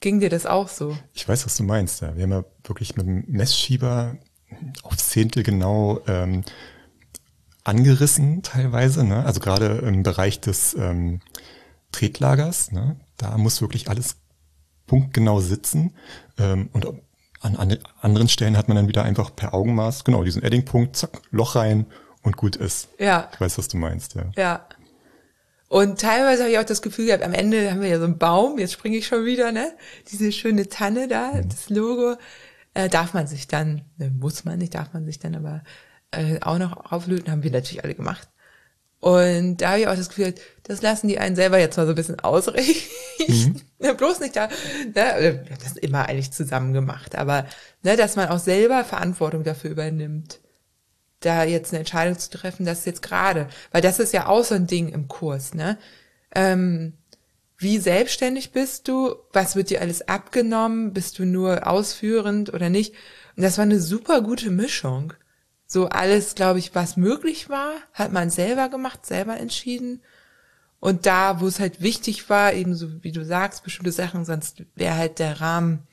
Ging 0.00 0.20
dir 0.20 0.30
das 0.30 0.46
auch 0.46 0.68
so? 0.68 0.96
Ich 1.12 1.28
weiß, 1.28 1.44
was 1.44 1.56
du 1.56 1.62
meinst. 1.62 2.00
Ja. 2.00 2.16
Wir 2.16 2.22
haben 2.22 2.32
ja 2.32 2.44
wirklich 2.64 2.96
mit 2.96 3.06
dem 3.06 3.24
Messschieber 3.28 4.16
auf 4.82 4.96
Zehntel 4.96 5.42
genau 5.42 6.00
ähm, 6.06 6.42
angerissen 7.64 8.42
teilweise. 8.42 9.04
Ne? 9.04 9.24
Also 9.24 9.40
gerade 9.40 9.66
im 9.84 10.02
Bereich 10.02 10.40
des 10.40 10.74
ähm, 10.74 11.20
Tretlagers, 11.92 12.72
ne? 12.72 12.96
da 13.18 13.36
muss 13.36 13.60
wirklich 13.60 13.90
alles 13.90 14.16
punktgenau 14.90 15.40
sitzen. 15.40 15.94
Ähm, 16.36 16.68
und 16.72 16.84
an, 17.40 17.54
an 17.56 17.78
anderen 18.00 18.28
Stellen 18.28 18.56
hat 18.56 18.66
man 18.66 18.76
dann 18.76 18.88
wieder 18.88 19.04
einfach 19.04 19.34
per 19.36 19.54
Augenmaß, 19.54 20.02
genau, 20.02 20.24
diesen 20.24 20.42
Edding-Punkt, 20.42 20.96
zack, 20.96 21.22
Loch 21.30 21.54
rein 21.54 21.86
und 22.22 22.36
gut 22.36 22.56
ist. 22.56 22.88
Ja. 22.98 23.30
Ich 23.32 23.40
weiß, 23.40 23.56
was 23.56 23.68
du 23.68 23.76
meinst, 23.76 24.16
ja. 24.16 24.24
Ja. 24.36 24.66
Und 25.68 26.00
teilweise 26.00 26.42
habe 26.42 26.52
ich 26.52 26.58
auch 26.58 26.64
das 26.64 26.82
Gefühl 26.82 27.06
gehabt, 27.06 27.22
am 27.22 27.32
Ende 27.32 27.70
haben 27.70 27.80
wir 27.80 27.88
ja 27.88 27.98
so 27.98 28.04
einen 28.04 28.18
Baum, 28.18 28.58
jetzt 28.58 28.72
springe 28.72 28.96
ich 28.96 29.06
schon 29.06 29.24
wieder, 29.24 29.52
ne? 29.52 29.72
Diese 30.10 30.32
schöne 30.32 30.68
Tanne 30.68 31.06
da, 31.06 31.34
mhm. 31.34 31.48
das 31.48 31.70
Logo. 31.70 32.16
Äh, 32.74 32.88
darf 32.88 33.14
man 33.14 33.28
sich 33.28 33.46
dann, 33.46 33.82
ne, 33.96 34.10
muss 34.10 34.44
man 34.44 34.58
nicht, 34.58 34.74
darf 34.74 34.92
man 34.92 35.04
sich 35.04 35.20
dann 35.20 35.36
aber 35.36 35.62
äh, 36.10 36.40
auch 36.40 36.58
noch 36.58 36.90
auflöten, 36.90 37.30
haben 37.30 37.44
wir 37.44 37.52
natürlich 37.52 37.84
alle 37.84 37.94
gemacht. 37.94 38.28
Und 39.00 39.56
da 39.56 39.70
habe 39.70 39.80
ich 39.80 39.88
auch 39.88 39.96
das 39.96 40.10
Gefühl, 40.10 40.34
das 40.62 40.82
lassen 40.82 41.08
die 41.08 41.18
einen 41.18 41.34
selber 41.34 41.58
jetzt 41.58 41.76
mal 41.78 41.86
so 41.86 41.92
ein 41.92 41.96
bisschen 41.96 42.20
ausrichten. 42.20 42.90
Mhm. 43.26 43.60
Bloß 43.96 44.20
nicht 44.20 44.36
da, 44.36 44.48
ne, 44.94 45.44
das 45.48 45.72
ist 45.72 45.78
immer 45.78 46.06
eigentlich 46.06 46.32
zusammen 46.32 46.74
gemacht, 46.74 47.16
aber 47.16 47.46
ne, 47.82 47.96
dass 47.96 48.16
man 48.16 48.28
auch 48.28 48.38
selber 48.38 48.84
Verantwortung 48.84 49.42
dafür 49.42 49.70
übernimmt, 49.70 50.40
da 51.20 51.44
jetzt 51.44 51.72
eine 51.72 51.80
Entscheidung 51.80 52.18
zu 52.18 52.30
treffen, 52.30 52.66
das 52.66 52.80
ist 52.80 52.86
jetzt 52.86 53.02
gerade, 53.02 53.48
weil 53.72 53.80
das 53.80 54.00
ist 54.00 54.12
ja 54.12 54.26
auch 54.26 54.44
so 54.44 54.54
ein 54.54 54.66
Ding 54.66 54.88
im 54.88 55.08
Kurs, 55.08 55.54
ne? 55.54 55.78
Ähm, 56.34 56.94
wie 57.56 57.78
selbstständig 57.78 58.52
bist 58.52 58.88
du? 58.88 59.16
Was 59.32 59.54
wird 59.54 59.68
dir 59.68 59.82
alles 59.82 60.08
abgenommen? 60.08 60.94
Bist 60.94 61.18
du 61.18 61.26
nur 61.26 61.66
ausführend 61.66 62.54
oder 62.54 62.70
nicht? 62.70 62.94
Und 63.36 63.42
das 63.42 63.58
war 63.58 63.64
eine 63.64 63.80
super 63.80 64.22
gute 64.22 64.50
Mischung 64.50 65.12
so 65.72 65.88
alles, 65.88 66.34
glaube 66.34 66.58
ich, 66.58 66.74
was 66.74 66.96
möglich 66.96 67.48
war, 67.48 67.74
hat 67.92 68.10
man 68.10 68.28
selber 68.28 68.68
gemacht, 68.68 69.06
selber 69.06 69.38
entschieden. 69.38 70.02
Und 70.80 71.06
da, 71.06 71.40
wo 71.40 71.46
es 71.46 71.60
halt 71.60 71.80
wichtig 71.80 72.28
war, 72.28 72.52
eben 72.54 72.74
so 72.74 73.04
wie 73.04 73.12
du 73.12 73.24
sagst, 73.24 73.62
bestimmte 73.62 73.92
Sachen, 73.92 74.24
sonst 74.24 74.64
wäre 74.74 74.96
halt 74.96 75.20
der 75.20 75.40
Rahmen 75.40 75.86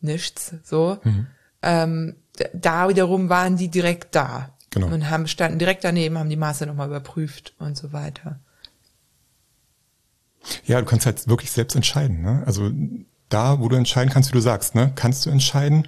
nichts, 0.00 0.54
so. 0.64 0.98
Mhm. 1.04 1.26
Ähm, 1.62 2.16
da 2.52 2.88
wiederum 2.88 3.28
waren 3.28 3.56
die 3.56 3.68
direkt 3.68 4.16
da. 4.16 4.56
Genau. 4.70 4.88
Und 4.88 5.08
haben, 5.08 5.28
standen 5.28 5.60
direkt 5.60 5.84
daneben, 5.84 6.18
haben 6.18 6.30
die 6.30 6.36
Maße 6.36 6.66
nochmal 6.66 6.88
überprüft 6.88 7.54
und 7.60 7.76
so 7.76 7.92
weiter. 7.92 8.40
Ja, 10.64 10.80
du 10.80 10.86
kannst 10.86 11.06
halt 11.06 11.28
wirklich 11.28 11.52
selbst 11.52 11.76
entscheiden, 11.76 12.22
ne? 12.22 12.42
Also 12.44 12.72
da, 13.28 13.60
wo 13.60 13.68
du 13.68 13.76
entscheiden 13.76 14.12
kannst, 14.12 14.30
wie 14.30 14.36
du 14.36 14.40
sagst, 14.40 14.74
ne, 14.74 14.90
kannst 14.96 15.24
du 15.24 15.30
entscheiden. 15.30 15.86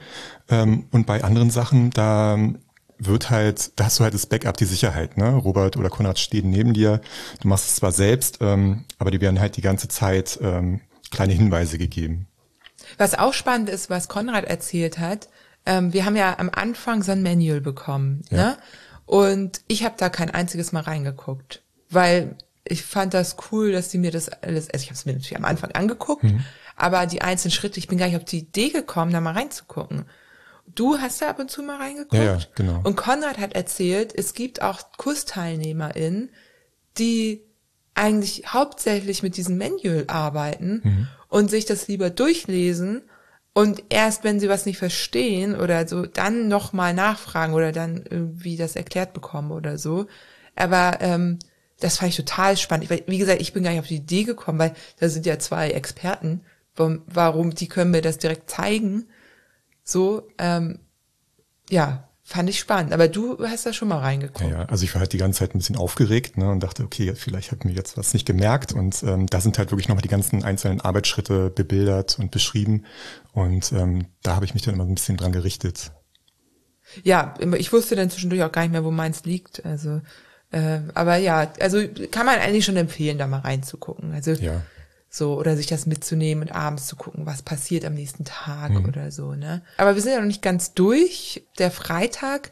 Ähm, 0.48 0.86
und 0.92 1.06
bei 1.06 1.24
anderen 1.24 1.50
Sachen, 1.50 1.90
da 1.90 2.38
wird 3.06 3.30
halt, 3.30 3.78
da 3.78 3.84
hast 3.84 3.98
du 3.98 4.04
halt 4.04 4.14
das 4.14 4.26
Backup, 4.26 4.56
die 4.56 4.64
Sicherheit, 4.64 5.16
ne? 5.16 5.34
Robert 5.34 5.76
oder 5.76 5.90
Konrad 5.90 6.18
stehen 6.18 6.50
neben 6.50 6.74
dir. 6.74 7.00
Du 7.40 7.48
machst 7.48 7.68
es 7.68 7.76
zwar 7.76 7.92
selbst, 7.92 8.38
ähm, 8.40 8.84
aber 8.98 9.10
die 9.10 9.20
werden 9.20 9.40
halt 9.40 9.56
die 9.56 9.62
ganze 9.62 9.88
Zeit 9.88 10.38
ähm, 10.42 10.80
kleine 11.10 11.32
Hinweise 11.32 11.78
gegeben. 11.78 12.26
Was 12.98 13.14
auch 13.14 13.32
spannend 13.32 13.68
ist, 13.68 13.90
was 13.90 14.08
Konrad 14.08 14.44
erzählt 14.44 14.98
hat, 14.98 15.28
ähm, 15.66 15.92
wir 15.92 16.04
haben 16.04 16.16
ja 16.16 16.38
am 16.38 16.50
Anfang 16.50 17.02
so 17.02 17.12
ein 17.12 17.22
Manual 17.22 17.60
bekommen, 17.60 18.22
ja. 18.30 18.36
ne? 18.36 18.56
Und 19.06 19.60
ich 19.68 19.84
habe 19.84 19.96
da 19.98 20.08
kein 20.08 20.30
einziges 20.30 20.72
Mal 20.72 20.80
reingeguckt, 20.80 21.62
weil 21.90 22.36
ich 22.64 22.82
fand 22.82 23.12
das 23.12 23.36
cool, 23.50 23.72
dass 23.72 23.90
die 23.90 23.98
mir 23.98 24.10
das 24.10 24.28
alles, 24.30 24.70
also 24.70 24.82
ich 24.82 24.88
habe 24.88 24.94
es 24.94 25.04
mir 25.04 25.12
natürlich 25.12 25.36
am 25.36 25.44
Anfang 25.44 25.72
angeguckt, 25.72 26.24
mhm. 26.24 26.40
aber 26.76 27.06
die 27.06 27.20
einzelnen 27.20 27.52
Schritte, 27.52 27.78
ich 27.78 27.88
bin 27.88 27.98
gar 27.98 28.06
nicht 28.06 28.16
auf 28.16 28.24
die 28.24 28.38
Idee 28.38 28.70
gekommen, 28.70 29.12
da 29.12 29.20
mal 29.20 29.34
reinzugucken. 29.34 30.06
Du 30.66 30.98
hast 30.98 31.22
da 31.22 31.30
ab 31.30 31.38
und 31.38 31.50
zu 31.50 31.62
mal 31.62 31.76
reingeguckt. 31.76 32.14
Ja, 32.14 32.24
ja, 32.24 32.38
genau. 32.54 32.80
Und 32.82 32.96
Konrad 32.96 33.38
hat 33.38 33.54
erzählt, 33.54 34.12
es 34.16 34.34
gibt 34.34 34.62
auch 34.62 34.80
KursteilnehmerInnen, 34.96 36.30
die 36.98 37.42
eigentlich 37.94 38.52
hauptsächlich 38.52 39.22
mit 39.22 39.36
diesem 39.36 39.56
Manual 39.58 40.04
arbeiten 40.08 40.80
mhm. 40.82 41.08
und 41.28 41.50
sich 41.50 41.64
das 41.64 41.86
lieber 41.86 42.10
durchlesen 42.10 43.02
und 43.54 43.84
erst 43.88 44.24
wenn 44.24 44.40
sie 44.40 44.48
was 44.48 44.66
nicht 44.66 44.78
verstehen 44.78 45.54
oder 45.54 45.86
so, 45.86 46.06
dann 46.06 46.48
nochmal 46.48 46.92
nachfragen 46.92 47.54
oder 47.54 47.70
dann 47.70 48.04
irgendwie 48.10 48.56
das 48.56 48.74
erklärt 48.74 49.12
bekommen 49.12 49.52
oder 49.52 49.78
so. 49.78 50.06
Aber 50.56 50.98
ähm, 51.00 51.38
das 51.78 51.98
fand 51.98 52.10
ich 52.10 52.16
total 52.16 52.56
spannend. 52.56 52.90
Ich, 52.90 53.04
wie 53.06 53.18
gesagt, 53.18 53.40
ich 53.40 53.52
bin 53.52 53.62
gar 53.62 53.70
nicht 53.70 53.80
auf 53.80 53.86
die 53.86 53.96
Idee 53.96 54.24
gekommen, 54.24 54.58
weil 54.58 54.74
da 54.98 55.08
sind 55.08 55.24
ja 55.24 55.38
zwei 55.38 55.70
Experten. 55.70 56.40
Warum, 56.76 57.54
die 57.54 57.68
können 57.68 57.92
mir 57.92 58.02
das 58.02 58.18
direkt 58.18 58.50
zeigen. 58.50 59.06
So, 59.84 60.28
ähm, 60.38 60.80
ja, 61.70 62.08
fand 62.22 62.48
ich 62.48 62.58
spannend. 62.58 62.92
Aber 62.92 63.06
du 63.06 63.38
hast 63.46 63.66
da 63.66 63.72
schon 63.72 63.88
mal 63.88 63.98
reingeguckt. 63.98 64.50
Ja, 64.50 64.64
also 64.64 64.84
ich 64.84 64.94
war 64.94 65.00
halt 65.00 65.12
die 65.12 65.18
ganze 65.18 65.40
Zeit 65.40 65.54
ein 65.54 65.58
bisschen 65.58 65.76
aufgeregt 65.76 66.38
ne, 66.38 66.50
und 66.50 66.60
dachte, 66.60 66.82
okay, 66.82 67.14
vielleicht 67.14 67.52
hat 67.52 67.66
mir 67.66 67.72
jetzt 67.72 67.98
was 67.98 68.14
nicht 68.14 68.26
gemerkt. 68.26 68.72
Und 68.72 69.02
ähm, 69.02 69.26
da 69.26 69.40
sind 69.40 69.58
halt 69.58 69.70
wirklich 69.70 69.88
nochmal 69.88 70.02
die 70.02 70.08
ganzen 70.08 70.42
einzelnen 70.42 70.80
Arbeitsschritte 70.80 71.50
bebildert 71.50 72.18
und 72.18 72.30
beschrieben. 72.30 72.84
Und 73.32 73.72
ähm, 73.72 74.06
da 74.22 74.34
habe 74.34 74.46
ich 74.46 74.54
mich 74.54 74.62
dann 74.62 74.74
immer 74.74 74.84
ein 74.84 74.94
bisschen 74.94 75.18
dran 75.18 75.32
gerichtet. 75.32 75.92
Ja, 77.02 77.34
ich 77.56 77.72
wusste 77.72 77.94
dann 77.94 78.10
zwischendurch 78.10 78.42
auch 78.42 78.52
gar 78.52 78.62
nicht 78.62 78.72
mehr, 78.72 78.84
wo 78.84 78.90
meins 78.90 79.24
liegt. 79.24 79.64
Also, 79.64 80.00
äh, 80.50 80.80
aber 80.94 81.16
ja, 81.16 81.52
also 81.60 81.82
kann 82.10 82.26
man 82.26 82.38
eigentlich 82.38 82.64
schon 82.64 82.76
empfehlen, 82.76 83.18
da 83.18 83.26
mal 83.26 83.40
reinzugucken. 83.40 84.12
Also 84.12 84.32
ja. 84.32 84.62
So, 85.16 85.38
oder 85.38 85.56
sich 85.56 85.68
das 85.68 85.86
mitzunehmen 85.86 86.42
und 86.42 86.52
abends 86.52 86.88
zu 86.88 86.96
gucken, 86.96 87.24
was 87.24 87.42
passiert 87.42 87.84
am 87.84 87.94
nächsten 87.94 88.24
Tag 88.24 88.70
mhm. 88.70 88.86
oder 88.86 89.12
so, 89.12 89.36
ne? 89.36 89.62
Aber 89.76 89.94
wir 89.94 90.02
sind 90.02 90.10
ja 90.10 90.18
noch 90.18 90.26
nicht 90.26 90.42
ganz 90.42 90.74
durch. 90.74 91.46
Der 91.60 91.70
Freitag, 91.70 92.50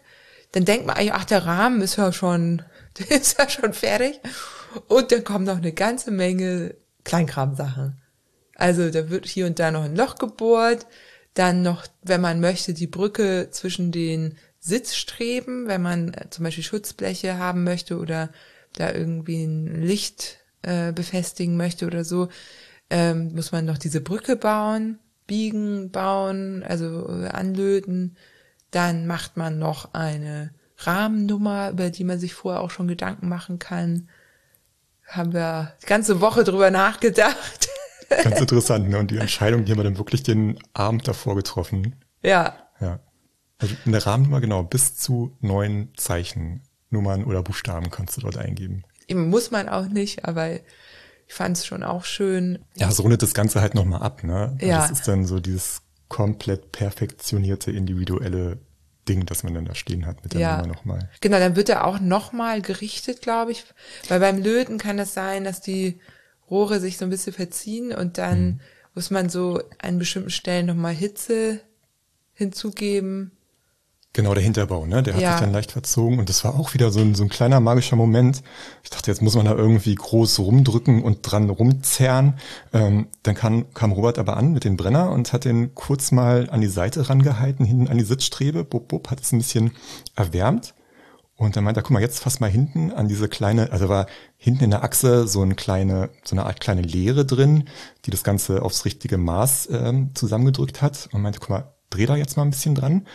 dann 0.52 0.64
denkt 0.64 0.86
man 0.86 0.94
eigentlich, 0.94 1.12
ach, 1.12 1.24
der 1.24 1.44
Rahmen 1.44 1.80
ist 1.80 1.96
ja 1.96 2.12
schon, 2.12 2.62
der 3.00 3.20
ist 3.20 3.36
ja 3.36 3.48
schon 3.48 3.72
fertig. 3.72 4.20
Und 4.86 5.10
dann 5.10 5.24
kommen 5.24 5.44
noch 5.44 5.56
eine 5.56 5.72
ganze 5.72 6.12
Menge 6.12 6.76
Kleinkramsachen. 7.02 8.00
Also 8.54 8.90
da 8.90 9.10
wird 9.10 9.26
hier 9.26 9.46
und 9.46 9.58
da 9.58 9.72
noch 9.72 9.82
ein 9.82 9.96
Loch 9.96 10.14
gebohrt, 10.14 10.86
dann 11.34 11.62
noch, 11.62 11.84
wenn 12.02 12.20
man 12.20 12.38
möchte, 12.38 12.74
die 12.74 12.86
Brücke 12.86 13.48
zwischen 13.50 13.90
den 13.90 14.38
Sitzstreben, 14.60 15.66
wenn 15.66 15.82
man 15.82 16.14
äh, 16.14 16.30
zum 16.30 16.44
Beispiel 16.44 16.62
Schutzbleche 16.62 17.38
haben 17.38 17.64
möchte 17.64 17.98
oder 17.98 18.30
da 18.76 18.92
irgendwie 18.92 19.42
ein 19.42 19.82
Licht 19.82 20.38
äh, 20.62 20.92
befestigen 20.92 21.56
möchte 21.56 21.86
oder 21.86 22.04
so, 22.04 22.28
ähm, 22.90 23.34
muss 23.34 23.52
man 23.52 23.64
noch 23.64 23.78
diese 23.78 24.00
Brücke 24.00 24.36
bauen, 24.36 24.98
biegen, 25.26 25.90
bauen, 25.90 26.62
also 26.62 27.08
äh, 27.08 27.28
anlöten. 27.28 28.16
Dann 28.70 29.06
macht 29.06 29.36
man 29.36 29.58
noch 29.58 29.94
eine 29.94 30.52
Rahmennummer, 30.78 31.70
über 31.70 31.90
die 31.90 32.04
man 32.04 32.18
sich 32.18 32.34
vorher 32.34 32.60
auch 32.60 32.70
schon 32.70 32.88
Gedanken 32.88 33.28
machen 33.28 33.58
kann. 33.58 34.08
Haben 35.06 35.32
wir 35.32 35.74
die 35.82 35.86
ganze 35.86 36.20
Woche 36.20 36.44
drüber 36.44 36.70
nachgedacht. 36.70 37.68
Ganz 38.22 38.40
interessant, 38.40 38.88
ne? 38.88 38.98
Und 38.98 39.10
die 39.10 39.18
Entscheidung, 39.18 39.64
die 39.64 39.72
haben 39.72 39.78
wir 39.78 39.84
dann 39.84 39.98
wirklich 39.98 40.22
den 40.22 40.58
Abend 40.74 41.08
davor 41.08 41.34
getroffen. 41.34 41.96
Ja. 42.22 42.54
Ja. 42.80 43.00
Also 43.58 43.74
in 43.84 43.92
der 43.92 44.04
Rahmennummer, 44.04 44.40
genau, 44.40 44.62
bis 44.64 44.96
zu 44.96 45.36
neun 45.40 45.92
Zeichen, 45.96 46.62
Nummern 46.90 47.24
oder 47.24 47.42
Buchstaben 47.42 47.90
kannst 47.90 48.16
du 48.16 48.20
dort 48.20 48.36
eingeben. 48.36 48.82
Eben 49.08 49.28
muss 49.28 49.50
man 49.50 49.68
auch 49.68 49.86
nicht, 49.86 50.24
aber 50.24 50.52
ich 50.52 51.34
fand 51.34 51.56
es 51.56 51.66
schon 51.66 51.82
auch 51.82 52.04
schön. 52.04 52.58
Ja, 52.76 52.88
es 52.88 53.02
rundet 53.02 53.22
das 53.22 53.34
Ganze 53.34 53.60
halt 53.60 53.74
nochmal 53.74 54.02
ab, 54.02 54.24
ne? 54.24 54.56
Ja. 54.60 54.82
Das 54.82 54.90
ist 54.90 55.08
dann 55.08 55.24
so 55.24 55.40
dieses 55.40 55.82
komplett 56.08 56.72
perfektionierte, 56.72 57.70
individuelle 57.70 58.58
Ding, 59.08 59.26
das 59.26 59.42
man 59.42 59.54
dann 59.54 59.64
da 59.64 59.74
stehen 59.74 60.06
hat 60.06 60.22
mit 60.22 60.34
der 60.34 60.40
ja. 60.40 60.56
Nummer 60.58 60.74
nochmal. 60.74 61.10
Genau, 61.20 61.38
dann 61.38 61.56
wird 61.56 61.68
er 61.68 61.86
auch 61.86 62.00
nochmal 62.00 62.62
gerichtet, 62.62 63.22
glaube 63.22 63.52
ich. 63.52 63.64
Weil 64.08 64.20
beim 64.20 64.42
Löten 64.42 64.78
kann 64.78 64.98
es 64.98 65.08
das 65.08 65.14
sein, 65.14 65.44
dass 65.44 65.60
die 65.60 65.98
Rohre 66.50 66.80
sich 66.80 66.98
so 66.98 67.06
ein 67.06 67.10
bisschen 67.10 67.32
verziehen 67.32 67.92
und 67.92 68.18
dann 68.18 68.38
hm. 68.38 68.60
muss 68.94 69.10
man 69.10 69.28
so 69.28 69.62
an 69.78 69.98
bestimmten 69.98 70.30
Stellen 70.30 70.66
nochmal 70.66 70.94
Hitze 70.94 71.60
hinzugeben. 72.34 73.32
Genau, 74.14 74.34
der 74.34 74.42
Hinterbau, 74.42 74.84
ne? 74.84 75.02
Der 75.02 75.14
hat 75.14 75.22
Ja. 75.22 75.32
sich 75.32 75.40
dann 75.40 75.52
leicht 75.54 75.72
verzogen 75.72 76.18
und 76.18 76.28
das 76.28 76.44
war 76.44 76.54
auch 76.54 76.74
wieder 76.74 76.90
so 76.90 77.00
ein, 77.00 77.14
so 77.14 77.22
ein 77.22 77.30
kleiner 77.30 77.60
magischer 77.60 77.96
Moment. 77.96 78.42
Ich 78.82 78.90
dachte, 78.90 79.10
jetzt 79.10 79.22
muss 79.22 79.34
man 79.36 79.46
da 79.46 79.54
irgendwie 79.54 79.94
groß 79.94 80.38
rumdrücken 80.40 81.02
und 81.02 81.20
dran 81.22 81.48
rumzerren. 81.48 82.34
Ähm, 82.74 83.06
dann 83.22 83.34
kam, 83.34 83.72
kam 83.72 83.90
Robert 83.92 84.18
aber 84.18 84.36
an 84.36 84.52
mit 84.52 84.64
dem 84.64 84.76
Brenner 84.76 85.10
und 85.10 85.32
hat 85.32 85.46
den 85.46 85.74
kurz 85.74 86.12
mal 86.12 86.50
an 86.50 86.60
die 86.60 86.66
Seite 86.66 87.08
rangehalten, 87.08 87.64
hinten 87.64 87.88
an 87.88 87.96
die 87.96 88.04
Sitzstrebe, 88.04 88.64
bub, 88.64 88.88
bub, 88.88 89.10
hat 89.10 89.20
es 89.22 89.32
ein 89.32 89.38
bisschen 89.38 89.72
erwärmt. 90.14 90.74
Und 91.36 91.56
dann 91.56 91.64
meinte 91.64 91.80
er, 91.80 91.82
guck 91.82 91.92
mal, 91.92 92.02
jetzt 92.02 92.20
fass 92.20 92.38
mal 92.38 92.50
hinten 92.50 92.92
an 92.92 93.08
diese 93.08 93.28
kleine, 93.30 93.72
also 93.72 93.88
war 93.88 94.06
hinten 94.36 94.64
in 94.64 94.70
der 94.70 94.84
Achse 94.84 95.26
so 95.26 95.40
eine 95.40 95.54
kleine, 95.54 96.10
so 96.22 96.36
eine 96.36 96.44
Art 96.44 96.60
kleine 96.60 96.82
Leere 96.82 97.24
drin, 97.24 97.64
die 98.04 98.10
das 98.10 98.24
Ganze 98.24 98.62
aufs 98.62 98.84
richtige 98.84 99.16
Maß 99.16 99.70
ähm, 99.72 100.10
zusammengedrückt 100.14 100.82
hat. 100.82 101.08
Und 101.12 101.22
meinte, 101.22 101.40
guck 101.40 101.48
mal, 101.48 101.72
dreh 101.88 102.04
da 102.04 102.14
jetzt 102.16 102.36
mal 102.36 102.42
ein 102.42 102.50
bisschen 102.50 102.74
dran. 102.74 103.06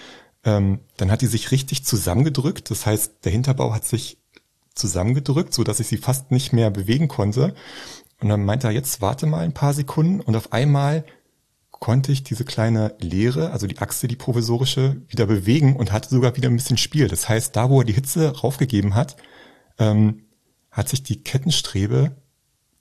Ähm, 0.47 0.79
dann 0.95 1.11
hat 1.11 1.21
die 1.21 1.27
sich 1.27 1.51
richtig 1.51 1.83
zusammengedrückt. 1.83 2.71
Das 2.71 2.85
heißt, 2.85 3.25
der 3.25 3.33
Hinterbau 3.33 3.73
hat 3.73 3.83
sich 3.83 4.17
zusammengedrückt, 4.73 5.53
so 5.53 5.65
dass 5.65 5.81
ich 5.81 5.87
sie 5.87 5.97
fast 5.97 6.31
nicht 6.31 6.53
mehr 6.53 6.71
bewegen 6.71 7.09
konnte. 7.09 7.53
Und 8.21 8.29
dann 8.29 8.45
meinte 8.45 8.67
er, 8.67 8.73
jetzt 8.73 9.01
warte 9.01 9.25
mal 9.25 9.43
ein 9.43 9.53
paar 9.53 9.73
Sekunden 9.73 10.21
und 10.21 10.37
auf 10.37 10.53
einmal 10.53 11.03
konnte 11.69 12.13
ich 12.13 12.23
diese 12.23 12.45
kleine 12.45 12.95
Leere, 12.99 13.51
also 13.51 13.67
die 13.67 13.79
Achse, 13.79 14.07
die 14.07 14.15
provisorische, 14.15 15.01
wieder 15.09 15.25
bewegen 15.25 15.75
und 15.75 15.91
hatte 15.91 16.09
sogar 16.09 16.37
wieder 16.37 16.49
ein 16.49 16.55
bisschen 16.55 16.77
Spiel. 16.77 17.09
Das 17.09 17.27
heißt, 17.27 17.53
da 17.55 17.69
wo 17.69 17.81
er 17.81 17.85
die 17.85 17.93
Hitze 17.93 18.29
raufgegeben 18.39 18.95
hat, 18.95 19.17
ähm, 19.77 20.23
hat 20.71 20.87
sich 20.87 21.03
die 21.03 21.23
Kettenstrebe 21.23 22.15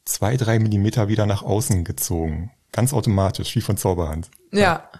zwei, 0.05 0.37
drei 0.37 0.61
Millimeter 0.61 1.09
wieder 1.09 1.27
nach 1.27 1.43
außen 1.43 1.83
gezogen. 1.83 2.53
Ganz 2.71 2.93
automatisch, 2.93 3.57
wie 3.57 3.61
von 3.61 3.77
Zauberhand. 3.77 4.31
Ja. 4.53 4.89
Da 4.93 4.99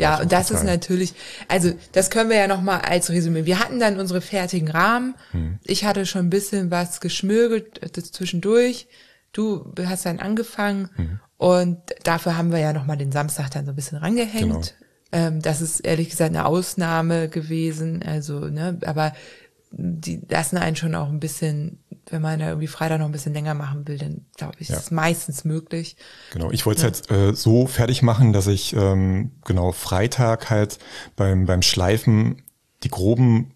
Ja, 0.00 0.20
und 0.20 0.32
das 0.32 0.50
ist 0.50 0.64
natürlich, 0.64 1.14
also 1.48 1.72
das 1.92 2.10
können 2.10 2.30
wir 2.30 2.36
ja 2.36 2.46
nochmal 2.46 2.80
als 2.80 3.10
Resümee. 3.10 3.44
Wir 3.44 3.58
hatten 3.58 3.78
dann 3.78 4.00
unsere 4.00 4.20
fertigen 4.20 4.68
Rahmen. 4.68 5.14
Hm. 5.32 5.58
Ich 5.64 5.84
hatte 5.84 6.06
schon 6.06 6.26
ein 6.26 6.30
bisschen 6.30 6.70
was 6.70 7.00
geschmürgelt 7.00 7.96
das 7.96 8.12
zwischendurch. 8.12 8.88
Du 9.32 9.72
hast 9.84 10.06
dann 10.06 10.18
angefangen 10.20 10.90
Hm. 10.96 11.20
und 11.36 11.78
dafür 12.04 12.36
haben 12.36 12.52
wir 12.52 12.58
ja 12.58 12.72
nochmal 12.72 12.96
den 12.96 13.12
Samstag 13.12 13.50
dann 13.50 13.64
so 13.64 13.72
ein 13.72 13.76
bisschen 13.76 13.98
rangehängt. 13.98 14.42
Genau. 14.42 14.62
Ähm, 15.12 15.42
das 15.42 15.60
ist 15.60 15.80
ehrlich 15.80 16.08
gesagt 16.10 16.30
eine 16.30 16.46
Ausnahme 16.46 17.28
gewesen. 17.28 18.02
Also, 18.02 18.40
ne, 18.40 18.78
aber 18.86 19.12
die 19.74 20.20
lassen 20.28 20.58
einen 20.58 20.76
schon 20.76 20.94
auch 20.94 21.08
ein 21.08 21.18
bisschen, 21.20 21.82
wenn 22.10 22.20
man 22.22 22.38
da 22.38 22.48
irgendwie 22.48 22.66
Freitag 22.66 22.98
noch 22.98 23.06
ein 23.06 23.12
bisschen 23.12 23.32
länger 23.32 23.54
machen 23.54 23.88
will, 23.88 23.98
dann 23.98 24.26
glaube 24.36 24.56
ich, 24.58 24.68
Ja. 24.68 24.76
ist 24.76 24.84
es 24.84 24.90
meistens 24.90 25.44
möglich. 25.44 25.96
Genau, 26.32 26.50
ich 26.50 26.66
wollte 26.66 26.86
es 26.86 27.08
halt 27.08 27.10
äh, 27.10 27.34
so 27.34 27.66
fertig 27.66 28.02
machen, 28.02 28.32
dass 28.32 28.46
ich 28.46 28.74
ähm, 28.76 29.32
genau 29.44 29.72
Freitag 29.72 30.50
halt 30.50 30.78
beim, 31.16 31.46
beim 31.46 31.62
Schleifen 31.62 32.42
die 32.82 32.90
groben 32.90 33.54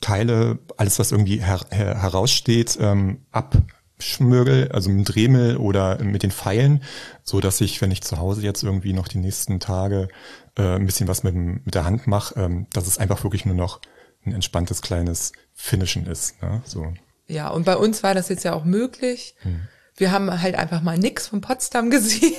Teile, 0.00 0.58
alles 0.76 0.98
was 0.98 1.10
irgendwie 1.10 1.38
her, 1.38 1.60
her, 1.70 2.00
heraussteht, 2.00 2.76
ähm, 2.80 3.22
abschmürgel, 3.32 4.70
also 4.72 4.90
mit 4.90 4.98
dem 4.98 5.04
Dremel 5.12 5.56
oder 5.56 6.02
mit 6.02 6.22
den 6.22 6.30
Pfeilen, 6.30 6.82
so 7.22 7.40
dass 7.40 7.60
ich, 7.60 7.80
wenn 7.80 7.90
ich 7.90 8.02
zu 8.02 8.18
Hause 8.18 8.42
jetzt 8.42 8.62
irgendwie 8.62 8.92
noch 8.92 9.08
die 9.08 9.18
nächsten 9.18 9.58
Tage 9.58 10.08
äh, 10.56 10.76
ein 10.76 10.86
bisschen 10.86 11.08
was 11.08 11.22
mit, 11.22 11.34
dem, 11.34 11.60
mit 11.64 11.74
der 11.74 11.84
Hand 11.84 12.06
mache, 12.06 12.38
ähm, 12.40 12.66
dass 12.72 12.86
es 12.86 12.98
einfach 12.98 13.24
wirklich 13.24 13.44
nur 13.46 13.54
noch 13.54 13.80
ein 14.24 14.32
entspanntes 14.32 14.82
kleines 14.82 15.32
Finishen 15.56 16.06
ist. 16.06 16.40
Ne? 16.42 16.62
So. 16.64 16.92
Ja, 17.26 17.48
und 17.48 17.64
bei 17.64 17.76
uns 17.76 18.02
war 18.02 18.14
das 18.14 18.28
jetzt 18.28 18.44
ja 18.44 18.52
auch 18.52 18.64
möglich. 18.64 19.34
Hm. 19.40 19.62
Wir 19.96 20.12
haben 20.12 20.42
halt 20.42 20.54
einfach 20.54 20.82
mal 20.82 20.98
nix 20.98 21.26
von 21.26 21.40
Potsdam 21.40 21.90
gesehen. 21.90 22.36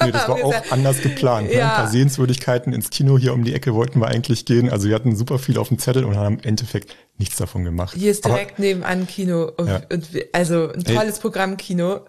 Nee, 0.00 0.10
das 0.10 0.28
war 0.28 0.36
auch 0.44 0.54
anders 0.70 1.00
geplant. 1.02 1.48
Ne? 1.48 1.56
Ja. 1.58 1.70
Ein 1.70 1.76
paar 1.76 1.88
Sehenswürdigkeiten 1.88 2.72
ins 2.72 2.90
Kino 2.90 3.16
hier 3.18 3.32
um 3.32 3.44
die 3.44 3.54
Ecke 3.54 3.74
wollten 3.74 4.00
wir 4.00 4.08
eigentlich 4.08 4.44
gehen. 4.44 4.68
Also 4.70 4.88
wir 4.88 4.94
hatten 4.94 5.14
super 5.16 5.38
viel 5.38 5.56
auf 5.58 5.68
dem 5.68 5.78
Zettel 5.78 6.04
und 6.04 6.16
haben 6.16 6.38
im 6.38 6.44
Endeffekt 6.44 6.96
nichts 7.16 7.36
davon 7.36 7.64
gemacht. 7.64 7.94
Hier 7.96 8.10
ist 8.10 8.24
Aber, 8.24 8.34
direkt 8.34 8.58
nebenan 8.58 9.06
Kino. 9.06 9.50
Und, 9.56 9.68
Ja. 9.68 9.82
und 9.92 10.08
also 10.32 10.72
ein 10.72 10.82
tolles 10.84 11.20
Programm 11.20 11.56
Kino. 11.56 12.00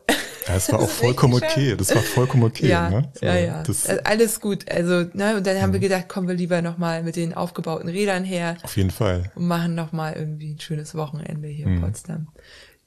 ja, 0.47 0.55
es 0.55 0.71
war 0.71 0.79
auch 0.79 0.83
Das 0.83 0.91
ist 0.93 0.99
vollkommen 0.99 1.33
okay. 1.35 1.75
Das 1.77 1.93
war 1.93 2.01
vollkommen 2.01 2.43
okay. 2.43 2.67
ja, 2.69 2.89
ne? 2.89 3.11
So, 3.19 3.25
ja, 3.25 3.35
ja. 3.35 3.63
Das, 3.63 3.85
Also 3.87 4.01
alles 4.03 4.39
gut. 4.41 4.69
Also, 4.71 5.05
ne, 5.13 5.37
und 5.37 5.45
dann 5.45 5.55
Mhm. 5.57 5.61
haben 5.61 5.73
wir 5.73 5.79
gedacht, 5.79 6.09
kommen 6.09 6.27
wir 6.27 6.35
lieber 6.35 6.63
nochmal 6.63 7.03
mit 7.03 7.15
den 7.15 7.35
aufgebauten 7.35 7.87
Rädern 7.89 8.23
her 8.23 8.57
auf 8.63 8.75
jeden 8.77 8.91
Fall. 8.91 9.31
und 9.35 9.47
machen 9.47 9.75
nochmal 9.75 10.13
irgendwie 10.13 10.53
ein 10.53 10.59
schönes 10.59 10.95
Wochenende 10.95 11.47
hier 11.49 11.67
Mhm. 11.67 11.75
in 11.75 11.81
Potsdam. 11.81 12.27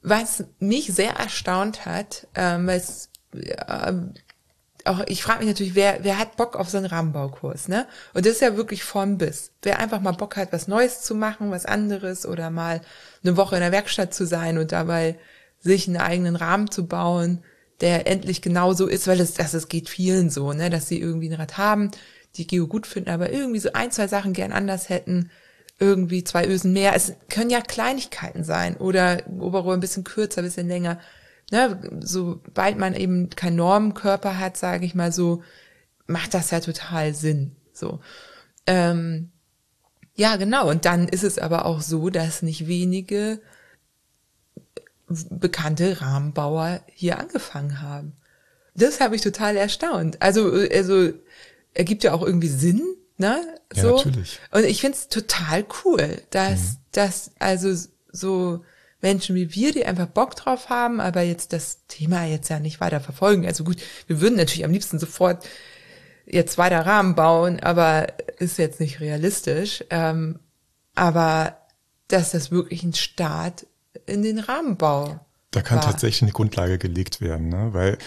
Was 0.01 0.43
mich 0.59 0.87
sehr 0.93 1.11
erstaunt 1.11 1.85
hat, 1.85 2.27
ähm, 2.35 2.67
weil 2.67 2.77
es 2.77 3.09
auch 4.85 5.01
ich 5.07 5.23
frage 5.23 5.39
mich 5.39 5.47
natürlich, 5.47 5.75
wer 5.75 5.99
wer 6.03 6.17
hat 6.17 6.37
Bock 6.37 6.55
auf 6.55 6.69
so 6.69 6.77
einen 6.77 6.85
Rahmenbaukurs, 6.85 7.67
ne? 7.67 7.87
Und 8.13 8.25
das 8.25 8.33
ist 8.33 8.41
ja 8.41 8.55
wirklich 8.55 8.83
von 8.83 9.17
bis. 9.17 9.51
Wer 9.61 9.79
einfach 9.79 9.99
mal 9.99 10.11
Bock 10.11 10.37
hat, 10.37 10.53
was 10.53 10.67
Neues 10.67 11.01
zu 11.01 11.15
machen, 11.15 11.51
was 11.51 11.65
anderes 11.65 12.25
oder 12.25 12.49
mal 12.49 12.81
eine 13.23 13.37
Woche 13.37 13.55
in 13.55 13.61
der 13.61 13.71
Werkstatt 13.71 14.13
zu 14.13 14.25
sein 14.25 14.57
und 14.57 14.71
dabei 14.71 15.17
sich 15.59 15.87
einen 15.87 15.97
eigenen 15.97 16.35
Rahmen 16.35 16.71
zu 16.71 16.87
bauen, 16.87 17.43
der 17.81 18.07
endlich 18.07 18.41
genauso 18.41 18.87
ist, 18.87 19.07
weil 19.07 19.19
es 19.19 19.33
das, 19.33 19.51
das 19.51 19.67
geht 19.67 19.89
vielen 19.89 20.29
so, 20.29 20.53
ne, 20.53 20.69
dass 20.69 20.87
sie 20.87 20.99
irgendwie 20.99 21.29
ein 21.29 21.39
Rad 21.39 21.57
haben, 21.57 21.91
die 22.35 22.47
Geo 22.47 22.67
gut 22.67 22.87
finden, 22.87 23.09
aber 23.09 23.31
irgendwie 23.31 23.59
so 23.59 23.73
ein, 23.73 23.91
zwei 23.91 24.07
Sachen 24.07 24.33
gern 24.33 24.51
anders 24.51 24.89
hätten, 24.89 25.31
irgendwie 25.79 26.23
zwei 26.23 26.45
Ösen 26.47 26.73
mehr. 26.73 26.93
Es 26.95 27.13
können 27.29 27.49
ja 27.49 27.61
Kleinigkeiten 27.61 28.43
sein 28.43 28.75
oder 28.77 29.23
Oberrohr 29.39 29.73
ein 29.73 29.79
bisschen 29.79 30.03
kürzer, 30.03 30.41
ein 30.41 30.45
bisschen 30.45 30.67
länger. 30.67 30.99
Ne, 31.51 31.79
sobald 32.01 32.77
man 32.77 32.93
eben 32.93 33.31
keinen 33.31 33.55
Normenkörper 33.55 34.37
hat, 34.37 34.55
sage 34.55 34.85
ich 34.85 34.93
mal 34.93 35.11
so, 35.11 35.41
macht 36.05 36.33
das 36.33 36.51
ja 36.51 36.59
total 36.59 37.15
Sinn. 37.15 37.55
So. 37.73 37.99
Ähm, 38.67 39.31
ja, 40.13 40.35
genau. 40.35 40.69
Und 40.69 40.85
dann 40.85 41.07
ist 41.07 41.23
es 41.23 41.39
aber 41.39 41.65
auch 41.65 41.81
so, 41.81 42.09
dass 42.09 42.43
nicht 42.43 42.67
wenige 42.67 43.41
bekannte 45.07 46.01
Rahmenbauer 46.01 46.81
hier 46.87 47.19
angefangen 47.19 47.81
haben. 47.81 48.13
Das 48.75 48.99
habe 48.99 49.15
ich 49.15 49.21
total 49.21 49.57
erstaunt. 49.57 50.21
Also, 50.21 50.51
also 50.51 51.11
ergibt 51.73 52.03
ja 52.03 52.13
auch 52.13 52.21
irgendwie 52.21 52.47
Sinn, 52.47 52.81
ne? 53.17 53.41
Ja, 53.73 53.81
so. 53.81 53.95
natürlich. 53.97 54.39
Und 54.51 54.65
ich 54.65 54.81
find's 54.81 55.07
total 55.07 55.65
cool, 55.83 56.21
dass, 56.29 56.77
dass 56.91 57.31
also 57.39 57.73
so 58.11 58.63
Menschen 59.01 59.35
wie 59.35 59.53
wir, 59.53 59.71
die 59.71 59.85
einfach 59.85 60.07
Bock 60.07 60.35
drauf 60.35 60.69
haben, 60.69 60.99
aber 60.99 61.21
jetzt 61.21 61.53
das 61.53 61.85
Thema 61.87 62.25
jetzt 62.25 62.49
ja 62.49 62.59
nicht 62.59 62.81
weiter 62.81 62.99
verfolgen. 62.99 63.45
Also 63.45 63.63
gut, 63.63 63.77
wir 64.07 64.21
würden 64.21 64.35
natürlich 64.35 64.65
am 64.65 64.71
liebsten 64.71 64.99
sofort 64.99 65.47
jetzt 66.25 66.57
weiter 66.57 66.85
Rahmen 66.85 67.15
bauen, 67.15 67.59
aber 67.59 68.07
ist 68.39 68.57
jetzt 68.57 68.79
nicht 68.79 68.99
realistisch. 68.99 69.83
Ähm, 69.89 70.39
aber 70.95 71.57
dass 72.07 72.31
das 72.31 72.51
wirklich 72.51 72.83
ein 72.83 72.93
Start 72.93 73.65
in 74.05 74.21
den 74.23 74.39
Rahmenbau 74.39 75.19
Da 75.51 75.61
kann 75.61 75.77
war. 75.77 75.85
tatsächlich 75.85 76.23
eine 76.23 76.31
Grundlage 76.31 76.77
gelegt 76.77 77.21
werden, 77.21 77.49
ne? 77.49 77.69
weil 77.71 77.97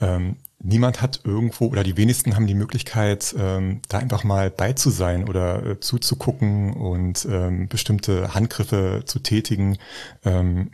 ähm, 0.00 0.36
niemand 0.62 1.02
hat 1.02 1.20
irgendwo 1.24 1.66
oder 1.66 1.82
die 1.82 1.96
wenigsten 1.96 2.34
haben 2.34 2.46
die 2.46 2.54
Möglichkeit, 2.54 3.34
ähm, 3.38 3.80
da 3.88 3.98
einfach 3.98 4.24
mal 4.24 4.50
bei 4.50 4.72
zu 4.72 4.90
sein 4.90 5.28
oder 5.28 5.64
äh, 5.64 5.80
zuzugucken 5.80 6.72
und 6.74 7.26
ähm, 7.30 7.68
bestimmte 7.68 8.34
Handgriffe 8.34 9.02
zu 9.06 9.18
tätigen. 9.20 9.78
Ähm, 10.24 10.70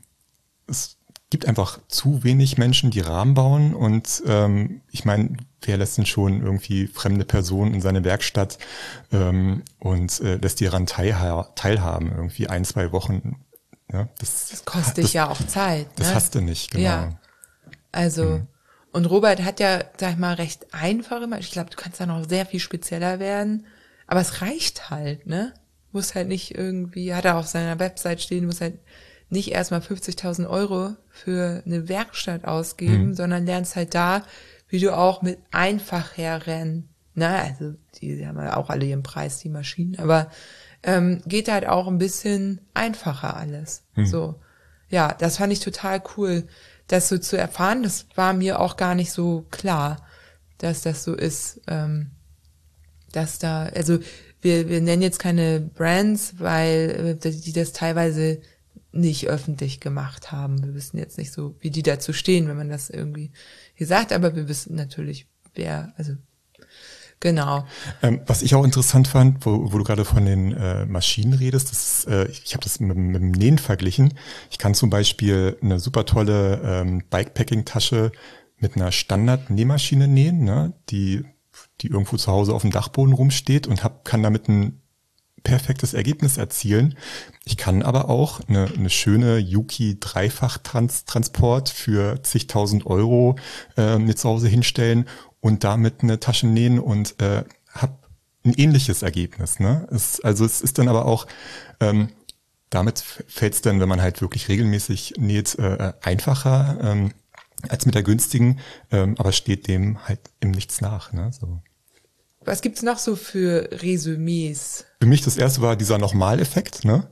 es 0.66 0.98
gibt 1.30 1.46
einfach 1.46 1.80
zu 1.88 2.24
wenig 2.24 2.58
Menschen, 2.58 2.90
die 2.90 3.00
Rahmen 3.00 3.34
bauen 3.34 3.74
und 3.74 4.22
ähm, 4.26 4.82
ich 4.90 5.04
meine, 5.04 5.36
wer 5.62 5.78
lässt 5.78 5.98
denn 5.98 6.06
schon 6.06 6.42
irgendwie 6.42 6.86
fremde 6.86 7.24
Personen 7.24 7.74
in 7.74 7.80
seine 7.80 8.04
Werkstatt 8.04 8.58
ähm, 9.12 9.62
und 9.78 10.20
äh, 10.20 10.36
lässt 10.36 10.60
die 10.60 10.64
daran 10.64 10.86
teilha 10.86 11.44
teilhaben, 11.54 12.12
irgendwie 12.12 12.48
ein, 12.48 12.64
zwei 12.64 12.92
Wochen. 12.92 13.44
Ja, 13.92 14.08
das, 14.18 14.48
Das 14.50 14.64
kostet 14.64 15.04
dich 15.04 15.14
ja 15.14 15.28
auch 15.28 15.46
Zeit. 15.46 15.86
Das 15.96 16.08
ne? 16.08 16.14
hast 16.14 16.34
du 16.34 16.40
nicht, 16.40 16.70
genau. 16.70 16.84
Ja. 16.84 17.18
Also, 17.92 18.42
und 18.92 19.06
Robert 19.06 19.42
hat 19.42 19.60
ja, 19.60 19.84
sag 19.98 20.12
ich 20.12 20.18
mal, 20.18 20.34
recht 20.34 20.66
einfach 20.72 21.22
immer. 21.22 21.38
Ich 21.38 21.50
glaube, 21.50 21.70
du 21.70 21.76
kannst 21.76 22.00
da 22.00 22.06
noch 22.06 22.28
sehr 22.28 22.46
viel 22.46 22.60
spezieller 22.60 23.18
werden. 23.18 23.66
Aber 24.06 24.20
es 24.20 24.42
reicht 24.42 24.90
halt, 24.90 25.26
ne? 25.26 25.54
Muss 25.92 26.14
halt 26.14 26.28
nicht 26.28 26.54
irgendwie, 26.54 27.14
hat 27.14 27.24
er 27.24 27.36
auf 27.36 27.46
seiner 27.46 27.78
Website 27.78 28.20
stehen, 28.20 28.46
muss 28.46 28.60
halt 28.60 28.78
nicht 29.32 29.50
erstmal 29.50 29.80
50.000 29.80 30.48
Euro 30.48 30.94
für 31.08 31.62
eine 31.64 31.88
Werkstatt 31.88 32.44
ausgeben, 32.44 33.14
sondern 33.14 33.46
lernst 33.46 33.76
halt 33.76 33.94
da, 33.94 34.24
wie 34.68 34.78
du 34.78 34.94
auch 34.94 35.22
mit 35.22 35.38
einfacheren, 35.50 36.90
ne, 37.14 37.28
also 37.28 37.74
die, 37.96 38.26
haben 38.26 38.38
ja 38.38 38.56
auch 38.56 38.68
alle 38.68 38.84
ihren 38.84 39.02
Preis, 39.02 39.38
die 39.38 39.48
Maschinen, 39.48 39.98
aber 39.98 40.30
ähm, 40.82 41.22
geht 41.26 41.50
halt 41.50 41.66
auch 41.66 41.88
ein 41.88 41.98
bisschen 41.98 42.60
einfacher 42.74 43.36
alles. 43.36 43.84
So. 44.04 44.40
Ja, 44.90 45.14
das 45.18 45.38
fand 45.38 45.52
ich 45.52 45.60
total 45.60 46.02
cool, 46.16 46.46
das 46.86 47.08
so 47.08 47.18
zu 47.18 47.36
erfahren. 47.36 47.82
Das 47.82 48.06
war 48.14 48.32
mir 48.32 48.60
auch 48.60 48.76
gar 48.76 48.94
nicht 48.94 49.12
so 49.12 49.46
klar, 49.50 50.06
dass 50.58 50.82
das 50.82 51.04
so 51.04 51.14
ist. 51.14 51.60
Ähm, 51.68 52.10
dass 53.12 53.38
da, 53.38 53.64
also 53.66 53.98
wir, 54.40 54.68
wir 54.68 54.80
nennen 54.80 55.02
jetzt 55.02 55.18
keine 55.18 55.60
Brands, 55.60 56.34
weil 56.38 57.18
äh, 57.22 57.30
die 57.30 57.52
das 57.52 57.72
teilweise 57.72 58.40
nicht 58.90 59.28
öffentlich 59.28 59.80
gemacht 59.80 60.32
haben. 60.32 60.62
Wir 60.64 60.74
wissen 60.74 60.98
jetzt 60.98 61.16
nicht 61.16 61.32
so, 61.32 61.54
wie 61.60 61.70
die 61.70 61.82
dazu 61.82 62.12
stehen, 62.12 62.48
wenn 62.48 62.56
man 62.56 62.68
das 62.68 62.90
irgendwie 62.90 63.30
hier 63.74 63.86
sagt, 63.86 64.12
aber 64.12 64.36
wir 64.36 64.48
wissen 64.48 64.74
natürlich, 64.74 65.26
wer, 65.54 65.94
also 65.96 66.14
Genau. 67.22 67.64
Ähm, 68.02 68.20
was 68.26 68.42
ich 68.42 68.56
auch 68.56 68.64
interessant 68.64 69.06
fand, 69.06 69.46
wo, 69.46 69.72
wo 69.72 69.78
du 69.78 69.84
gerade 69.84 70.04
von 70.04 70.24
den 70.24 70.56
äh, 70.56 70.84
Maschinen 70.86 71.34
redest, 71.34 71.70
das 71.70 72.04
äh, 72.06 72.28
ich 72.28 72.52
habe 72.52 72.64
das 72.64 72.80
mit, 72.80 72.96
mit 72.96 73.22
dem 73.22 73.30
Nähen 73.30 73.58
verglichen. 73.58 74.14
Ich 74.50 74.58
kann 74.58 74.74
zum 74.74 74.90
Beispiel 74.90 75.56
eine 75.62 75.78
super 75.78 76.04
tolle 76.04 76.60
ähm, 76.64 77.04
Bikepacking-Tasche 77.10 78.10
mit 78.58 78.74
einer 78.74 78.90
Standard-Nähmaschine 78.90 80.08
nähen, 80.08 80.42
ne, 80.42 80.72
die, 80.90 81.24
die 81.80 81.86
irgendwo 81.86 82.16
zu 82.16 82.32
Hause 82.32 82.54
auf 82.54 82.62
dem 82.62 82.72
Dachboden 82.72 83.14
rumsteht 83.14 83.68
und 83.68 83.84
hab, 83.84 84.04
kann 84.04 84.24
damit 84.24 84.48
ein 84.48 84.80
perfektes 85.44 85.94
Ergebnis 85.94 86.38
erzielen. 86.38 86.96
Ich 87.44 87.56
kann 87.56 87.82
aber 87.82 88.10
auch 88.10 88.40
eine, 88.48 88.66
eine 88.66 88.90
schöne 88.90 89.38
Yuki 89.38 89.98
Dreifach-Transport 90.00 91.68
für 91.68 92.20
zigtausend 92.24 92.84
Euro 92.84 93.36
äh, 93.76 93.98
mir 93.98 94.16
zu 94.16 94.28
Hause 94.28 94.48
hinstellen 94.48 95.06
und 95.42 95.64
damit 95.64 96.02
eine 96.02 96.20
Tasche 96.20 96.46
nähen 96.46 96.78
und 96.78 97.20
äh, 97.20 97.44
habe 97.68 97.98
ein 98.44 98.54
ähnliches 98.54 99.02
Ergebnis. 99.02 99.60
Ne? 99.60 99.86
Es, 99.90 100.20
also 100.20 100.44
es 100.46 100.62
ist 100.62 100.78
dann 100.78 100.88
aber 100.88 101.04
auch, 101.04 101.26
ähm, 101.80 102.08
damit 102.70 103.00
fällt 103.00 103.54
es 103.54 103.60
dann, 103.60 103.80
wenn 103.80 103.88
man 103.88 104.00
halt 104.00 104.22
wirklich 104.22 104.48
regelmäßig 104.48 105.14
näht, 105.18 105.58
äh, 105.58 105.92
einfacher 106.00 106.78
ähm, 106.82 107.12
als 107.68 107.84
mit 107.86 107.94
der 107.94 108.02
günstigen, 108.02 108.60
ähm, 108.90 109.16
aber 109.18 109.32
steht 109.32 109.68
dem 109.68 110.06
halt 110.08 110.20
im 110.40 110.52
Nichts 110.52 110.80
nach. 110.80 111.12
Ne? 111.12 111.30
So. 111.38 111.60
Was 112.44 112.62
gibt's 112.62 112.82
noch 112.82 112.98
so 112.98 113.16
für 113.16 113.68
Resümees? 113.82 114.84
Für 115.00 115.06
mich 115.06 115.22
das 115.22 115.36
erste 115.36 115.60
war 115.60 115.76
dieser 115.76 115.98
Nochmaleffekt, 115.98 116.84
ne? 116.84 117.08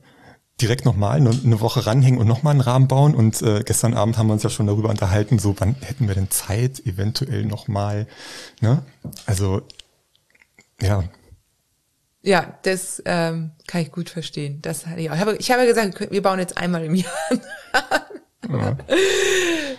Direkt 0.61 0.85
nochmal 0.85 1.17
eine, 1.17 1.59
Woche 1.61 1.85
ranhängen 1.85 2.19
und 2.19 2.27
nochmal 2.27 2.51
einen 2.51 2.61
Rahmen 2.61 2.87
bauen. 2.87 3.15
Und 3.15 3.41
äh, 3.41 3.63
gestern 3.65 3.93
Abend 3.93 4.17
haben 4.17 4.27
wir 4.27 4.33
uns 4.33 4.43
ja 4.43 4.49
schon 4.49 4.67
darüber 4.67 4.89
unterhalten, 4.89 5.39
so 5.39 5.55
wann 5.59 5.75
hätten 5.81 6.07
wir 6.07 6.15
denn 6.15 6.29
Zeit, 6.29 6.85
eventuell 6.85 7.45
nochmal. 7.45 8.07
Ne? 8.61 8.83
Also 9.25 9.61
ja. 10.81 11.03
Ja, 12.23 12.59
das 12.63 13.01
ähm, 13.05 13.51
kann 13.67 13.81
ich 13.81 13.91
gut 13.91 14.09
verstehen. 14.09 14.59
Das, 14.61 14.85
ja, 14.85 15.13
ich, 15.13 15.19
habe, 15.19 15.35
ich 15.37 15.51
habe 15.51 15.65
gesagt, 15.65 16.11
wir 16.11 16.21
bauen 16.21 16.39
jetzt 16.39 16.57
einmal 16.57 16.83
im 16.83 16.95
Jahr. 16.95 17.11
ja. 18.49 18.77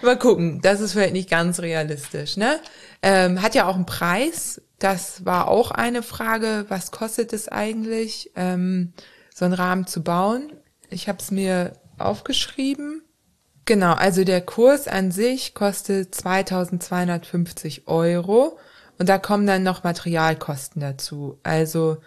Mal 0.02 0.18
gucken, 0.18 0.60
das 0.60 0.80
ist 0.80 0.92
vielleicht 0.92 1.12
nicht 1.12 1.30
ganz 1.30 1.60
realistisch. 1.60 2.36
Ne? 2.36 2.58
Ähm, 3.02 3.40
hat 3.42 3.54
ja 3.54 3.66
auch 3.66 3.76
einen 3.76 3.86
Preis. 3.86 4.60
Das 4.80 5.24
war 5.24 5.46
auch 5.46 5.70
eine 5.70 6.02
Frage, 6.02 6.64
was 6.68 6.90
kostet 6.90 7.32
es 7.32 7.48
eigentlich, 7.48 8.32
ähm, 8.34 8.92
so 9.32 9.44
einen 9.44 9.54
Rahmen 9.54 9.86
zu 9.86 10.02
bauen? 10.02 10.52
Ich 10.92 11.08
habe 11.08 11.18
es 11.18 11.30
mir 11.30 11.72
aufgeschrieben. 11.98 13.02
Genau, 13.64 13.92
also 13.92 14.24
der 14.24 14.40
Kurs 14.40 14.88
an 14.88 15.12
sich 15.12 15.54
kostet 15.54 16.14
2250 16.14 17.86
Euro 17.86 18.58
und 18.98 19.08
da 19.08 19.18
kommen 19.18 19.46
dann 19.46 19.62
noch 19.62 19.84
Materialkosten 19.84 20.80
dazu. 20.80 21.38
Also 21.42 21.98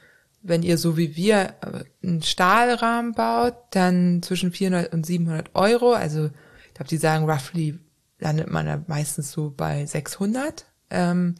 wenn 0.42 0.64
ihr 0.64 0.78
so 0.78 0.96
wie 0.96 1.16
wir 1.16 1.56
äh, 1.62 2.08
einen 2.08 2.22
Stahlrahmen 2.22 3.14
baut, 3.14 3.56
dann 3.72 4.22
zwischen 4.22 4.52
400 4.52 4.94
und 4.94 5.06
700 5.06 5.56
Euro. 5.56 5.94
Also 5.94 6.30
ich 6.68 6.74
glaube, 6.74 6.90
die 6.90 6.98
sagen 6.98 7.30
roughly 7.30 7.80
landet 8.20 8.50
man 8.50 8.66
da 8.66 8.82
meistens 8.88 9.32
so 9.32 9.54
bei 9.56 9.86
600. 9.86 10.66
Ähm, 10.92 11.36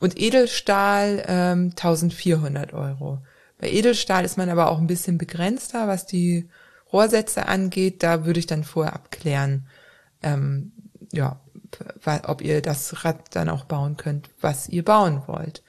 und 0.00 0.18
Edelstahl 0.18 1.22
ähm, 1.28 1.70
1400 1.70 2.72
Euro. 2.72 3.18
Bei 3.58 3.70
Edelstahl 3.70 4.24
ist 4.24 4.38
man 4.38 4.48
aber 4.48 4.70
auch 4.70 4.78
ein 4.78 4.86
bisschen 4.86 5.18
begrenzter, 5.18 5.86
was 5.86 6.06
die 6.06 6.48
Rohrsätze 6.92 7.46
angeht, 7.46 8.02
da 8.02 8.24
würde 8.24 8.40
ich 8.40 8.46
dann 8.46 8.64
vorher 8.64 8.94
abklären, 8.94 9.66
ähm, 10.22 10.72
ja, 11.12 11.40
ob 12.24 12.42
ihr 12.42 12.62
das 12.62 13.04
Rad 13.04 13.34
dann 13.34 13.48
auch 13.48 13.64
bauen 13.64 13.96
könnt, 13.96 14.28
was 14.40 14.68
ihr 14.68 14.84
bauen 14.84 15.22
wollt. 15.26 15.62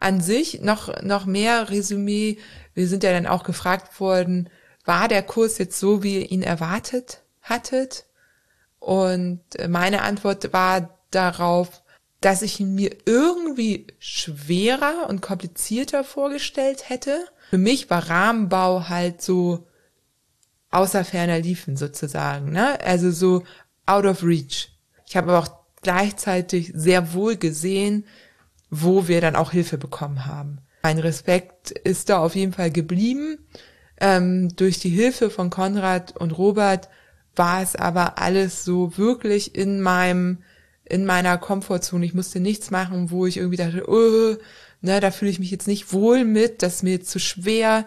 An 0.00 0.20
sich 0.20 0.60
noch, 0.62 1.02
noch 1.02 1.26
mehr 1.26 1.70
Resümee. 1.70 2.38
Wir 2.74 2.86
sind 2.86 3.02
ja 3.02 3.12
dann 3.12 3.26
auch 3.26 3.42
gefragt 3.42 3.98
worden, 4.00 4.48
war 4.84 5.08
der 5.08 5.22
Kurs 5.22 5.58
jetzt 5.58 5.78
so, 5.78 6.02
wie 6.02 6.20
ihr 6.20 6.30
ihn 6.30 6.42
erwartet 6.42 7.22
hattet? 7.42 8.06
Und 8.78 9.40
meine 9.68 10.02
Antwort 10.02 10.52
war 10.52 10.98
darauf, 11.10 11.82
dass 12.20 12.42
ich 12.42 12.60
ihn 12.60 12.74
mir 12.74 12.96
irgendwie 13.04 13.86
schwerer 13.98 15.06
und 15.08 15.20
komplizierter 15.20 16.04
vorgestellt 16.04 16.88
hätte. 16.88 17.24
Für 17.50 17.58
mich 17.58 17.90
war 17.90 18.08
Rahmenbau 18.08 18.88
halt 18.88 19.22
so 19.22 19.67
außer 20.70 21.04
ferner 21.04 21.38
liefen 21.38 21.76
sozusagen, 21.76 22.52
ne? 22.52 22.80
Also 22.80 23.10
so 23.10 23.44
out 23.86 24.04
of 24.04 24.22
reach. 24.22 24.70
Ich 25.06 25.16
habe 25.16 25.30
aber 25.30 25.38
auch 25.40 25.58
gleichzeitig 25.82 26.72
sehr 26.74 27.14
wohl 27.14 27.36
gesehen, 27.36 28.04
wo 28.70 29.08
wir 29.08 29.20
dann 29.20 29.36
auch 29.36 29.52
Hilfe 29.52 29.78
bekommen 29.78 30.26
haben. 30.26 30.58
Mein 30.82 30.98
Respekt 30.98 31.70
ist 31.70 32.10
da 32.10 32.18
auf 32.18 32.34
jeden 32.34 32.52
Fall 32.52 32.70
geblieben. 32.70 33.38
Ähm, 34.00 34.54
durch 34.56 34.78
die 34.78 34.90
Hilfe 34.90 35.30
von 35.30 35.50
Konrad 35.50 36.16
und 36.16 36.36
Robert 36.36 36.88
war 37.34 37.62
es 37.62 37.74
aber 37.74 38.18
alles 38.18 38.64
so 38.64 38.96
wirklich 38.96 39.54
in 39.54 39.80
meinem 39.80 40.38
in 40.84 41.04
meiner 41.04 41.36
Komfortzone. 41.36 42.06
Ich 42.06 42.14
musste 42.14 42.40
nichts 42.40 42.70
machen, 42.70 43.10
wo 43.10 43.26
ich 43.26 43.36
irgendwie 43.36 43.58
dachte, 43.58 43.88
oh, 43.88 44.36
ne, 44.80 45.00
da 45.00 45.10
fühle 45.10 45.30
ich 45.30 45.38
mich 45.38 45.50
jetzt 45.50 45.66
nicht 45.66 45.92
wohl 45.92 46.24
mit, 46.24 46.62
das 46.62 46.76
ist 46.76 46.82
mir 46.82 46.92
jetzt 46.92 47.10
zu 47.10 47.18
schwer 47.18 47.86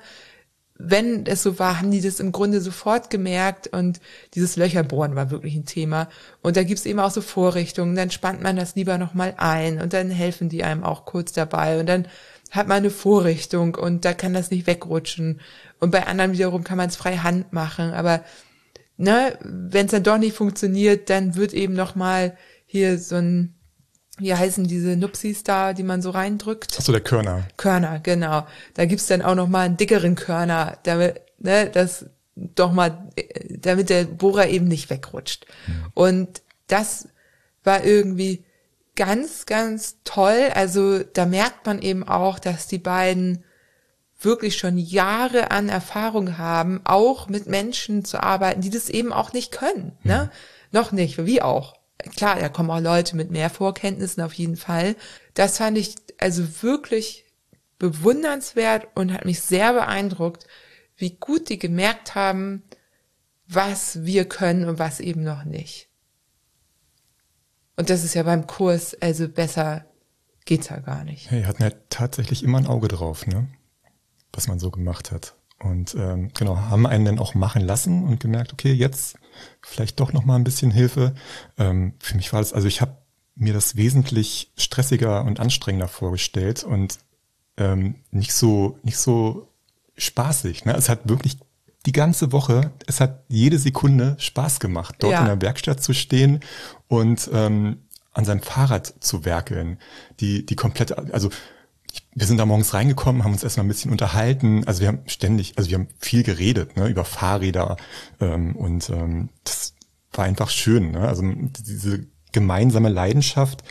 wenn 0.84 1.26
es 1.26 1.44
so 1.44 1.60
war, 1.60 1.80
haben 1.80 1.92
die 1.92 2.02
das 2.02 2.20
im 2.20 2.32
Grunde 2.32 2.62
sofort 2.62 3.10
gemerkt 3.10 3.68
und 3.68 4.00
dieses 4.34 4.56
Löcherbohren 4.56 5.16
war 5.16 5.30
wirklich 5.30 5.56
ein 5.56 5.66
Thema. 5.66 6.10
Und 6.42 6.58
da 6.58 6.64
gibt's 6.64 6.86
eben 6.86 7.00
auch 7.00 7.12
so 7.12 7.22
Vorrichtungen, 7.22 7.96
dann 7.96 8.12
spannt 8.12 8.42
man 8.42 8.56
das 8.56 8.76
lieber 8.76 8.98
nochmal 8.98 9.36
ein 9.38 9.82
und 9.82 9.94
dann 9.94 10.10
helfen 10.10 10.50
die 10.50 10.64
einem 10.64 10.84
auch 10.84 11.06
kurz 11.06 11.32
dabei 11.34 11.80
und 11.80 11.88
dann 11.88 12.08
hat 12.50 12.68
man 12.68 12.78
eine 12.78 12.90
Vorrichtung 12.90 13.76
und 13.76 14.04
da 14.04 14.14
kann 14.14 14.34
das 14.34 14.52
nicht 14.52 14.68
wegrutschen. 14.68 15.40
Und 15.80 15.92
bei 15.92 16.06
anderen 16.08 16.34
wiederum 16.34 16.64
kann 16.64 16.78
man 16.78 16.90
es 16.90 16.96
frei 16.96 17.18
Hand 17.18 17.54
machen, 17.54 17.94
aber 17.94 18.24
ne, 18.98 19.38
wenn 19.44 19.86
es 19.86 19.92
dann 19.92 20.04
doch 20.04 20.18
nicht 20.18 20.36
funktioniert, 20.36 21.10
dann 21.10 21.36
wird 21.36 21.54
eben 21.54 21.74
nochmal 21.74 22.38
hier 22.66 22.98
so 22.98 23.16
ein 23.16 23.56
wie 24.22 24.34
heißen 24.34 24.68
diese 24.68 24.96
Nupsis 24.96 25.44
da, 25.44 25.74
die 25.74 25.84
man 25.84 26.02
so 26.02 26.12
reindrückt? 26.12 26.78
Achso, 26.78 26.92
der 26.92 27.02
Körner. 27.02 27.48
Körner, 27.58 28.00
genau. 28.00 28.46
Da 28.76 28.86
gibt's 28.86 29.08
dann 29.08 29.22
auch 29.22 29.36
noch 29.36 29.48
mal 29.48 29.66
einen 29.66 29.78
dickeren 29.78 30.16
Körner, 30.16 30.78
damit, 30.84 31.22
ne, 31.40 31.70
das 31.70 32.06
doch 32.36 32.72
mal, 32.72 33.10
damit 33.50 33.90
der 33.90 34.06
Bohrer 34.06 34.48
eben 34.48 34.68
nicht 34.68 34.90
wegrutscht. 34.90 35.46
Mhm. 35.68 35.86
Und 35.94 36.42
das 36.68 37.10
war 37.64 37.84
irgendwie 37.84 38.46
ganz, 38.96 39.46
ganz 39.46 39.98
toll. 40.04 40.50
Also 40.54 41.00
da 41.00 41.26
merkt 41.26 41.66
man 41.66 41.82
eben 41.82 42.08
auch, 42.08 42.40
dass 42.40 42.68
die 42.68 42.78
beiden 42.78 43.44
wirklich 44.20 44.58
schon 44.58 44.78
Jahre 44.78 45.52
an 45.52 45.68
Erfahrung 45.70 46.38
haben, 46.38 46.82
auch 46.84 47.28
mit 47.28 47.48
Menschen 47.48 48.06
zu 48.06 48.22
arbeiten, 48.22 48.62
die 48.62 48.70
das 48.70 48.90
eben 48.90 49.12
auch 49.12 49.34
nicht 49.34 49.52
können. 49.52 49.98
Ne? 50.04 50.30
Mhm. 50.32 50.78
Noch 50.78 50.92
nicht, 50.92 51.26
wie 51.26 51.42
auch 51.42 51.81
klar, 52.16 52.40
da 52.40 52.50
kommen 52.50 52.72
auch 52.72 52.80
Leute 52.80 53.16
mit 53.16 53.32
mehr 53.32 53.50
Vorkenntnissen 53.50 54.24
auf 54.24 54.34
jeden 54.34 54.58
Fall. 54.58 54.96
Das 55.34 55.58
fand 55.58 55.78
ich 55.78 55.96
also 56.18 56.64
wirklich 56.64 57.26
bewundernswert 57.80 58.88
und 58.96 59.14
hat 59.14 59.26
mich 59.26 59.42
sehr 59.42 59.74
beeindruckt, 59.74 60.48
wie 60.96 61.12
gut 61.12 61.50
die 61.50 61.58
gemerkt 61.58 62.16
haben, 62.16 62.64
was 63.48 64.06
wir 64.06 64.26
können 64.26 64.70
und 64.70 64.80
was 64.80 65.00
eben 65.00 65.24
noch 65.24 65.44
nicht. 65.44 65.90
Und 67.76 67.90
das 67.90 68.04
ist 68.04 68.14
ja 68.14 68.24
beim 68.24 68.46
Kurs, 68.46 68.96
also 69.02 69.28
besser 69.28 69.86
geht's 70.46 70.70
ja 70.70 70.80
gar 70.80 71.04
nicht. 71.04 71.32
Die 71.32 71.46
hatten 71.46 71.64
ja 71.64 71.72
tatsächlich 71.90 72.44
immer 72.44 72.60
ein 72.60 72.68
Auge 72.68 72.88
drauf, 72.88 73.26
ne? 73.26 73.48
Was 74.34 74.48
man 74.48 74.60
so 74.60 74.72
gemacht 74.72 75.12
hat. 75.12 75.36
Und 75.64 75.96
ähm, 75.96 76.32
genau, 76.34 76.58
haben 76.58 76.88
einen 76.88 77.06
dann 77.06 77.20
auch 77.20 77.36
machen 77.36 77.62
lassen 77.62 78.04
und 78.04 78.20
gemerkt, 78.20 78.54
okay, 78.54 78.74
jetzt 78.74 79.16
vielleicht 79.62 80.00
doch 80.00 80.12
noch 80.14 80.26
mal 80.26 80.36
ein 80.36 80.44
bisschen 80.44 80.72
Hilfe. 80.72 81.14
Ähm, 81.58 81.94
für 82.00 82.16
mich 82.16 82.34
war 82.34 82.40
das, 82.40 82.54
also 82.54 82.68
ich 82.68 82.82
habe 82.82 82.98
mir 83.36 83.54
das 83.54 83.76
wesentlich 83.76 84.52
stressiger 84.58 85.24
und 85.24 85.40
anstrengender 85.40 85.88
vorgestellt 85.88 86.64
und 86.64 87.00
ähm, 87.58 87.96
nicht 88.12 88.34
so 88.34 88.80
nicht 88.84 88.98
so 88.98 89.50
spaßig. 89.98 90.66
Ne? 90.66 90.76
Es 90.76 90.90
hat 90.90 91.08
wirklich 91.08 91.38
die 91.86 91.92
ganze 91.92 92.32
Woche, 92.32 92.72
es 92.88 93.00
hat 93.00 93.24
jede 93.28 93.58
Sekunde 93.58 94.16
Spaß 94.20 94.60
gemacht, 94.60 94.96
dort 95.00 95.14
ja. 95.14 95.20
in 95.22 95.26
der 95.26 95.42
Werkstatt 95.42 95.82
zu 95.82 95.94
stehen 95.94 96.42
und 96.88 97.30
ähm, 97.34 97.78
an 98.14 98.26
seinem 98.26 98.42
Fahrrad 98.42 98.94
zu 99.00 99.26
werkeln. 99.26 99.78
Die 100.20 100.46
die 100.46 100.56
komplette, 100.56 100.98
also 101.14 101.30
wir 102.14 102.28
sind 102.28 102.38
da 102.38 102.46
morgens 102.46 102.74
reingekommen, 102.74 103.24
haben 103.24 103.34
uns 103.34 103.44
erstmal 103.44 103.66
ein 103.66 103.70
bisschen 103.70 103.92
unterhalten. 103.92 104.64
Also 104.68 104.82
wir 104.82 104.90
haben 104.90 105.04
ständig, 105.06 105.58
also 105.58 105.70
wir 105.70 105.78
haben 105.78 105.88
viel 106.00 106.24
geredet 106.24 106.76
ne, 106.78 106.88
über 106.88 107.06
Fahrräder 107.06 107.78
ähm, 108.20 108.56
und 108.56 108.90
ähm, 108.90 109.30
das 109.44 109.76
war 110.14 110.26
einfach 110.26 110.50
schön. 110.50 110.92
Ne? 110.92 111.08
Also 111.08 111.24
diese 111.24 112.06
gemeinsame 112.32 112.90
Leidenschaft 112.90 113.64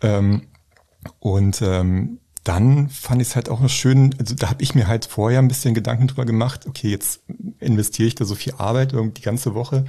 ähm, 0.00 0.48
und 1.18 1.60
ähm, 1.62 2.18
dann 2.44 2.88
fand 2.88 3.22
ich 3.22 3.28
es 3.28 3.36
halt 3.36 3.48
auch 3.48 3.60
noch 3.60 3.70
schön, 3.70 4.14
also 4.18 4.34
da 4.34 4.50
habe 4.50 4.62
ich 4.62 4.74
mir 4.74 4.88
halt 4.88 5.04
vorher 5.04 5.38
ein 5.38 5.48
bisschen 5.48 5.74
Gedanken 5.74 6.08
drüber 6.08 6.24
gemacht, 6.24 6.66
okay, 6.66 6.88
jetzt 6.88 7.22
investiere 7.60 8.08
ich 8.08 8.14
da 8.16 8.24
so 8.24 8.34
viel 8.34 8.54
Arbeit 8.58 8.92
irgendwie 8.92 9.20
die 9.20 9.24
ganze 9.24 9.54
Woche. 9.54 9.84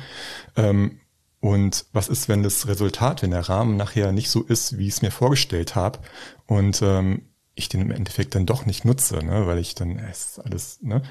Ähm, 0.56 1.00
und 1.40 1.86
was 1.92 2.08
ist, 2.08 2.30
wenn 2.30 2.44
das 2.44 2.68
Resultat, 2.68 3.22
wenn 3.22 3.32
der 3.32 3.50
Rahmen 3.50 3.76
nachher 3.76 4.12
nicht 4.12 4.30
so 4.30 4.44
ist, 4.44 4.78
wie 4.78 4.88
ich 4.88 4.94
es 4.94 5.02
mir 5.02 5.12
vorgestellt 5.12 5.76
habe? 5.76 6.00
Und 6.46 6.82
ähm, 6.82 7.24
ich 7.56 7.70
den 7.70 7.82
im 7.82 7.92
Endeffekt 7.92 8.36
dann 8.36 8.46
doch 8.46 8.66
nicht 8.66 8.86
nutze, 8.86 9.24
ne, 9.24 9.48
weil 9.48 9.60
ich 9.60 9.76
dann, 9.76 10.00
es 10.00 10.26
ist 10.26 10.40
alles, 10.40 10.80
ne, 10.82 11.04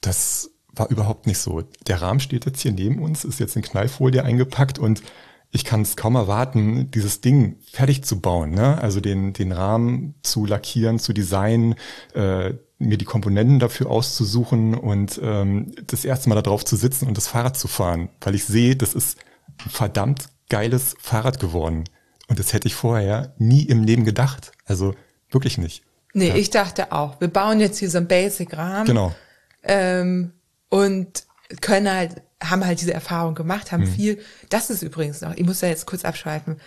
das 0.00 0.50
war 0.72 0.90
überhaupt 0.90 1.26
nicht 1.26 1.38
so. 1.38 1.62
Der 1.86 2.00
Rahmen 2.00 2.20
steht 2.20 2.46
jetzt 2.46 2.60
hier 2.60 2.72
neben 2.72 3.02
uns, 3.02 3.24
ist 3.24 3.40
jetzt 3.40 3.56
in 3.56 3.62
Knallfolie 3.62 4.22
eingepackt 4.22 4.78
und 4.78 5.02
ich 5.50 5.64
kann 5.64 5.82
es 5.82 5.96
kaum 5.96 6.14
erwarten, 6.14 6.90
dieses 6.90 7.20
Ding 7.20 7.56
fertig 7.62 8.04
zu 8.04 8.20
bauen, 8.20 8.50
ne? 8.50 8.80
Also 8.82 9.00
den, 9.00 9.32
den 9.32 9.52
Rahmen 9.52 10.14
zu 10.22 10.44
lackieren, 10.44 10.98
zu 10.98 11.14
designen, 11.14 11.74
äh, 12.14 12.52
mir 12.78 12.98
die 12.98 13.06
Komponenten 13.06 13.58
dafür 13.58 13.90
auszusuchen 13.90 14.74
und 14.74 15.18
ähm, 15.22 15.72
das 15.86 16.04
erste 16.04 16.28
Mal 16.28 16.40
darauf 16.40 16.64
zu 16.64 16.76
sitzen 16.76 17.08
und 17.08 17.16
das 17.16 17.28
Fahrrad 17.28 17.56
zu 17.56 17.66
fahren, 17.66 18.10
weil 18.20 18.34
ich 18.34 18.44
sehe, 18.44 18.76
das 18.76 18.94
ist 18.94 19.18
ein 19.64 19.70
verdammt 19.70 20.28
geiles 20.48 20.94
Fahrrad 21.00 21.40
geworden. 21.40 21.84
Und 22.28 22.38
das 22.38 22.52
hätte 22.52 22.68
ich 22.68 22.74
vorher 22.74 23.34
nie 23.38 23.62
im 23.62 23.84
Leben 23.84 24.04
gedacht. 24.04 24.52
Also 24.66 24.94
wirklich 25.30 25.58
nicht. 25.58 25.82
Nee, 26.14 26.28
ja. 26.28 26.34
ich 26.36 26.50
dachte 26.50 26.92
auch, 26.92 27.20
wir 27.20 27.28
bauen 27.28 27.60
jetzt 27.60 27.78
hier 27.78 27.90
so 27.90 27.98
einen 27.98 28.08
Basic-Rahmen. 28.08 28.86
Genau. 28.86 29.14
Ähm, 29.62 30.32
und 30.68 31.24
können 31.60 31.90
halt, 31.90 32.22
haben 32.42 32.64
halt 32.64 32.80
diese 32.80 32.92
Erfahrung 32.92 33.34
gemacht, 33.34 33.72
haben 33.72 33.84
mhm. 33.84 33.92
viel, 33.92 34.18
das 34.50 34.70
ist 34.70 34.82
übrigens 34.82 35.20
noch, 35.20 35.34
ich 35.34 35.44
muss 35.44 35.60
da 35.60 35.66
jetzt 35.66 35.86
kurz 35.86 36.04
abschweifen. 36.04 36.60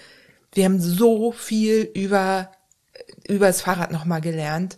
Wir 0.53 0.66
haben 0.66 0.80
so 0.80 1.32
viel 1.32 1.89
über, 1.93 2.51
über 3.28 3.47
das 3.47 3.62
Fahrrad 3.62 3.91
nochmal 3.91 4.22
gelernt, 4.22 4.78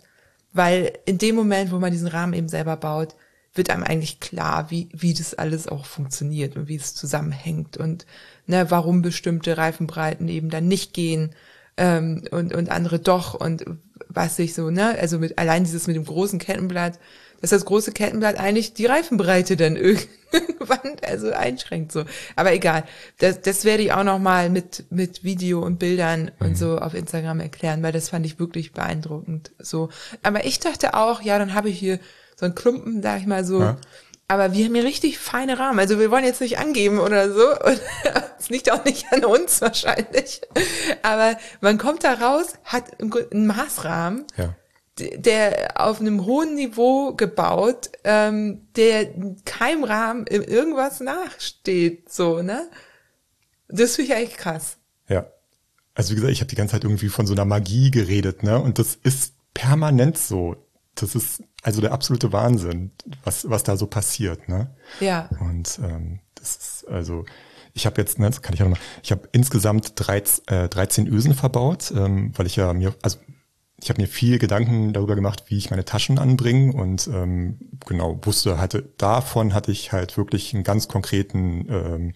weil 0.52 0.92
in 1.06 1.18
dem 1.18 1.34
Moment, 1.34 1.72
wo 1.72 1.78
man 1.78 1.90
diesen 1.90 2.06
Rahmen 2.06 2.34
eben 2.34 2.48
selber 2.48 2.76
baut, 2.76 3.14
wird 3.54 3.70
einem 3.70 3.84
eigentlich 3.84 4.20
klar, 4.20 4.70
wie, 4.70 4.88
wie 4.92 5.14
das 5.14 5.34
alles 5.34 5.68
auch 5.68 5.86
funktioniert 5.86 6.56
und 6.56 6.68
wie 6.68 6.76
es 6.76 6.94
zusammenhängt 6.94 7.76
und 7.76 8.06
ne, 8.46 8.70
warum 8.70 9.02
bestimmte 9.02 9.56
Reifenbreiten 9.56 10.28
eben 10.28 10.50
dann 10.50 10.66
nicht 10.66 10.92
gehen 10.92 11.34
ähm, 11.76 12.24
und, 12.30 12.54
und 12.54 12.70
andere 12.70 12.98
doch 12.98 13.34
und 13.34 13.64
was 14.08 14.36
sich 14.36 14.54
so, 14.54 14.70
ne, 14.70 14.96
also 15.00 15.18
mit 15.18 15.38
allein 15.38 15.64
dieses 15.64 15.86
mit 15.86 15.96
dem 15.96 16.04
großen 16.04 16.38
Kettenblatt, 16.38 16.98
dass 17.40 17.50
das 17.50 17.64
große 17.64 17.92
Kettenblatt 17.92 18.38
eigentlich 18.38 18.74
die 18.74 18.86
Reifenbreite 18.86 19.56
dann 19.56 19.76
irgendwann 19.76 20.96
also 21.06 21.30
einschränkt 21.30 21.92
so. 21.92 22.04
Aber 22.36 22.52
egal, 22.52 22.84
das, 23.18 23.40
das 23.40 23.64
werde 23.64 23.84
ich 23.84 23.92
auch 23.92 24.04
noch 24.04 24.18
mal 24.18 24.50
mit 24.50 24.84
mit 24.90 25.22
Video 25.22 25.60
und 25.62 25.78
Bildern 25.78 26.30
mhm. 26.38 26.46
und 26.46 26.58
so 26.58 26.78
auf 26.78 26.94
Instagram 26.94 27.40
erklären, 27.40 27.82
weil 27.82 27.92
das 27.92 28.08
fand 28.08 28.26
ich 28.26 28.38
wirklich 28.38 28.72
beeindruckend. 28.72 29.52
So, 29.58 29.90
aber 30.22 30.44
ich 30.44 30.58
dachte 30.58 30.94
auch, 30.94 31.22
ja, 31.22 31.38
dann 31.38 31.54
habe 31.54 31.68
ich 31.68 31.78
hier 31.78 32.00
so 32.36 32.46
einen 32.46 32.54
Klumpen, 32.54 33.02
sag 33.02 33.20
ich 33.20 33.26
mal 33.26 33.44
so. 33.44 33.60
Ja. 33.60 33.76
Aber 34.26 34.52
wir 34.54 34.64
haben 34.64 34.74
hier 34.74 34.84
richtig 34.84 35.18
feine 35.18 35.58
Rahmen. 35.58 35.78
Also 35.78 35.98
wir 35.98 36.10
wollen 36.10 36.24
jetzt 36.24 36.40
nicht 36.40 36.58
angeben 36.58 36.98
oder 36.98 37.32
so. 37.32 37.42
Es 38.38 38.50
liegt 38.50 38.70
auch 38.70 38.84
nicht 38.84 39.10
an 39.10 39.24
uns 39.24 39.62
wahrscheinlich. 39.62 40.42
Aber 41.02 41.38
man 41.62 41.78
kommt 41.78 42.04
da 42.04 42.12
raus, 42.12 42.52
hat 42.64 43.00
einen 43.00 43.46
Maßrahmen. 43.46 44.26
Ja 44.36 44.54
der 44.98 45.72
auf 45.74 46.00
einem 46.00 46.24
hohen 46.24 46.54
Niveau 46.54 47.14
gebaut, 47.14 47.90
ähm, 48.04 48.68
der 48.76 49.12
keinem 49.44 49.84
Rahmen 49.84 50.26
irgendwas 50.26 51.00
nachsteht, 51.00 52.12
so, 52.12 52.42
ne? 52.42 52.68
Das 53.68 53.96
finde 53.96 54.12
ich 54.12 54.16
eigentlich 54.16 54.36
krass. 54.36 54.76
Ja. 55.08 55.26
Also 55.94 56.12
wie 56.12 56.16
gesagt, 56.16 56.32
ich 56.32 56.40
habe 56.40 56.48
die 56.48 56.56
ganze 56.56 56.72
Zeit 56.72 56.84
irgendwie 56.84 57.08
von 57.08 57.26
so 57.26 57.34
einer 57.34 57.44
Magie 57.44 57.90
geredet, 57.90 58.42
ne? 58.42 58.60
Und 58.60 58.78
das 58.78 58.96
ist 59.02 59.34
permanent 59.52 60.16
so. 60.16 60.63
Das 60.94 61.14
ist 61.14 61.42
also 61.62 61.80
der 61.80 61.92
absolute 61.92 62.32
Wahnsinn, 62.32 62.92
was, 63.24 63.48
was 63.48 63.62
da 63.62 63.76
so 63.76 63.86
passiert, 63.86 64.48
ne? 64.48 64.74
Ja. 65.00 65.28
Und 65.40 65.78
ähm, 65.82 66.20
das 66.34 66.56
ist 66.56 66.88
also 66.88 67.24
ich 67.74 67.86
habe 67.86 68.00
jetzt, 68.00 68.18
ne, 68.18 68.26
das 68.26 68.40
kann 68.40 68.54
ich 68.54 68.62
auch 68.62 68.68
nochmal, 68.68 68.84
ich 69.02 69.10
habe 69.10 69.28
insgesamt 69.32 69.92
13, 69.96 70.46
äh, 70.46 70.68
13 70.68 71.08
Ösen 71.08 71.34
verbaut, 71.34 71.92
ähm, 71.94 72.32
weil 72.36 72.46
ich 72.46 72.56
ja 72.56 72.72
mir, 72.72 72.94
also 73.02 73.18
ich 73.82 73.90
habe 73.90 74.00
mir 74.00 74.06
viel 74.06 74.38
Gedanken 74.38 74.92
darüber 74.92 75.16
gemacht, 75.16 75.44
wie 75.48 75.58
ich 75.58 75.70
meine 75.70 75.84
Taschen 75.84 76.18
anbringe 76.18 76.72
und 76.72 77.08
ähm, 77.08 77.58
genau 77.84 78.18
wusste, 78.22 78.58
hatte 78.58 78.82
davon 78.96 79.52
hatte 79.52 79.72
ich 79.72 79.92
halt 79.92 80.16
wirklich 80.16 80.54
einen 80.54 80.62
ganz 80.62 80.86
konkreten, 80.86 81.66
ähm, 81.68 82.14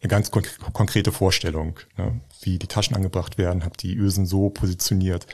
eine 0.00 0.08
ganz 0.08 0.30
konk 0.30 0.58
konkrete 0.72 1.12
Vorstellung, 1.12 1.78
ne, 1.98 2.20
wie 2.40 2.58
die 2.58 2.66
Taschen 2.66 2.96
angebracht 2.96 3.36
werden, 3.36 3.64
habe 3.64 3.76
die 3.76 3.94
Ösen 3.94 4.24
so 4.24 4.48
positioniert, 4.48 5.26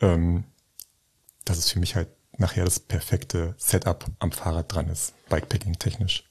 ähm, 0.00 0.44
dass 1.46 1.58
es 1.58 1.70
für 1.70 1.80
mich 1.80 1.96
halt 1.96 2.08
nachher 2.38 2.64
das 2.64 2.80
perfekte 2.80 3.54
Setup 3.58 4.04
am 4.18 4.32
Fahrrad 4.32 4.72
dran 4.72 4.88
ist, 4.88 5.14
Bikepacking 5.28 5.78
technisch. 5.78 6.24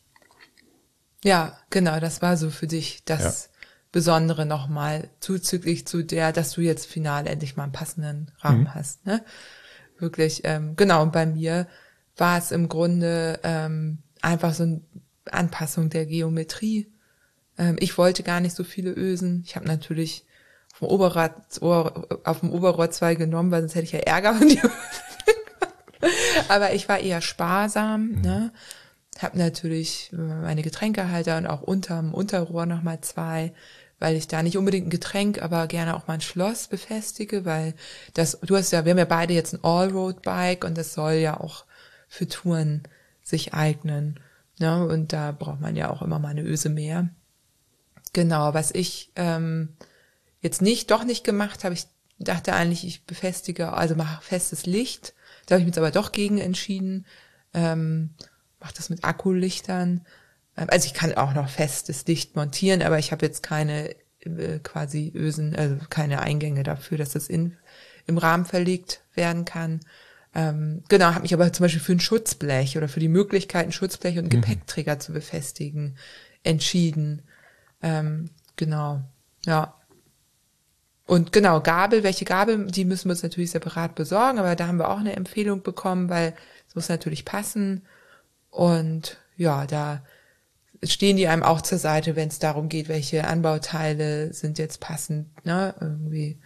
Ja, 1.24 1.58
genau, 1.70 2.00
das 2.00 2.22
war 2.22 2.38
so 2.38 2.50
für 2.50 2.68
dich 2.68 3.04
das 3.06 3.22
ja. 3.22 3.50
Besondere 3.92 4.46
nochmal 4.46 5.10
zuzüglich 5.20 5.86
zu 5.88 6.04
der, 6.04 6.32
dass 6.32 6.52
du 6.52 6.62
jetzt 6.62 6.88
final 6.88 7.28
endlich 7.28 7.56
mal 7.56 7.64
einen 7.64 7.72
passenden 7.72 8.32
Rahmen 8.40 8.62
mhm. 8.62 8.74
hast. 8.74 9.06
Ne? 9.06 9.24
Wirklich, 10.00 10.42
ähm, 10.46 10.76
genau, 10.76 11.04
und 11.04 11.14
bei 11.14 11.26
mir 11.26 11.68
war 12.18 12.38
es 12.38 12.52
im 12.52 12.68
Grunde 12.68 13.40
ähm, 13.44 14.00
einfach 14.22 14.54
so 14.54 14.64
eine 14.64 14.82
Anpassung 15.32 15.90
der 15.90 16.06
Geometrie. 16.06 16.92
Ähm, 17.58 17.76
ich 17.80 17.98
wollte 17.98 18.24
gar 18.24 18.40
nicht 18.40 18.56
so 18.56 18.64
viele 18.64 18.92
Ösen. 18.92 19.44
Ich 19.46 19.56
habe 19.56 19.68
natürlich 19.68 20.26
auf 20.74 20.80
dem 20.80 20.88
Oberrad, 20.88 21.62
auf 21.62 22.40
dem 22.40 22.52
Oberrohr 22.52 22.90
zwei 22.90 23.16
genommen, 23.16 23.52
weil 23.52 23.62
sonst 23.62 23.76
hätte 23.76 23.86
ich 23.86 23.92
ja 23.92 24.00
Ärger 24.00 24.34
von 24.36 24.50
dir. 24.50 24.72
Aber 26.50 26.74
ich 26.74 26.90
war 26.90 27.00
eher 27.00 27.22
sparsam, 27.22 28.08
mhm. 28.08 28.22
ne? 28.22 28.52
Hab 29.20 29.36
natürlich 29.36 30.10
meine 30.12 30.64
Getränkehalter 30.64 31.38
und 31.38 31.46
auch 31.46 31.62
unterm 31.62 32.16
Unterrohr 32.16 32.66
nochmal 32.66 33.02
zwei 33.02 33.54
weil 34.04 34.18
ich 34.18 34.28
da 34.28 34.44
nicht 34.44 34.58
unbedingt 34.58 34.88
ein 34.88 34.90
Getränk, 34.90 35.42
aber 35.42 35.66
gerne 35.68 35.96
auch 35.96 36.08
mal 36.08 36.16
ein 36.16 36.22
Schloss 36.22 36.68
befestige, 36.68 37.46
weil 37.46 37.74
das, 38.14 38.38
du 38.42 38.58
hast 38.58 38.72
ja, 38.72 38.84
wir 38.84 38.92
haben 38.92 38.98
ja 38.98 39.06
beide 39.06 39.34
jetzt 39.34 39.54
ein 39.54 39.64
Allroad-Bike 39.64 40.66
und 40.66 40.78
das 40.78 40.94
soll 40.94 41.14
ja 41.14 41.40
auch 41.40 41.64
für 42.10 42.28
Touren 42.28 42.84
sich 43.24 43.54
eignen. 43.54 44.20
Ne? 44.60 44.86
Und 44.86 45.14
da 45.14 45.32
braucht 45.32 45.62
man 45.62 45.78
ja 45.78 45.90
auch 45.90 46.02
immer 46.02 46.20
mal 46.20 46.32
eine 46.32 46.44
Öse 46.44 46.68
mehr. 46.68 47.08
Genau, 48.12 48.54
was 48.54 48.72
ich 48.72 49.14
ähm, 49.16 49.70
jetzt 50.42 50.62
nicht, 50.62 50.92
doch 50.92 51.06
nicht 51.06 51.24
gemacht 51.24 51.64
habe, 51.64 51.74
ich 51.74 51.86
dachte 52.20 52.52
eigentlich, 52.52 52.86
ich 52.86 53.06
befestige, 53.06 53.72
also 53.72 53.96
mache 53.96 54.22
festes 54.22 54.66
Licht. 54.66 55.14
Da 55.46 55.56
habe 55.56 55.62
ich 55.62 55.66
mich 55.66 55.76
jetzt 55.76 55.78
aber 55.78 55.92
doch 55.92 56.12
gegen 56.12 56.38
entschieden. 56.38 57.06
Ähm, 57.54 58.12
mache 58.60 58.74
das 58.76 58.90
mit 58.90 59.04
Akkulichtern 59.04 60.06
ähm, 60.58 60.68
also 60.70 60.86
ich 60.86 60.94
kann 60.94 61.14
auch 61.14 61.34
noch 61.34 61.50
festes 61.50 62.06
Licht 62.06 62.36
montieren, 62.36 62.82
aber 62.82 63.00
ich 63.00 63.12
habe 63.12 63.26
jetzt 63.26 63.44
keine 63.44 63.96
äh, 64.20 64.60
quasi 64.62 65.12
Ösen, 65.16 65.56
also 65.56 65.78
keine 65.90 66.22
Eingänge 66.22 66.64
dafür, 66.64 66.98
dass 66.98 67.12
das 67.12 67.28
in, 67.28 67.58
im 68.08 68.18
Rahmen 68.18 68.46
verlegt 68.46 69.02
werden 69.14 69.46
kann. 69.46 69.82
Ähm, 70.36 70.84
genau, 70.90 71.08
habe 71.08 71.22
mich 71.22 71.34
aber 71.34 71.54
zum 71.54 71.66
Beispiel 71.66 71.82
für 71.82 71.92
ein 71.92 72.00
Schutzblech 72.00 72.78
oder 72.78 72.90
für 72.90 73.00
die 73.00 73.08
Möglichkeit, 73.08 73.66
ein 73.66 73.72
Schutzblech 73.72 74.18
und 74.18 74.26
mhm. 74.26 74.42
Gepäckträger 74.42 75.00
zu 75.00 75.14
befestigen, 75.14 75.98
entschieden. 76.44 77.22
Ähm, 77.82 78.30
genau, 78.56 79.02
ja. 79.46 79.76
Und 81.06 81.32
genau, 81.32 81.60
Gabel, 81.60 82.04
welche 82.04 82.26
Gabel, 82.26 82.68
die 82.68 82.86
müssen 82.86 83.10
wir 83.10 83.12
uns 83.12 83.24
natürlich 83.24 83.52
separat 83.52 83.96
besorgen, 83.96 84.40
aber 84.40 84.56
da 84.56 84.68
haben 84.68 84.78
wir 84.78 84.90
auch 84.90 85.00
eine 85.00 85.16
Empfehlung 85.16 85.62
bekommen, 85.62 86.10
weil 86.10 86.34
es 86.68 86.76
muss 86.76 86.90
natürlich 86.90 87.26
passen. 87.26 87.86
Und 88.50 89.18
ja, 89.36 89.66
da 89.66 90.04
stehen 90.84 91.18
die 91.18 91.28
einem 91.28 91.44
auch 91.44 91.62
zur 91.62 91.78
Seite, 91.78 92.16
wenn 92.16 92.30
es 92.30 92.40
darum 92.40 92.70
geht, 92.70 92.88
welche 92.88 93.28
Anbauteile 93.28 94.34
sind 94.34 94.58
jetzt 94.58 94.80
passend, 94.80 95.28
ne? 95.46 95.76
Irgendwie, 95.80 96.40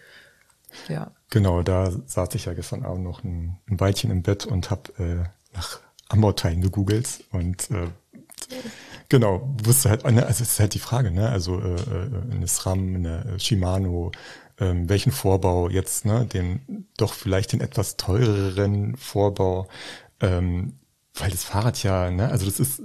ja. 0.87 1.11
Genau, 1.29 1.61
da 1.63 1.91
saß 2.05 2.33
ich 2.35 2.45
ja 2.45 2.53
gestern 2.53 2.83
Abend 2.83 3.03
noch 3.03 3.23
ein, 3.23 3.57
ein 3.69 3.79
Weilchen 3.79 4.11
im 4.11 4.23
Bett 4.23 4.45
und 4.45 4.71
habe 4.71 4.91
äh, 4.97 5.55
nach 5.55 5.79
Anbauteilen 6.09 6.61
gegoogelt 6.61 7.23
und 7.31 7.69
äh, 7.71 7.87
genau, 9.09 9.55
wusste 9.63 9.89
halt, 9.89 10.05
also 10.05 10.19
es 10.21 10.41
ist 10.41 10.59
halt 10.59 10.73
die 10.73 10.79
Frage, 10.79 11.11
ne? 11.11 11.29
Also 11.29 11.59
äh, 11.59 11.75
äh 11.75 12.31
eine 12.31 12.47
SRAM, 12.47 12.95
eine 12.95 13.39
Shimano, 13.39 14.11
ähm, 14.59 14.89
welchen 14.89 15.11
Vorbau 15.11 15.69
jetzt, 15.69 16.05
ne, 16.05 16.25
den 16.25 16.87
doch 16.97 17.13
vielleicht 17.13 17.53
den 17.53 17.61
etwas 17.61 17.97
teureren 17.97 18.97
Vorbau, 18.97 19.67
ähm, 20.19 20.79
weil 21.13 21.31
das 21.31 21.43
Fahrrad 21.43 21.81
ja, 21.83 22.09
ne, 22.11 22.29
also 22.29 22.45
das 22.45 22.59
ist 22.59 22.81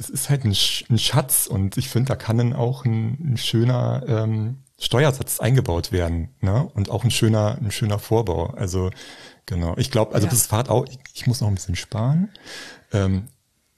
es 0.00 0.08
ist 0.08 0.30
halt 0.30 0.44
ein, 0.44 0.56
ein 0.88 0.98
Schatz 0.98 1.46
und 1.46 1.76
ich 1.76 1.90
finde, 1.90 2.08
da 2.08 2.16
kann 2.16 2.38
dann 2.38 2.54
auch 2.54 2.86
ein, 2.86 3.32
ein 3.32 3.36
schöner 3.36 4.02
ähm, 4.08 4.56
Steuersatz 4.78 5.40
eingebaut 5.40 5.92
werden, 5.92 6.30
ne? 6.40 6.68
Und 6.74 6.88
auch 6.88 7.04
ein 7.04 7.10
schöner, 7.10 7.58
ein 7.60 7.70
schöner 7.70 7.98
Vorbau. 7.98 8.46
Also 8.46 8.90
genau. 9.44 9.76
Ich 9.76 9.90
glaube, 9.90 10.14
also 10.14 10.26
ja. 10.26 10.30
das 10.30 10.46
Fahrrad 10.46 10.70
auch, 10.70 10.86
ich, 10.86 10.98
ich, 11.12 11.26
muss 11.26 11.42
noch 11.42 11.48
ein 11.48 11.54
bisschen 11.54 11.76
sparen. 11.76 12.30
Ähm, 12.92 13.28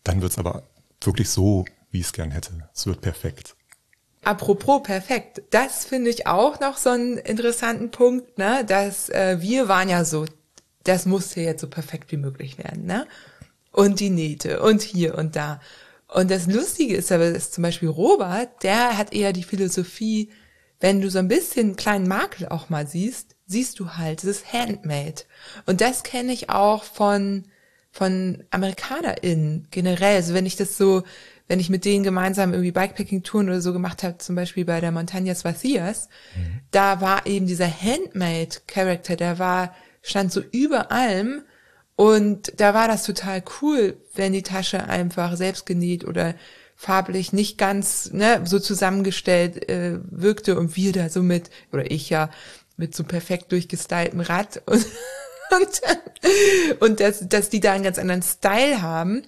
dann 0.05 0.23
wird's 0.23 0.39
aber 0.39 0.63
wirklich 1.03 1.29
so, 1.29 1.65
wie 1.91 1.99
ich 1.99 2.07
es 2.07 2.13
gern 2.13 2.31
hätte. 2.31 2.69
Es 2.73 2.87
wird 2.87 3.01
perfekt. 3.01 3.57
Apropos 4.25 4.83
perfekt, 4.85 5.43
das 5.51 5.85
finde 5.85 6.11
ich 6.11 6.29
auch 6.29 6.61
noch 6.61 6.77
so 6.77 6.91
einen 6.91 7.19
interessanten 7.19 7.91
Punkt, 7.91 8.39
ne? 8.39 8.65
Dass 8.65 9.09
äh, 9.09 9.39
wir 9.41 9.67
waren 9.67 9.89
ja 9.89 10.05
so, 10.05 10.27
das 10.85 11.07
musste 11.07 11.41
jetzt 11.41 11.61
so 11.61 11.69
perfekt 11.69 12.13
wie 12.13 12.17
möglich 12.17 12.57
werden, 12.59 12.87
ne? 12.87 13.07
Und 13.73 13.99
die 13.99 14.11
Nähte 14.11 14.63
und 14.63 14.83
hier 14.83 15.17
und 15.19 15.35
da. 15.35 15.61
Und 16.07 16.31
das 16.31 16.47
Lustige 16.47 16.95
ist 16.95 17.11
aber, 17.11 17.33
dass 17.33 17.51
zum 17.51 17.63
Beispiel 17.63 17.89
Robert, 17.89 18.63
der 18.63 18.97
hat 18.97 19.13
eher 19.13 19.33
die 19.33 19.43
Philosophie, 19.43 20.31
wenn 20.79 21.01
du 21.01 21.11
so 21.11 21.19
ein 21.19 21.29
bisschen 21.29 21.69
einen 21.69 21.77
kleinen 21.77 22.07
Makel 22.07 22.49
auch 22.49 22.69
mal 22.69 22.87
siehst, 22.87 23.35
siehst 23.47 23.81
du 23.81 23.95
halt, 23.95 24.23
es 24.23 24.25
ist 24.25 24.53
handmade. 24.53 25.23
Und 25.67 25.81
das 25.81 26.03
kenne 26.03 26.33
ich 26.33 26.51
auch 26.51 26.85
von, 26.85 27.47
von 27.91 28.45
AmerikanerInnen 28.51 29.69
generell. 29.71 30.17
Also 30.17 30.35
wenn 30.35 30.47
ich 30.47 30.57
das 30.57 30.77
so, 30.77 31.03
wenn 31.49 31.61
ich 31.61 31.71
mit 31.71 31.85
denen 31.85 32.05
gemeinsam 32.05 32.53
irgendwie 32.53 32.73
Bikepacking-Touren 32.73 33.49
oder 33.49 33.61
so 33.61 33.73
gemacht 33.73 34.03
habe, 34.03 34.19
zum 34.19 34.37
Beispiel 34.37 34.65
bei 34.65 34.81
der 34.81 34.93
Montañas 34.93 35.45
Vacias, 35.45 36.09
mhm. 36.37 36.61
da 36.71 37.01
war 37.01 37.27
eben 37.27 37.47
dieser 37.47 37.69
Handmade-Character, 37.69 39.17
der 39.17 39.39
war, 39.39 39.75
stand 40.03 40.33
so 40.33 40.41
über 40.53 40.91
allem 40.91 41.43
und 41.97 42.53
da 42.57 42.75
war 42.75 42.89
das 42.89 43.05
total 43.05 43.43
cool, 43.61 43.97
wenn 44.15 44.33
die 44.33 44.43
Tasche 44.43 44.89
einfach 44.89 45.37
selbst 45.37 45.67
genäht 45.67 46.05
oder 46.05 46.35
farblich 46.75 47.33
nicht 47.33 47.59
ganz 47.59 48.11
ne, 48.13 48.41
so 48.45 48.59
zusammengestellt 48.59 49.69
äh, 49.69 50.01
wirkte 50.11 50.59
und 50.59 50.75
wir 50.77 50.93
da 50.93 51.09
so 51.09 51.23
mit, 51.23 51.51
oder 51.73 51.91
ich 51.91 52.11
ja, 52.11 52.31
mit 52.77 52.95
so 52.97 53.05
perfekt 53.05 53.53
durchgestyltem 53.53 54.21
Rad 54.21 54.63
und, 54.67 54.85
und, 55.53 55.83
und 56.81 57.01
dass, 57.01 57.29
dass 57.29 57.51
die 57.51 57.61
da 57.61 57.73
einen 57.73 57.85
ganz 57.85 57.99
anderen 57.99 58.23
Style 58.23 58.83
haben. 58.83 59.23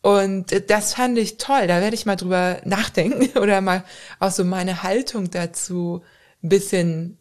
Und 0.00 0.70
das 0.70 0.94
fand 0.94 1.18
ich 1.18 1.38
toll. 1.38 1.66
Da 1.66 1.80
werde 1.80 1.94
ich 1.94 2.06
mal 2.06 2.16
drüber 2.16 2.58
nachdenken 2.64 3.38
oder 3.38 3.60
mal 3.60 3.84
auch 4.20 4.30
so 4.30 4.44
meine 4.44 4.82
Haltung 4.82 5.30
dazu 5.30 6.02
ein 6.42 6.48
bisschen 6.48 7.18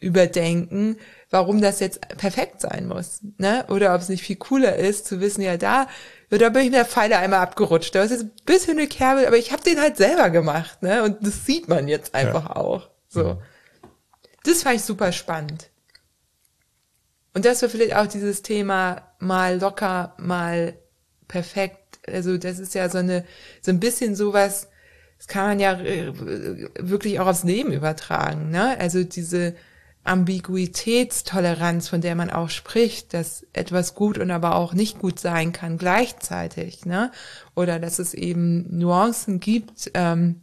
überdenken, 0.00 0.96
warum 1.30 1.60
das 1.60 1.80
jetzt 1.80 2.00
perfekt 2.18 2.60
sein 2.60 2.86
muss, 2.86 3.20
ne? 3.36 3.66
Oder 3.68 3.94
ob 3.94 4.00
es 4.00 4.08
nicht 4.08 4.22
viel 4.22 4.36
cooler 4.36 4.76
ist, 4.76 5.06
zu 5.06 5.20
wissen, 5.20 5.42
ja, 5.42 5.56
da, 5.56 5.88
ja, 6.30 6.38
da 6.38 6.48
bin 6.50 6.62
ich 6.62 6.66
in 6.68 6.72
der 6.72 6.84
Pfeile 6.84 7.18
einmal 7.18 7.40
abgerutscht. 7.40 7.94
Da 7.94 8.04
ist 8.04 8.12
jetzt 8.12 8.22
ein 8.22 8.32
bisschen 8.46 8.78
eine 8.78 8.86
Kerbe, 8.86 9.26
aber 9.26 9.36
ich 9.36 9.50
habe 9.50 9.62
den 9.64 9.80
halt 9.80 9.96
selber 9.96 10.30
gemacht, 10.30 10.82
ne? 10.82 11.02
Und 11.02 11.26
das 11.26 11.44
sieht 11.44 11.68
man 11.68 11.88
jetzt 11.88 12.14
einfach 12.14 12.50
ja. 12.50 12.56
auch. 12.56 12.90
So. 13.08 13.24
Ja. 13.24 13.38
Das 14.44 14.62
fand 14.62 14.76
ich 14.76 14.82
super 14.82 15.10
spannend. 15.10 15.70
Und 17.34 17.44
das 17.44 17.60
war 17.62 17.68
vielleicht 17.68 17.96
auch 17.96 18.06
dieses 18.06 18.42
Thema 18.42 19.02
mal 19.18 19.58
locker, 19.58 20.14
mal 20.18 20.78
perfekt. 21.26 21.87
Also 22.12 22.38
das 22.38 22.58
ist 22.58 22.74
ja 22.74 22.88
so 22.88 22.98
eine, 22.98 23.24
so 23.60 23.70
ein 23.70 23.80
bisschen 23.80 24.16
sowas, 24.16 24.68
das 25.16 25.26
kann 25.26 25.46
man 25.48 25.60
ja 25.60 25.80
äh, 25.80 26.12
wirklich 26.78 27.20
auch 27.20 27.26
aufs 27.26 27.44
Leben 27.44 27.72
übertragen, 27.72 28.50
ne? 28.50 28.78
Also 28.78 29.04
diese, 29.04 29.54
Ambiguitätstoleranz, 30.08 31.88
von 31.88 32.00
der 32.00 32.14
man 32.14 32.30
auch 32.30 32.48
spricht, 32.48 33.12
dass 33.12 33.46
etwas 33.52 33.94
gut 33.94 34.16
und 34.16 34.30
aber 34.30 34.54
auch 34.54 34.72
nicht 34.72 34.98
gut 34.98 35.20
sein 35.20 35.52
kann 35.52 35.76
gleichzeitig, 35.76 36.86
ne? 36.86 37.12
Oder 37.54 37.78
dass 37.78 37.98
es 37.98 38.14
eben 38.14 38.78
Nuancen 38.78 39.38
gibt, 39.38 39.90
ähm, 39.92 40.40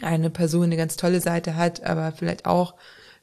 eine 0.00 0.30
Person 0.30 0.64
eine 0.64 0.76
ganz 0.76 0.96
tolle 0.96 1.20
Seite 1.20 1.56
hat, 1.56 1.82
aber 1.82 2.12
vielleicht 2.12 2.46
auch 2.46 2.74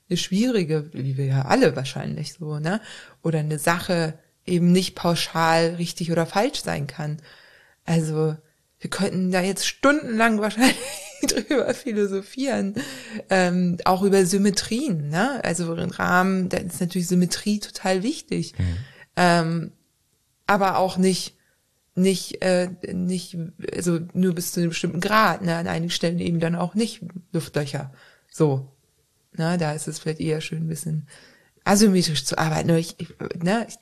eine 0.10 0.18
schwierige, 0.18 0.90
wie 0.94 1.18
wir 1.18 1.26
ja 1.26 1.44
alle 1.44 1.76
wahrscheinlich 1.78 2.34
so, 2.34 2.60
ne? 2.60 2.82
Oder 3.24 3.40
eine 3.40 3.60
Sache 3.60 4.16
eben 4.46 4.74
nicht 4.74 4.96
pauschal 4.96 5.76
richtig 5.76 6.12
oder 6.12 6.26
falsch 6.26 6.62
sein 6.62 6.88
kann. 6.88 7.22
Also 7.90 8.38
wir 8.80 8.90
könnten 8.90 9.32
da 9.32 9.42
jetzt 9.42 9.68
stundenlang 9.68 10.40
wahrscheinlich 10.40 10.78
drüber 11.28 11.74
philosophieren, 11.74 12.76
ähm, 13.30 13.78
auch 13.84 14.04
über 14.04 14.26
Symmetrien. 14.26 15.10
Ne? 15.10 15.44
Also 15.44 15.74
im 15.74 15.90
Rahmen, 15.90 16.50
da 16.50 16.58
ist 16.58 16.80
natürlich 16.80 17.08
Symmetrie 17.08 17.60
total 17.60 18.04
wichtig, 18.04 18.54
mhm. 18.58 18.78
ähm, 19.16 19.72
aber 20.46 20.78
auch 20.78 20.98
nicht 20.98 21.36
nicht 21.96 22.42
äh, 22.44 22.70
nicht 22.94 23.36
also 23.76 24.00
nur 24.14 24.34
bis 24.36 24.54
zu 24.54 24.62
einem 24.62 24.70
bestimmten 24.70 25.02
Grad. 25.02 25.42
Ne? 25.42 25.56
An 25.56 25.68
einigen 25.68 25.90
Stellen 25.90 26.20
eben 26.20 26.40
dann 26.40 26.56
auch 26.56 26.76
nicht 26.76 27.02
Luftlöcher. 27.34 27.92
So, 28.32 28.72
ne? 29.36 29.58
da 29.58 29.74
ist 29.74 29.88
es 29.88 30.00
vielleicht 30.00 30.22
eher 30.22 30.42
schön 30.42 30.66
ein 30.66 30.70
bisschen 30.70 31.08
asymmetrisch 31.66 32.24
zu 32.24 32.38
arbeiten. 32.38 32.70
Ich, 32.78 32.96
ich, 33.00 33.10
ne? 33.42 33.66
ich 33.68 33.76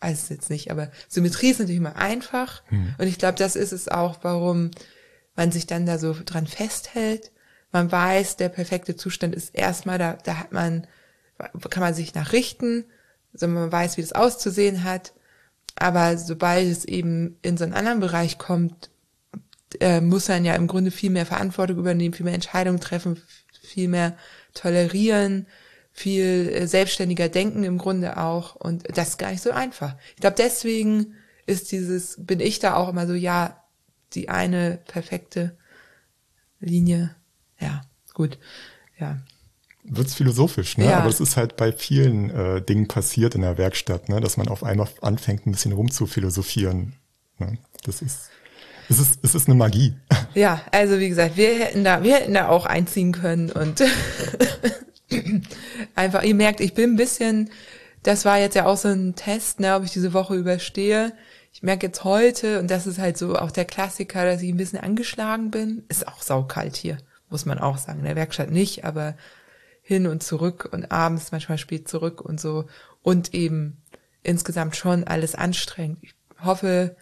weiß 0.00 0.24
es 0.24 0.28
jetzt 0.28 0.50
nicht, 0.50 0.70
aber 0.70 0.90
Symmetrie 1.08 1.50
ist 1.50 1.58
natürlich 1.58 1.80
immer 1.80 1.96
einfach. 1.96 2.62
Mhm. 2.70 2.94
Und 2.98 3.06
ich 3.06 3.18
glaube, 3.18 3.38
das 3.38 3.56
ist 3.56 3.72
es 3.72 3.88
auch, 3.88 4.18
warum 4.22 4.70
man 5.36 5.52
sich 5.52 5.66
dann 5.66 5.86
da 5.86 5.98
so 5.98 6.14
dran 6.24 6.46
festhält. 6.46 7.32
Man 7.72 7.90
weiß, 7.90 8.36
der 8.36 8.48
perfekte 8.48 8.96
Zustand 8.96 9.34
ist 9.34 9.54
erstmal, 9.54 9.98
da, 9.98 10.14
da 10.24 10.38
hat 10.38 10.52
man, 10.52 10.86
kann 11.70 11.82
man 11.82 11.94
sich 11.94 12.14
nachrichten, 12.14 12.84
also 13.32 13.46
man 13.46 13.70
weiß, 13.70 13.96
wie 13.96 14.02
das 14.02 14.12
auszusehen 14.12 14.84
hat. 14.84 15.12
Aber 15.76 16.18
sobald 16.18 16.66
es 16.66 16.84
eben 16.84 17.38
in 17.42 17.56
so 17.56 17.64
einen 17.64 17.74
anderen 17.74 18.00
Bereich 18.00 18.38
kommt, 18.38 18.90
äh, 19.80 20.00
muss 20.00 20.28
man 20.28 20.44
ja 20.44 20.54
im 20.54 20.66
Grunde 20.66 20.90
viel 20.90 21.10
mehr 21.10 21.26
Verantwortung 21.26 21.78
übernehmen, 21.78 22.14
viel 22.14 22.24
mehr 22.24 22.34
Entscheidungen 22.34 22.80
treffen, 22.80 23.20
viel 23.62 23.88
mehr 23.88 24.16
tolerieren, 24.54 25.46
viel 25.98 26.48
äh, 26.48 26.66
selbstständiger 26.66 27.28
denken 27.28 27.64
im 27.64 27.78
Grunde 27.78 28.16
auch. 28.18 28.54
Und 28.56 28.84
das 28.96 29.10
ist 29.10 29.18
gar 29.18 29.30
nicht 29.30 29.42
so 29.42 29.50
einfach. 29.50 29.96
Ich 30.14 30.20
glaube, 30.20 30.36
deswegen 30.38 31.14
ist 31.46 31.72
dieses, 31.72 32.16
bin 32.24 32.40
ich 32.40 32.58
da 32.58 32.74
auch 32.76 32.88
immer 32.88 33.06
so, 33.06 33.14
ja, 33.14 33.62
die 34.12 34.28
eine 34.28 34.78
perfekte 34.86 35.56
Linie. 36.60 37.14
Ja, 37.60 37.82
gut. 38.14 38.38
Ja. 38.98 39.18
Wird's 39.84 40.14
philosophisch, 40.14 40.76
ne? 40.78 40.86
Ja. 40.86 40.98
Aber 40.98 41.08
es 41.08 41.20
ist 41.20 41.36
halt 41.36 41.56
bei 41.56 41.72
vielen 41.72 42.30
äh, 42.30 42.62
Dingen 42.62 42.88
passiert 42.88 43.34
in 43.34 43.42
der 43.42 43.58
Werkstatt, 43.58 44.08
ne? 44.08 44.20
Dass 44.20 44.36
man 44.36 44.48
auf 44.48 44.62
einmal 44.62 44.88
anfängt, 45.00 45.46
ein 45.46 45.52
bisschen 45.52 45.72
rumzuphilosophieren. 45.72 46.94
Ne? 47.38 47.58
Das 47.84 48.02
ist 48.02 48.30
es 48.90 48.98
ist, 48.98 49.18
es 49.22 49.34
ist 49.34 49.48
eine 49.48 49.54
Magie. 49.54 49.94
Ja, 50.34 50.62
also 50.72 50.98
wie 50.98 51.08
gesagt, 51.08 51.36
wir 51.36 51.58
hätten 51.58 51.84
da, 51.84 52.02
wir 52.02 52.16
hätten 52.16 52.34
da 52.34 52.48
auch 52.48 52.64
einziehen 52.64 53.12
können 53.12 53.50
und 53.50 53.82
einfach, 55.94 56.22
ihr 56.22 56.34
merkt, 56.34 56.60
ich 56.60 56.74
bin 56.74 56.92
ein 56.92 56.96
bisschen, 56.96 57.50
das 58.02 58.24
war 58.24 58.38
jetzt 58.38 58.54
ja 58.54 58.66
auch 58.66 58.76
so 58.76 58.88
ein 58.88 59.14
Test, 59.14 59.60
ne, 59.60 59.74
ob 59.74 59.84
ich 59.84 59.90
diese 59.90 60.12
Woche 60.12 60.34
überstehe. 60.34 61.12
Ich 61.52 61.62
merke 61.62 61.86
jetzt 61.86 62.04
heute, 62.04 62.60
und 62.60 62.70
das 62.70 62.86
ist 62.86 62.98
halt 62.98 63.16
so 63.16 63.36
auch 63.36 63.50
der 63.50 63.64
Klassiker, 63.64 64.24
dass 64.24 64.42
ich 64.42 64.50
ein 64.50 64.56
bisschen 64.56 64.80
angeschlagen 64.80 65.50
bin. 65.50 65.84
Ist 65.88 66.06
auch 66.06 66.22
saukalt 66.22 66.76
hier, 66.76 66.98
muss 67.30 67.46
man 67.46 67.58
auch 67.58 67.78
sagen. 67.78 68.00
In 68.00 68.04
der 68.04 68.16
Werkstatt 68.16 68.50
nicht, 68.50 68.84
aber 68.84 69.16
hin 69.82 70.06
und 70.06 70.22
zurück 70.22 70.68
und 70.70 70.92
abends 70.92 71.32
manchmal 71.32 71.58
spät 71.58 71.88
zurück 71.88 72.20
und 72.20 72.40
so. 72.40 72.66
Und 73.02 73.34
eben 73.34 73.82
insgesamt 74.22 74.76
schon 74.76 75.04
alles 75.04 75.34
anstrengend. 75.34 75.98
Ich 76.02 76.14
hoffe, 76.44 76.94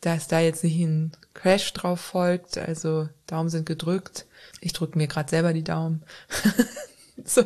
dass 0.00 0.28
da 0.28 0.38
jetzt 0.40 0.62
nicht 0.62 0.78
ein 0.80 1.12
Crash 1.34 1.72
drauf 1.72 2.00
folgt. 2.00 2.56
Also 2.56 3.08
Daumen 3.26 3.48
sind 3.50 3.66
gedrückt. 3.66 4.26
Ich 4.60 4.72
drücke 4.72 4.96
mir 4.96 5.08
gerade 5.08 5.28
selber 5.28 5.52
die 5.52 5.64
Daumen. 5.64 6.04
so. 7.24 7.44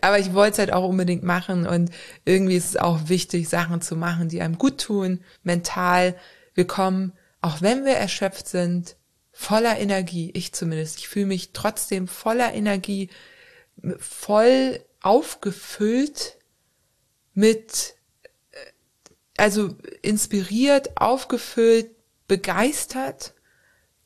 Aber 0.00 0.18
ich 0.18 0.34
wollte 0.34 0.52
es 0.52 0.58
halt 0.58 0.72
auch 0.72 0.88
unbedingt 0.88 1.22
machen 1.22 1.66
und 1.66 1.90
irgendwie 2.24 2.56
ist 2.56 2.70
es 2.70 2.76
auch 2.76 3.08
wichtig, 3.08 3.48
Sachen 3.48 3.80
zu 3.80 3.96
machen, 3.96 4.28
die 4.28 4.40
einem 4.40 4.58
gut 4.58 4.80
tun, 4.80 5.20
mental. 5.42 6.14
Wir 6.54 6.66
kommen, 6.66 7.12
auch 7.40 7.60
wenn 7.62 7.84
wir 7.84 7.94
erschöpft 7.94 8.48
sind, 8.48 8.96
voller 9.32 9.78
Energie, 9.78 10.30
ich 10.34 10.52
zumindest. 10.52 10.98
Ich 10.98 11.08
fühle 11.08 11.26
mich 11.26 11.52
trotzdem 11.52 12.08
voller 12.08 12.52
Energie, 12.54 13.10
voll 13.98 14.80
aufgefüllt 15.00 16.38
mit, 17.34 17.94
äh, 18.50 18.56
also 19.36 19.76
inspiriert, 20.02 21.00
aufgefüllt, 21.00 21.90
begeistert. 22.26 23.34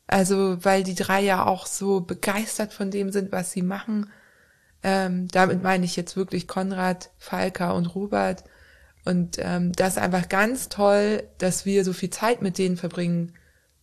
Also, 0.05 0.63
weil 0.63 0.83
die 0.83 0.95
drei 0.95 1.21
ja 1.21 1.45
auch 1.45 1.65
so 1.65 2.01
begeistert 2.01 2.73
von 2.73 2.91
dem 2.91 3.11
sind, 3.11 3.31
was 3.31 3.51
sie 3.51 3.63
machen 3.63 4.11
ähm, 4.83 5.27
damit 5.29 5.63
meine 5.63 5.85
ich 5.85 5.95
jetzt 5.95 6.15
wirklich 6.15 6.47
Konrad, 6.47 7.09
Falker 7.17 7.73
und 7.73 7.87
Robert. 7.95 8.43
Und 9.05 9.37
ähm, 9.39 9.71
das 9.73 9.93
ist 9.93 10.01
einfach 10.01 10.29
ganz 10.29 10.69
toll, 10.69 11.23
dass 11.37 11.65
wir 11.65 11.83
so 11.83 11.93
viel 11.93 12.09
Zeit 12.09 12.41
mit 12.41 12.57
denen 12.57 12.77
verbringen 12.77 13.33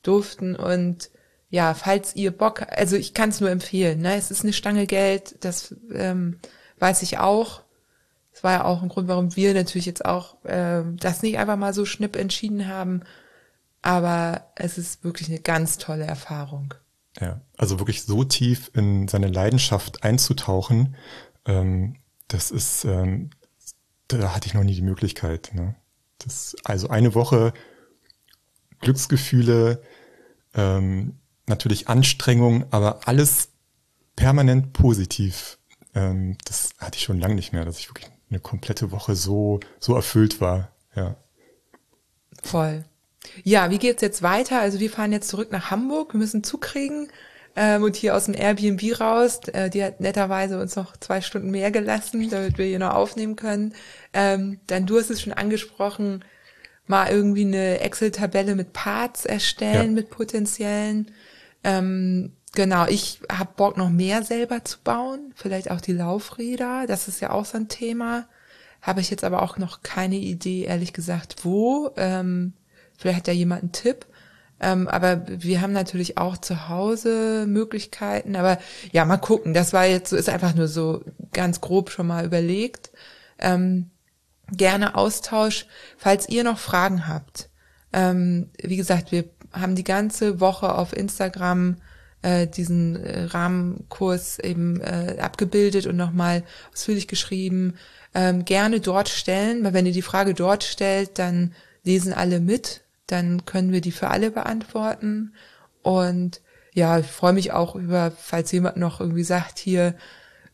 durften. 0.03 0.57
Und 0.57 1.11
ja, 1.49 1.75
falls 1.75 2.17
ihr 2.17 2.31
Bock, 2.31 2.67
also 2.71 2.97
ich 2.97 3.15
kann 3.15 3.31
es 3.31 3.41
nur 3.41 3.51
empfehlen. 3.51 4.01
Ne? 4.01 4.15
Es 4.15 4.31
ist 4.31 4.45
eine 4.45 4.53
Stange 4.53 4.87
Geld, 4.87 5.37
das 5.45 5.75
ähm, 5.93 6.39
weiß 6.79 7.03
ich 7.03 7.19
auch. 7.19 7.63
Das 8.33 8.45
war 8.45 8.53
ja 8.53 8.65
auch 8.65 8.83
ein 8.83 8.89
Grund, 8.89 9.09
warum 9.09 9.35
wir 9.37 9.53
natürlich 9.55 9.87
jetzt 9.87 10.05
auch 10.05 10.43
äh, 10.45 10.83
das 10.99 11.23
nicht 11.23 11.39
einfach 11.39 11.57
mal 11.57 11.75
so 11.75 11.85
schnipp 11.85 12.17
entschieden 12.17 12.69
haben. 12.69 13.03
Aber 13.83 14.51
es 14.57 14.79
ist 14.79 15.03
wirklich 15.03 15.29
eine 15.29 15.41
ganz 15.41 15.79
tolle 15.79 16.05
Erfahrung. 16.05 16.75
Ja, 17.19 17.41
also 17.57 17.81
wirklich 17.81 18.03
so 18.03 18.25
tief 18.25 18.71
in 18.75 19.09
seine 19.09 19.29
Leidenschaft 19.29 20.05
einzutauchen, 20.05 20.97
ähm, 21.45 21.97
das 22.29 22.51
ist, 22.51 22.85
ähm, 22.85 23.31
da 24.09 24.35
hatte 24.35 24.47
ich 24.47 24.55
noch 24.55 24.63
nie 24.63 24.75
die 24.75 24.83
Möglichkeit. 24.83 25.51
Ne? 25.55 25.75
Das, 26.19 26.57
also 26.65 26.89
eine 26.89 27.15
Woche 27.15 27.53
Glücksgefühle, 28.81 29.83
ähm, 30.55 31.19
natürlich 31.47 31.89
Anstrengung, 31.89 32.65
aber 32.73 33.09
alles 33.09 33.51
permanent 34.17 34.73
positiv. 34.73 35.59
Ähm, 35.95 36.39
das 36.45 36.71
hatte 36.79 36.97
ich 36.97 37.05
schon 37.05 37.19
lange 37.19 37.35
nicht 37.35 37.53
mehr, 37.53 37.65
dass 37.65 37.79
ich 37.79 37.89
wirklich 37.89 38.11
eine 38.31 38.41
komplette 38.41 38.93
Woche 38.93 39.17
so, 39.17 39.61
so 39.81 39.95
erfüllt 39.95 40.41
war. 40.41 40.71
Ja. 40.95 41.17
Voll. 42.43 42.85
Ja, 43.45 43.71
wie 43.71 43.79
geht's 43.79 44.03
jetzt 44.03 44.23
weiter? 44.23 44.61
Also 44.61 44.81
wir 44.81 44.91
fahren 44.91 45.13
jetzt 45.13 45.29
zurück 45.29 45.53
nach 45.53 45.71
Hamburg, 45.71 46.15
wir 46.15 46.19
müssen 46.19 46.45
Zug 46.45 46.63
kriegen. 46.63 47.09
ähm, 47.57 47.83
und 47.83 47.97
hier 47.97 48.17
aus 48.17 48.27
dem 48.27 48.35
Airbnb 48.35 49.01
raus. 49.01 49.41
Äh, 49.53 49.71
die 49.71 49.83
hat 49.85 50.01
netterweise 50.01 50.61
uns 50.61 50.77
noch 50.77 50.97
zwei 50.97 51.21
Stunden 51.21 51.51
mehr 51.51 51.71
gelassen, 51.71 52.29
damit 52.31 52.59
wir 52.59 52.67
hier 52.67 52.79
noch 52.79 52.95
aufnehmen 52.95 53.37
können. 53.37 53.75
Ähm, 54.13 54.61
dann 54.67 54.87
du 54.87 54.99
hast 54.99 55.11
es 55.11 55.21
schon 55.23 55.33
angesprochen, 55.33 56.25
mal 56.87 57.11
irgendwie 57.11 57.45
eine 57.45 57.81
Excel-Tabelle 57.81 58.55
mit 58.55 58.73
Parts 58.73 59.25
erstellen, 59.27 59.91
ja. 59.91 59.93
mit 59.93 60.11
potenziellen. 60.11 61.11
Ähm, 61.65 62.33
genau, 62.55 62.87
ich 62.87 63.21
habe 63.31 63.51
Bock 63.57 63.77
noch 63.77 63.91
mehr 63.91 64.23
selber 64.23 64.65
zu 64.65 64.79
bauen, 64.83 65.33
vielleicht 65.37 65.71
auch 65.71 65.81
die 65.81 65.93
Laufräder, 65.93 66.87
das 66.87 67.09
ist 67.09 67.21
ja 67.21 67.31
auch 67.31 67.45
so 67.45 67.59
ein 67.59 67.69
Thema. 67.69 68.29
Habe 68.83 69.01
ich 69.03 69.11
jetzt 69.11 69.25
aber 69.25 69.43
auch 69.43 69.59
noch 69.59 69.83
keine 69.83 70.17
Idee, 70.17 70.65
ehrlich 70.65 70.93
gesagt, 70.93 71.45
wo. 71.45 71.91
Ähm, 71.97 72.55
vielleicht 73.01 73.19
hat 73.19 73.29
ja 73.29 73.33
jemand 73.33 73.63
einen 73.63 73.73
Tipp. 73.73 74.07
Ähm, 74.61 74.89
aber 74.89 75.23
wir 75.27 75.63
haben 75.63 75.73
natürlich 75.73 76.19
auch 76.19 76.37
zu 76.37 76.69
Hause 76.69 77.47
Möglichkeiten. 77.49 78.37
Aber 78.37 78.59
ja, 78.93 79.05
mal 79.05 79.17
gucken. 79.17 79.55
Das 79.55 79.73
war 79.73 79.87
jetzt 79.87 80.11
so, 80.11 80.17
ist 80.17 80.29
einfach 80.29 80.55
nur 80.55 80.69
so 80.69 81.03
ganz 81.33 81.61
grob 81.61 81.91
schon 81.91 82.07
mal 82.07 82.27
überlegt. 82.27 82.91
Ähm, 83.39 83.91
gerne 84.53 84.97
Austausch, 84.97 85.67
falls 85.97 86.29
ihr 86.29 86.45
noch 86.45 86.59
Fragen 86.59 87.09
habt. 87.09 87.49
Ähm, 87.93 88.51
wie 88.63 88.77
gesagt, 88.77 89.13
wir 89.13 89.25
haben 89.53 89.75
die 89.75 89.85
ganze 89.85 90.41
Woche 90.41 90.75
auf 90.75 90.95
Instagram 90.95 91.77
äh, 92.23 92.47
diesen 92.47 92.97
äh, 92.97 93.25
Rahmenkurs 93.25 94.39
eben 94.39 94.81
äh, 94.81 95.17
abgebildet 95.21 95.87
und 95.87 95.97
nochmal 95.97 96.45
ausführlich 96.73 97.09
geschrieben. 97.09 97.75
Ähm, 98.15 98.45
gerne 98.45 98.81
dort 98.81 99.09
stellen, 99.09 99.65
weil 99.65 99.73
wenn 99.73 99.87
ihr 99.87 99.93
die 99.93 100.03
Frage 100.03 100.35
dort 100.35 100.65
stellt, 100.65 101.19
dann 101.19 101.55
lesen 101.83 102.13
alle 102.13 102.41
mit, 102.41 102.83
dann 103.11 103.45
können 103.45 103.73
wir 103.73 103.81
die 103.81 103.93
für 103.93 104.09
alle 104.09 104.31
beantworten. 104.31 105.35
Und 105.83 106.41
ja, 106.73 106.99
ich 106.99 107.07
freue 107.07 107.33
mich 107.33 107.53
auch 107.53 107.75
über, 107.75 108.11
falls 108.11 108.53
jemand 108.53 108.77
noch 108.77 109.01
irgendwie 109.01 109.25
sagt, 109.25 109.59
hier 109.59 109.95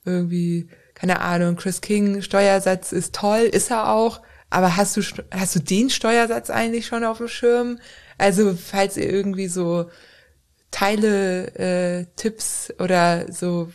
irgendwie, 0.05 0.69
keine 0.95 1.21
Ahnung, 1.21 1.57
Chris 1.57 1.81
King, 1.81 2.23
Steuersatz 2.23 2.93
ist 2.93 3.15
toll, 3.15 3.41
ist 3.41 3.71
er 3.71 3.93
auch. 3.93 4.23
Aber 4.49 4.77
hast 4.77 4.97
du, 4.97 5.03
hast 5.33 5.57
du 5.57 5.61
den 5.61 5.91
Steuersatz 5.91 6.51
eigentlich 6.51 6.87
schon 6.87 7.05
auf 7.05 7.19
dem 7.19 7.29
Schirm? 7.29 7.79
Also, 8.17 8.55
falls 8.55 8.97
ihr 8.97 9.11
irgendwie 9.11 9.49
so 9.49 9.91
Teile, 10.71 11.55
äh, 11.57 12.07
Tipps 12.17 12.73
oder 12.79 13.31
so, 13.33 13.73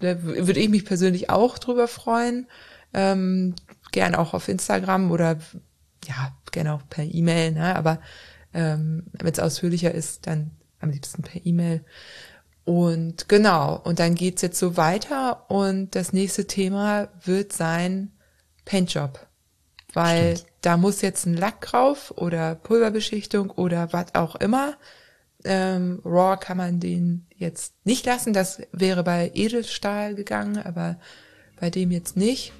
da 0.00 0.22
würde 0.22 0.60
ich 0.60 0.68
mich 0.68 0.84
persönlich 0.84 1.30
auch 1.30 1.58
drüber 1.58 1.88
freuen. 1.88 2.48
Ähm, 2.92 3.54
gern 3.92 4.14
auch 4.14 4.34
auf 4.34 4.48
Instagram 4.48 5.10
oder 5.10 5.38
ja, 6.06 6.32
gerne 6.50 6.74
auch 6.74 6.82
per 6.88 7.04
E-Mail, 7.04 7.52
ne? 7.52 7.76
aber 7.76 8.00
ähm, 8.52 9.04
wenn 9.12 9.32
es 9.32 9.38
ausführlicher 9.38 9.92
ist, 9.92 10.26
dann 10.26 10.50
am 10.80 10.90
liebsten 10.90 11.22
per 11.22 11.44
E-Mail. 11.44 11.84
Und 12.64 13.28
genau, 13.28 13.80
und 13.82 13.98
dann 13.98 14.14
geht's 14.14 14.42
jetzt 14.42 14.58
so 14.58 14.76
weiter 14.76 15.50
und 15.50 15.94
das 15.94 16.12
nächste 16.12 16.46
Thema 16.46 17.08
wird 17.24 17.52
sein 17.52 18.12
Paintjob. 18.64 19.26
Weil 19.92 20.36
Stimmt. 20.36 20.52
da 20.60 20.76
muss 20.76 21.02
jetzt 21.02 21.26
ein 21.26 21.34
Lack 21.34 21.62
drauf 21.62 22.12
oder 22.16 22.54
Pulverbeschichtung 22.54 23.50
oder 23.50 23.92
was 23.92 24.14
auch 24.14 24.36
immer. 24.36 24.76
Ähm, 25.44 26.00
Raw 26.04 26.36
kann 26.38 26.58
man 26.58 26.80
den 26.80 27.26
jetzt 27.34 27.74
nicht 27.84 28.06
lassen. 28.06 28.32
Das 28.32 28.62
wäre 28.72 29.02
bei 29.02 29.32
Edelstahl 29.34 30.14
gegangen, 30.14 30.58
aber 30.58 31.00
bei 31.58 31.70
dem 31.70 31.90
jetzt 31.90 32.16
nicht. 32.16 32.52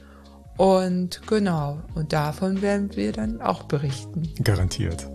Und 0.60 1.26
genau, 1.26 1.78
und 1.94 2.12
davon 2.12 2.60
werden 2.60 2.94
wir 2.94 3.12
dann 3.12 3.40
auch 3.40 3.62
berichten. 3.62 4.28
Garantiert. 4.44 5.08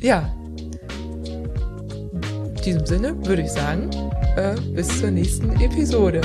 Ja. 0.00 0.34
In 2.56 2.62
diesem 2.64 2.86
Sinne 2.86 3.26
würde 3.26 3.42
ich 3.42 3.50
sagen, 3.50 3.90
äh, 4.36 4.58
bis 4.74 4.98
zur 4.98 5.10
nächsten 5.10 5.60
Episode. 5.60 6.22